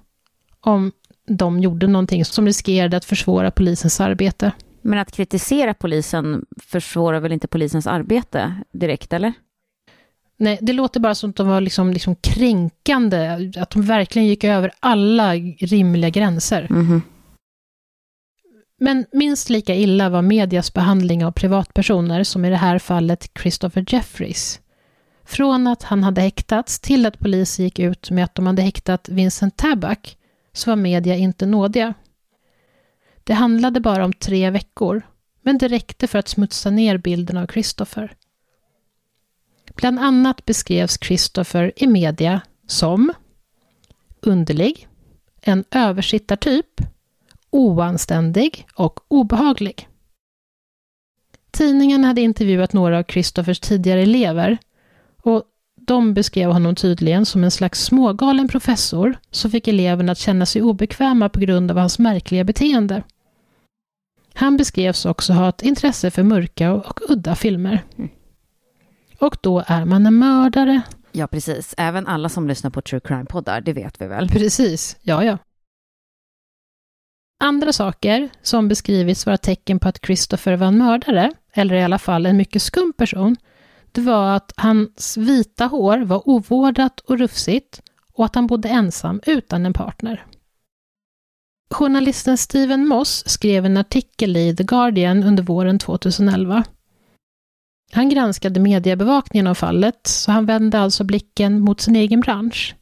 om 0.61 0.93
de 1.27 1.61
gjorde 1.61 1.87
någonting 1.87 2.25
som 2.25 2.47
riskerade 2.47 2.97
att 2.97 3.05
försvåra 3.05 3.51
polisens 3.51 4.01
arbete. 4.01 4.53
Men 4.83 4.99
att 4.99 5.12
kritisera 5.12 5.74
polisen 5.74 6.47
försvårar 6.62 7.20
väl 7.20 7.33
inte 7.33 7.49
polisens 7.49 7.87
arbete 7.87 8.55
direkt, 8.72 9.12
eller? 9.12 9.33
Nej, 10.37 10.59
det 10.61 10.72
låter 10.72 11.01
bara 11.01 11.14
som 11.14 11.31
att 11.31 11.37
de 11.37 11.49
var 11.49 11.61
liksom, 11.61 11.93
liksom 11.93 12.16
kränkande, 12.16 13.51
att 13.57 13.70
de 13.70 13.83
verkligen 13.83 14.28
gick 14.28 14.45
över 14.45 14.72
alla 14.81 15.35
rimliga 15.35 16.11
gränser. 16.11 16.66
Mm. 16.70 17.03
Men 18.78 19.07
minst 19.12 19.51
lika 19.51 19.74
illa 19.74 20.09
var 20.09 20.22
medias 20.22 20.74
behandling 20.74 21.24
av 21.24 21.33
privatpersoner, 21.33 22.24
som 22.24 22.45
i 22.45 22.51
det 22.51 22.57
här 22.57 22.78
fallet 22.78 23.31
Christopher 23.39 23.85
Jeffries. 23.89 24.61
Från 25.24 25.66
att 25.66 25.83
han 25.83 26.05
hade 26.05 26.20
häktats 26.20 26.81
till 26.81 27.07
att 27.07 27.18
polisen 27.18 27.64
gick 27.64 27.78
ut 27.78 28.11
med 28.11 28.24
att 28.24 28.35
de 28.35 28.47
hade 28.47 28.62
häktat 28.62 29.09
Vincent 29.09 29.57
Tabak, 29.57 30.16
så 30.53 30.70
var 30.70 30.76
media 30.76 31.16
inte 31.16 31.47
nådiga. 31.47 31.95
Det 33.31 33.35
handlade 33.35 33.81
bara 33.81 34.05
om 34.05 34.12
tre 34.12 34.51
veckor, 34.51 35.03
men 35.43 35.59
det 35.59 35.68
räckte 35.68 36.07
för 36.07 36.18
att 36.18 36.28
smutsa 36.28 36.70
ner 36.70 36.99
bilden 36.99 37.37
av 37.37 37.47
Christopher. 37.47 38.14
Bland 39.74 39.99
annat 39.99 40.45
beskrevs 40.45 40.99
Christopher 41.01 41.72
i 41.76 41.87
media 41.87 42.41
som 42.66 43.12
underlig, 44.20 44.89
en 45.41 45.64
översittartyp, 45.70 46.81
oanständig 47.51 48.66
och 48.74 49.01
obehaglig. 49.09 49.89
Tidningen 51.51 52.05
hade 52.05 52.20
intervjuat 52.20 52.72
några 52.72 52.99
av 52.99 53.03
Christophers 53.03 53.61
tidigare 53.61 54.03
elever 54.03 54.59
och 55.22 55.45
de 55.74 56.14
beskrev 56.14 56.51
honom 56.51 56.74
tydligen 56.74 57.26
som 57.26 57.45
en 57.45 57.51
slags 57.51 57.85
smågalen 57.85 58.49
professor 58.49 59.16
som 59.31 59.51
fick 59.51 59.68
eleverna 59.68 60.12
att 60.12 60.18
känna 60.18 60.47
sig 60.47 60.62
obekväma 60.62 61.28
på 61.28 61.41
grund 61.41 61.70
av 61.70 61.76
hans 61.76 61.99
märkliga 61.99 62.45
beteende. 62.45 63.03
Han 64.41 64.57
beskrevs 64.57 65.07
också 65.07 65.32
ha 65.32 65.49
ett 65.49 65.62
intresse 65.62 66.11
för 66.11 66.22
mörka 66.22 66.72
och, 66.72 67.11
udda 67.11 67.34
filmer. 67.34 67.84
Mm. 67.99 68.11
Och 69.18 69.36
då 69.41 69.64
är 69.66 69.84
man 69.84 70.07
en 70.07 70.18
mördare. 70.18 70.82
Ja, 71.12 71.26
precis. 71.26 71.74
Även 71.76 72.07
alla 72.07 72.28
som 72.28 72.49
lyssnar 72.49 72.70
på 72.70 72.80
true 72.82 73.01
crime-poddar, 73.01 73.61
det 73.61 73.72
vet 73.72 74.01
vi 74.01 74.07
väl? 74.07 74.28
Precis, 74.28 74.97
ja, 75.03 75.24
ja. 75.24 75.38
Andra 77.41 77.72
saker 77.72 78.28
som 78.43 78.68
beskrivits 78.68 79.26
vara 79.26 79.36
tecken 79.36 79.78
på 79.78 79.88
att 79.88 80.05
Christopher 80.07 80.57
var 80.57 80.66
en 80.66 80.78
mördare, 80.78 81.32
eller 81.53 81.74
i 81.74 81.82
alla 81.82 81.99
fall 81.99 82.26
en 82.26 82.36
mycket 82.36 82.62
skum 82.62 82.93
person, 82.93 83.36
det 83.93 84.01
var 84.01 84.36
att 84.36 84.53
hans 84.57 85.16
vita 85.16 85.66
hår 85.66 85.99
var 85.99 86.28
ovårdat 86.28 87.01
och 87.01 87.18
rufsigt 87.18 87.82
och 88.12 88.24
att 88.24 88.34
han 88.34 88.47
bodde 88.47 88.68
ensam 88.68 89.20
utan 89.26 89.66
en 89.66 89.72
partner. 89.72 90.26
Journalisten 91.75 92.39
Steven 92.39 92.89
Moss 92.89 93.23
skrev 93.27 93.66
en 93.66 93.77
artikel 93.77 94.37
i 94.37 94.57
The 94.57 94.64
Guardian 94.64 95.25
under 95.25 95.43
våren 95.43 95.79
2011. 95.79 96.64
Han 97.93 98.09
granskade 98.09 98.61
mediebevakningen 98.61 99.47
av 99.47 99.55
fallet, 99.55 100.07
så 100.07 100.33
han 100.33 100.47
vände 100.47 100.79
alltså 100.79 101.05
blicken 101.05 101.61
mot 101.61 101.81
sin 101.81 101.97
egen 101.97 102.21
bransch. 102.21 102.75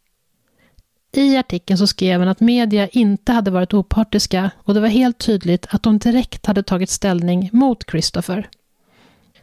I 1.12 1.36
artikeln 1.36 1.78
så 1.78 1.86
skrev 1.86 2.20
han 2.20 2.28
att 2.28 2.40
media 2.40 2.88
inte 2.88 3.32
hade 3.32 3.50
varit 3.50 3.74
opartiska 3.74 4.50
och 4.56 4.74
det 4.74 4.80
var 4.80 4.88
helt 4.88 5.18
tydligt 5.18 5.66
att 5.70 5.82
de 5.82 5.98
direkt 5.98 6.46
hade 6.46 6.62
tagit 6.62 6.90
ställning 6.90 7.50
mot 7.52 7.90
Christopher. 7.90 8.48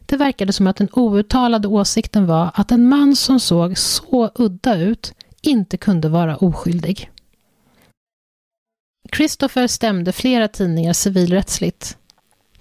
Det 0.06 0.18
verkade 0.18 0.54
som 0.54 0.68
att 0.68 0.76
den 0.78 0.89
outtalade 0.91 1.68
åsikten 1.68 2.26
var 2.26 2.52
att 2.54 2.72
en 2.72 2.89
man 2.89 3.16
som 3.16 3.39
såg 3.39 3.78
så 3.78 4.32
udda 4.36 4.76
ut 4.76 5.14
inte 5.41 5.78
kunde 5.78 6.10
vara 6.10 6.38
oskyldig. 6.38 7.12
Christopher 9.18 9.68
stämde 9.68 10.11
flera 10.11 10.47
tidningar 10.47 10.93
civilrättsligt. 10.93 11.97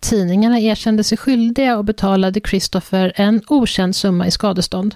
Tidningarna 0.00 0.60
erkände 0.60 1.04
sig 1.04 1.18
skyldiga 1.18 1.76
och 1.76 1.84
betalade 1.84 2.40
Christopher 2.40 3.12
en 3.16 3.42
okänd 3.46 3.96
summa 3.96 4.26
i 4.26 4.30
skadestånd. 4.30 4.94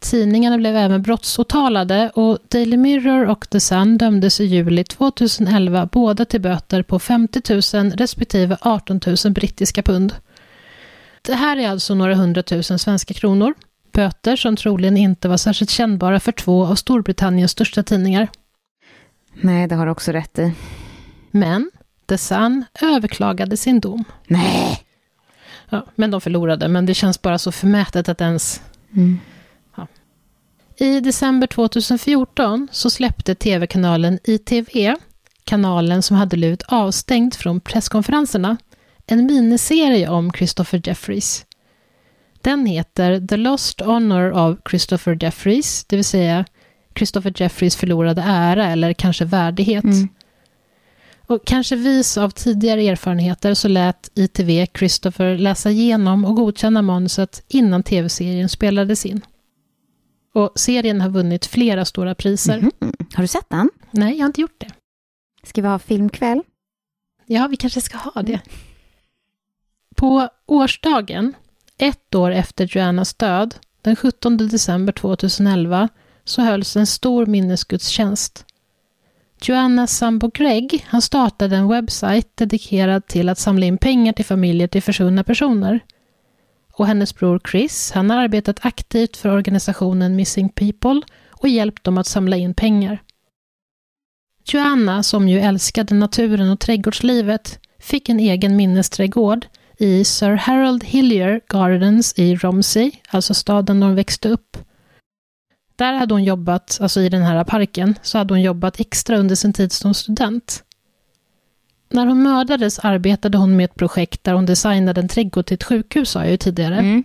Tidningarna 0.00 0.58
blev 0.58 0.76
även 0.76 1.02
brottsåtalade 1.02 2.10
och 2.14 2.38
Daily 2.48 2.76
Mirror 2.76 3.26
och 3.26 3.50
The 3.50 3.60
Sun 3.60 3.98
dömdes 3.98 4.40
i 4.40 4.44
juli 4.44 4.84
2011 4.84 5.88
båda 5.92 6.24
till 6.24 6.40
böter 6.40 6.82
på 6.82 6.98
50 6.98 7.76
000 7.78 7.90
respektive 7.90 8.56
18 8.60 9.00
000 9.24 9.32
brittiska 9.32 9.82
pund. 9.82 10.14
Det 11.22 11.34
här 11.34 11.56
är 11.56 11.68
alltså 11.68 11.94
några 11.94 12.14
hundratusen 12.14 12.78
svenska 12.78 13.14
kronor. 13.14 13.54
Böter 13.92 14.36
som 14.36 14.56
troligen 14.56 14.96
inte 14.96 15.28
var 15.28 15.36
särskilt 15.36 15.70
kännbara 15.70 16.20
för 16.20 16.32
två 16.32 16.66
av 16.66 16.74
Storbritanniens 16.74 17.50
största 17.50 17.82
tidningar. 17.82 18.28
Nej, 19.34 19.66
det 19.66 19.74
har 19.74 19.86
du 19.86 19.92
också 19.92 20.12
rätt 20.12 20.38
i. 20.38 20.52
Men 21.30 21.70
The 22.08 22.18
Sun 22.18 22.64
överklagade 22.80 23.56
sin 23.56 23.80
dom. 23.80 24.04
Nej! 24.26 24.82
Ja, 25.68 25.86
men 25.94 26.10
de 26.10 26.20
förlorade, 26.20 26.68
men 26.68 26.86
det 26.86 26.94
känns 26.94 27.22
bara 27.22 27.38
så 27.38 27.52
förmätet 27.52 28.08
att 28.08 28.20
ens... 28.20 28.62
Mm. 28.96 29.18
Ja. 29.76 29.86
I 30.76 31.00
december 31.00 31.46
2014 31.46 32.68
så 32.72 32.90
släppte 32.90 33.34
tv-kanalen 33.34 34.18
ITV, 34.24 34.94
kanalen 35.44 36.02
som 36.02 36.16
hade 36.16 36.36
blivit 36.36 36.62
avstängd 36.62 37.34
från 37.34 37.60
presskonferenserna, 37.60 38.56
en 39.06 39.26
miniserie 39.26 40.08
om 40.08 40.32
Christopher 40.32 40.80
Jeffries. 40.84 41.46
Den 42.40 42.66
heter 42.66 43.26
The 43.26 43.36
Lost 43.36 43.80
Honor 43.80 44.32
of 44.32 44.58
Christopher 44.70 45.18
Jeffries, 45.20 45.84
det 45.84 45.96
vill 45.96 46.04
säga 46.04 46.44
Christopher 46.94 47.32
Jeffries 47.36 47.76
förlorade 47.76 48.22
ära 48.26 48.66
eller 48.66 48.92
kanske 48.92 49.24
värdighet. 49.24 49.84
Mm. 49.84 50.08
Och 51.26 51.44
kanske 51.44 51.76
vis 51.76 52.18
av 52.18 52.30
tidigare 52.30 52.82
erfarenheter 52.82 53.54
så 53.54 53.68
lät 53.68 54.10
ITV 54.14 54.66
Christopher 54.78 55.38
läsa 55.38 55.70
igenom 55.70 56.24
och 56.24 56.36
godkänna 56.36 56.82
manuset 56.82 57.44
innan 57.48 57.82
tv-serien 57.82 58.48
spelades 58.48 59.06
in. 59.06 59.20
Och 60.34 60.52
serien 60.54 61.00
har 61.00 61.08
vunnit 61.08 61.46
flera 61.46 61.84
stora 61.84 62.14
priser. 62.14 62.60
Mhm. 62.60 62.92
Har 63.14 63.22
du 63.22 63.28
sett 63.28 63.50
den? 63.50 63.70
Nej, 63.90 64.12
jag 64.12 64.20
har 64.22 64.26
inte 64.26 64.40
gjort 64.40 64.60
det. 64.60 64.70
Ska 65.42 65.62
vi 65.62 65.68
ha 65.68 65.78
filmkväll? 65.78 66.42
Ja, 67.26 67.46
vi 67.46 67.56
kanske 67.56 67.80
ska 67.80 67.98
ha 67.98 68.22
det. 68.22 68.40
På 69.96 70.28
årsdagen, 70.46 71.34
ett 71.78 72.14
år 72.14 72.30
efter 72.30 72.76
Joannas 72.76 73.14
död, 73.14 73.54
den 73.82 73.96
17 73.96 74.36
december 74.36 74.92
2011, 74.92 75.88
så 76.24 76.42
hölls 76.42 76.76
en 76.76 76.86
stor 76.86 77.26
minnesgudstjänst. 77.26 78.44
Joanna 79.42 79.86
sambo 79.86 80.30
Greg, 80.34 80.84
han 80.88 81.02
startade 81.02 81.56
en 81.56 81.68
webbsajt 81.68 82.36
dedikerad 82.36 83.06
till 83.06 83.28
att 83.28 83.38
samla 83.38 83.66
in 83.66 83.78
pengar 83.78 84.12
till 84.12 84.24
familjer 84.24 84.66
till 84.66 84.82
försvunna 84.82 85.24
personer. 85.24 85.80
Och 86.72 86.86
hennes 86.86 87.14
bror 87.14 87.40
Chris, 87.50 87.92
han 87.92 88.10
har 88.10 88.16
arbetat 88.16 88.66
aktivt 88.66 89.16
för 89.16 89.28
organisationen 89.28 90.16
Missing 90.16 90.48
People 90.48 91.00
och 91.30 91.48
hjälpt 91.48 91.84
dem 91.84 91.98
att 91.98 92.06
samla 92.06 92.36
in 92.36 92.54
pengar. 92.54 93.02
Joanna, 94.44 95.02
som 95.02 95.28
ju 95.28 95.40
älskade 95.40 95.94
naturen 95.94 96.50
och 96.50 96.60
trädgårdslivet, 96.60 97.58
fick 97.78 98.08
en 98.08 98.20
egen 98.20 98.56
minnesträdgård 98.56 99.46
i 99.78 100.04
Sir 100.04 100.34
Harold 100.34 100.84
Hillier 100.84 101.40
Gardens 101.48 102.14
i 102.18 102.36
Romsey, 102.36 102.90
alltså 103.08 103.34
staden 103.34 103.80
där 103.80 103.86
hon 103.86 103.96
växte 103.96 104.28
upp. 104.28 104.56
Där 105.76 105.92
hade 105.92 106.14
hon 106.14 106.24
jobbat, 106.24 106.78
alltså 106.80 107.00
i 107.00 107.08
den 107.08 107.22
här 107.22 107.44
parken, 107.44 107.94
så 108.02 108.18
hade 108.18 108.34
hon 108.34 108.42
jobbat 108.42 108.80
extra 108.80 109.16
under 109.16 109.34
sin 109.34 109.52
tid 109.52 109.72
som 109.72 109.94
student. 109.94 110.64
När 111.88 112.06
hon 112.06 112.22
mördades 112.22 112.78
arbetade 112.78 113.38
hon 113.38 113.56
med 113.56 113.64
ett 113.64 113.74
projekt 113.74 114.24
där 114.24 114.32
hon 114.32 114.46
designade 114.46 115.00
en 115.00 115.08
trädgård 115.08 115.46
till 115.46 115.54
ett 115.54 115.64
sjukhus, 115.64 116.10
sa 116.10 116.20
jag 116.20 116.30
ju 116.30 116.36
tidigare. 116.36 116.78
Mm. 116.78 117.04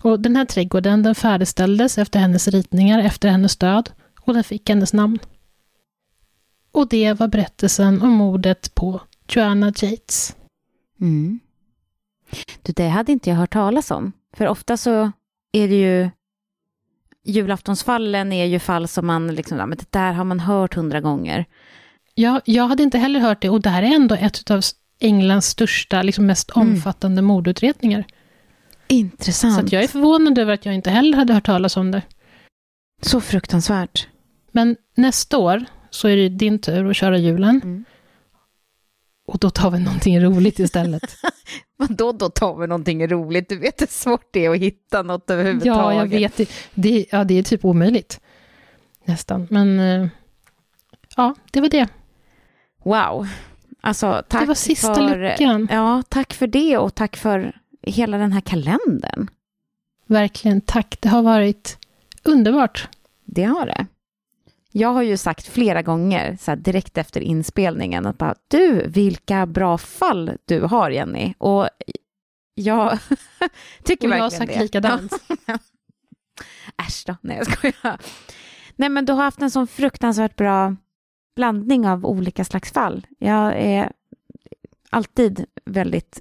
Och 0.00 0.20
den 0.20 0.36
här 0.36 0.44
trädgården 0.44 1.02
den 1.02 1.14
färdigställdes 1.14 1.98
efter 1.98 2.20
hennes 2.20 2.48
ritningar 2.48 2.98
efter 2.98 3.28
hennes 3.28 3.56
död 3.56 3.90
och 4.20 4.34
den 4.34 4.44
fick 4.44 4.68
hennes 4.68 4.92
namn. 4.92 5.18
Och 6.72 6.88
det 6.88 7.12
var 7.12 7.28
berättelsen 7.28 8.02
om 8.02 8.10
mordet 8.10 8.74
på 8.74 9.00
Joanna 9.28 9.66
Yates. 9.66 10.36
Mm. 11.00 11.40
Du, 12.62 12.72
det 12.72 12.88
hade 12.88 13.12
inte 13.12 13.30
jag 13.30 13.36
hört 13.36 13.52
talas 13.52 13.90
om. 13.90 14.12
För 14.36 14.48
ofta 14.48 14.76
så 14.76 15.12
är 15.52 15.68
det 15.68 15.80
ju 15.80 16.10
julaftonsfallen 17.26 18.32
är 18.32 18.44
ju 18.44 18.58
fall 18.58 18.88
som 18.88 19.06
man 19.06 19.34
liksom, 19.34 19.58
ja, 19.58 19.66
men 19.66 19.78
det 19.78 19.92
där 19.92 20.12
har 20.12 20.24
man 20.24 20.40
hört 20.40 20.74
hundra 20.74 21.00
gånger. 21.00 21.44
Ja, 22.14 22.40
jag 22.44 22.68
hade 22.68 22.82
inte 22.82 22.98
heller 22.98 23.20
hört 23.20 23.42
det 23.42 23.50
och 23.50 23.60
det 23.60 23.70
här 23.70 23.82
är 23.82 23.94
ändå 23.94 24.14
ett 24.14 24.50
av 24.50 24.60
Englands 25.00 25.46
största, 25.46 26.02
liksom 26.02 26.26
mest 26.26 26.56
Mm. 26.56 26.68
omfattande 26.68 27.22
mordutredningar. 27.22 28.04
Intressant. 28.88 29.68
Så 29.68 29.74
jag 29.74 29.84
är 29.84 29.88
förvånad 29.88 30.38
över 30.38 30.52
att 30.54 30.66
jag 30.66 30.74
inte 30.74 30.90
heller 30.90 31.18
hade 31.18 31.34
hört 31.34 31.46
talas 31.46 31.76
om 31.76 31.90
det. 31.90 32.02
Så 33.02 33.20
fruktansvärt. 33.20 34.08
Men 34.52 34.76
nästa 34.96 35.38
år 35.38 35.64
så 35.90 36.08
är 36.08 36.16
det 36.16 36.28
din 36.28 36.58
tur 36.58 36.90
att 36.90 36.96
köra 36.96 37.18
julen. 37.18 37.60
Mm. 37.64 37.84
Och 39.26 39.38
då 39.38 39.50
tar 39.50 39.70
vi 39.70 39.78
någonting 39.78 40.20
roligt 40.20 40.58
istället. 40.58 41.02
Vadå 41.76 42.12
då 42.12 42.28
tar 42.28 42.56
vi 42.56 42.66
någonting 42.66 43.08
roligt? 43.08 43.48
Du 43.48 43.58
vet 43.58 43.80
hur 43.80 43.86
svårt 43.86 44.28
det 44.30 44.44
är 44.44 44.50
att 44.50 44.58
hitta 44.58 45.02
något 45.02 45.30
överhuvudtaget. 45.30 45.76
ja, 45.76 45.94
jag 45.94 46.06
vet. 46.06 46.36
Det, 46.36 46.48
det, 46.74 47.06
ja, 47.10 47.24
det 47.24 47.38
är 47.38 47.42
typ 47.42 47.64
omöjligt. 47.64 48.20
Nästan. 49.04 49.46
Men 49.50 49.80
eh, 49.80 50.08
ja, 51.16 51.34
det 51.52 51.60
var 51.60 51.68
det. 51.68 51.88
Wow. 52.82 53.26
Alltså, 53.80 54.22
tack 54.28 54.40
det 54.40 54.46
var 54.46 54.54
sista 54.54 54.94
för, 54.94 55.18
luckan. 55.18 55.68
Ja, 55.70 56.02
tack 56.08 56.34
för 56.34 56.46
det 56.46 56.78
och 56.78 56.94
tack 56.94 57.16
för 57.16 57.56
hela 57.82 58.18
den 58.18 58.32
här 58.32 58.40
kalendern. 58.40 59.28
Verkligen, 60.06 60.60
tack. 60.60 60.98
Det 61.00 61.08
har 61.08 61.22
varit 61.22 61.78
underbart. 62.22 62.88
Det 63.24 63.42
har 63.44 63.66
det. 63.66 63.86
Jag 64.78 64.88
har 64.88 65.02
ju 65.02 65.16
sagt 65.16 65.46
flera 65.46 65.82
gånger, 65.82 66.36
så 66.40 66.54
direkt 66.54 66.98
efter 66.98 67.20
inspelningen, 67.20 68.06
att 68.06 68.18
bara, 68.18 68.34
du, 68.48 68.88
vilka 68.88 69.46
bra 69.46 69.78
fall 69.78 70.32
du 70.44 70.60
har, 70.60 70.90
Jenny. 70.90 71.34
Och 71.38 71.68
jag 72.54 72.98
tycker 73.84 74.08
Och 74.08 74.14
jag 74.14 74.20
verkligen 74.20 74.22
har 74.22 74.30
sagt 74.30 74.52
det. 74.52 74.62
likadant. 74.62 75.12
Äsch 76.86 77.04
då, 77.06 77.16
nej 77.20 77.36
jag 77.36 77.46
skojar. 77.52 78.00
Nej 78.76 78.88
men 78.88 79.04
du 79.04 79.12
har 79.12 79.22
haft 79.22 79.42
en 79.42 79.50
sån 79.50 79.66
fruktansvärt 79.66 80.36
bra 80.36 80.76
blandning 81.36 81.88
av 81.88 82.06
olika 82.06 82.44
slags 82.44 82.72
fall. 82.72 83.06
Jag 83.18 83.54
är 83.56 83.92
alltid 84.90 85.46
väldigt 85.64 86.20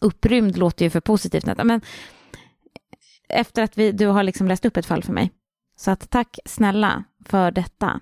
upprymd, 0.00 0.56
låter 0.58 0.84
ju 0.84 0.90
för 0.90 1.00
positivt, 1.00 1.46
men 1.64 1.80
efter 3.28 3.62
att 3.62 3.78
vi, 3.78 3.92
du 3.92 4.06
har 4.06 4.22
liksom 4.22 4.48
läst 4.48 4.64
upp 4.64 4.76
ett 4.76 4.86
fall 4.86 5.02
för 5.02 5.12
mig. 5.12 5.30
Så 5.76 5.90
att 5.90 6.10
tack 6.10 6.38
snälla 6.44 7.04
för 7.24 7.50
detta. 7.50 8.00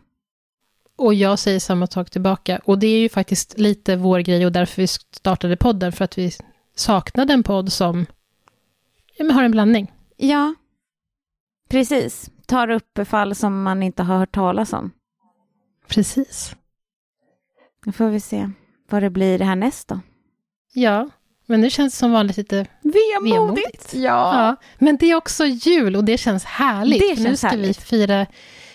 Och 0.97 1.14
jag 1.14 1.39
säger 1.39 1.61
samma 1.61 1.87
sak 1.87 2.11
tillbaka. 2.11 2.61
Och 2.64 2.79
det 2.79 2.87
är 2.87 2.99
ju 2.99 3.09
faktiskt 3.09 3.59
lite 3.59 3.97
vår 3.97 4.18
grej 4.18 4.47
och 4.47 4.53
därför 4.53 4.83
vi 4.83 4.87
startade 4.89 5.57
podden, 5.57 5.93
för 5.93 6.05
att 6.05 6.18
vi 6.18 6.33
saknade 6.75 7.33
en 7.33 7.43
podd 7.43 7.73
som 7.73 8.07
ja, 9.16 9.25
men 9.25 9.37
har 9.37 9.43
en 9.43 9.51
blandning. 9.51 9.93
Ja, 10.16 10.55
precis. 11.68 12.31
Tar 12.47 12.70
upp 12.70 12.99
fall 13.05 13.35
som 13.35 13.62
man 13.62 13.83
inte 13.83 14.03
har 14.03 14.18
hört 14.18 14.35
talas 14.35 14.73
om. 14.73 14.91
Precis. 15.89 16.57
Då 17.85 17.93
får 17.93 18.09
vi 18.09 18.20
se 18.20 18.51
vad 18.91 19.03
det 19.03 19.11
blir 19.11 19.39
härnäst 19.39 19.89
då. 19.89 20.01
Ja, 20.73 21.11
men 21.53 21.61
nu 21.61 21.70
känns 21.70 21.92
det 21.92 21.98
som 21.98 22.12
vanligt 22.12 22.36
lite 22.36 22.66
Vemodigt. 22.82 23.94
Ja. 23.94 24.00
Ja, 24.00 24.57
men 24.78 24.96
det 24.96 25.11
är 25.11 25.14
också 25.14 25.44
jul 25.46 25.96
och 25.96 26.05
det 26.05 26.18
känns 26.18 26.44
härligt. 26.44 27.00
Det 27.00 27.16
För 27.16 27.22
nu 27.22 27.28
känns 27.28 27.40
ska 27.40 27.48
härligt. 27.48 27.78
vi 27.78 27.82
fira 27.84 28.26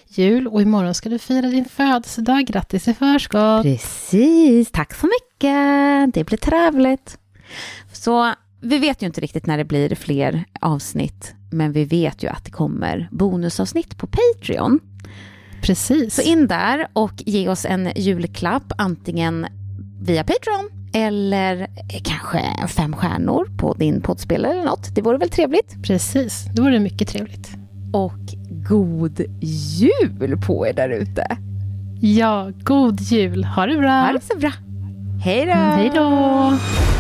jul 0.07 0.47
och 0.47 0.61
imorgon 0.61 0.93
ska 0.93 1.09
du 1.09 1.19
fira 1.19 1.47
din 1.47 1.65
födelsedag. 1.65 2.45
Grattis 2.45 2.87
i 2.87 2.93
förskott. 2.93 3.63
Precis, 3.63 4.71
tack 4.71 4.93
så 4.93 5.05
mycket. 5.07 6.13
Det 6.13 6.23
blir 6.23 6.37
trevligt. 6.37 7.17
Så 7.93 8.33
vi 8.61 8.77
vet 8.77 9.01
ju 9.01 9.05
inte 9.07 9.21
riktigt 9.21 9.45
när 9.45 9.57
det 9.57 9.65
blir 9.65 9.95
fler 9.95 10.45
avsnitt, 10.61 11.33
men 11.51 11.71
vi 11.71 11.85
vet 11.85 12.23
ju 12.23 12.27
att 12.27 12.45
det 12.45 12.51
kommer 12.51 13.09
bonusavsnitt 13.11 13.97
på 13.97 14.07
Patreon. 14.07 14.79
Precis. 15.61 16.15
Så 16.15 16.21
in 16.21 16.47
där 16.47 16.87
och 16.93 17.13
ge 17.17 17.49
oss 17.49 17.65
en 17.65 17.91
julklapp, 17.95 18.73
antingen 18.77 19.47
via 20.01 20.23
Patreon 20.23 20.76
eller 20.93 21.67
kanske 22.03 22.67
fem 22.67 22.95
stjärnor 22.95 23.47
på 23.57 23.73
din 23.73 24.01
poddspelare 24.01 24.51
eller 24.51 24.65
något. 24.65 24.95
Det 24.95 25.01
vore 25.01 25.17
väl 25.17 25.29
trevligt? 25.29 25.83
Precis, 25.83 26.45
det 26.55 26.61
vore 26.61 26.79
mycket 26.79 27.07
trevligt. 27.07 27.49
Och 27.93 28.13
god 28.69 29.21
jul 29.79 30.37
på 30.47 30.67
er 30.67 30.73
där 30.73 30.89
ute. 30.89 31.37
Ja, 32.01 32.51
god 32.63 33.01
jul. 33.01 33.43
Ha 33.43 33.65
det 33.65 33.77
bra. 33.77 33.91
Ha 33.91 34.11
det 34.13 34.21
så 34.21 34.37
bra. 34.39 34.51
Hej 35.23 35.45
då! 35.45 35.53
Hej 35.53 35.91
då! 35.95 36.96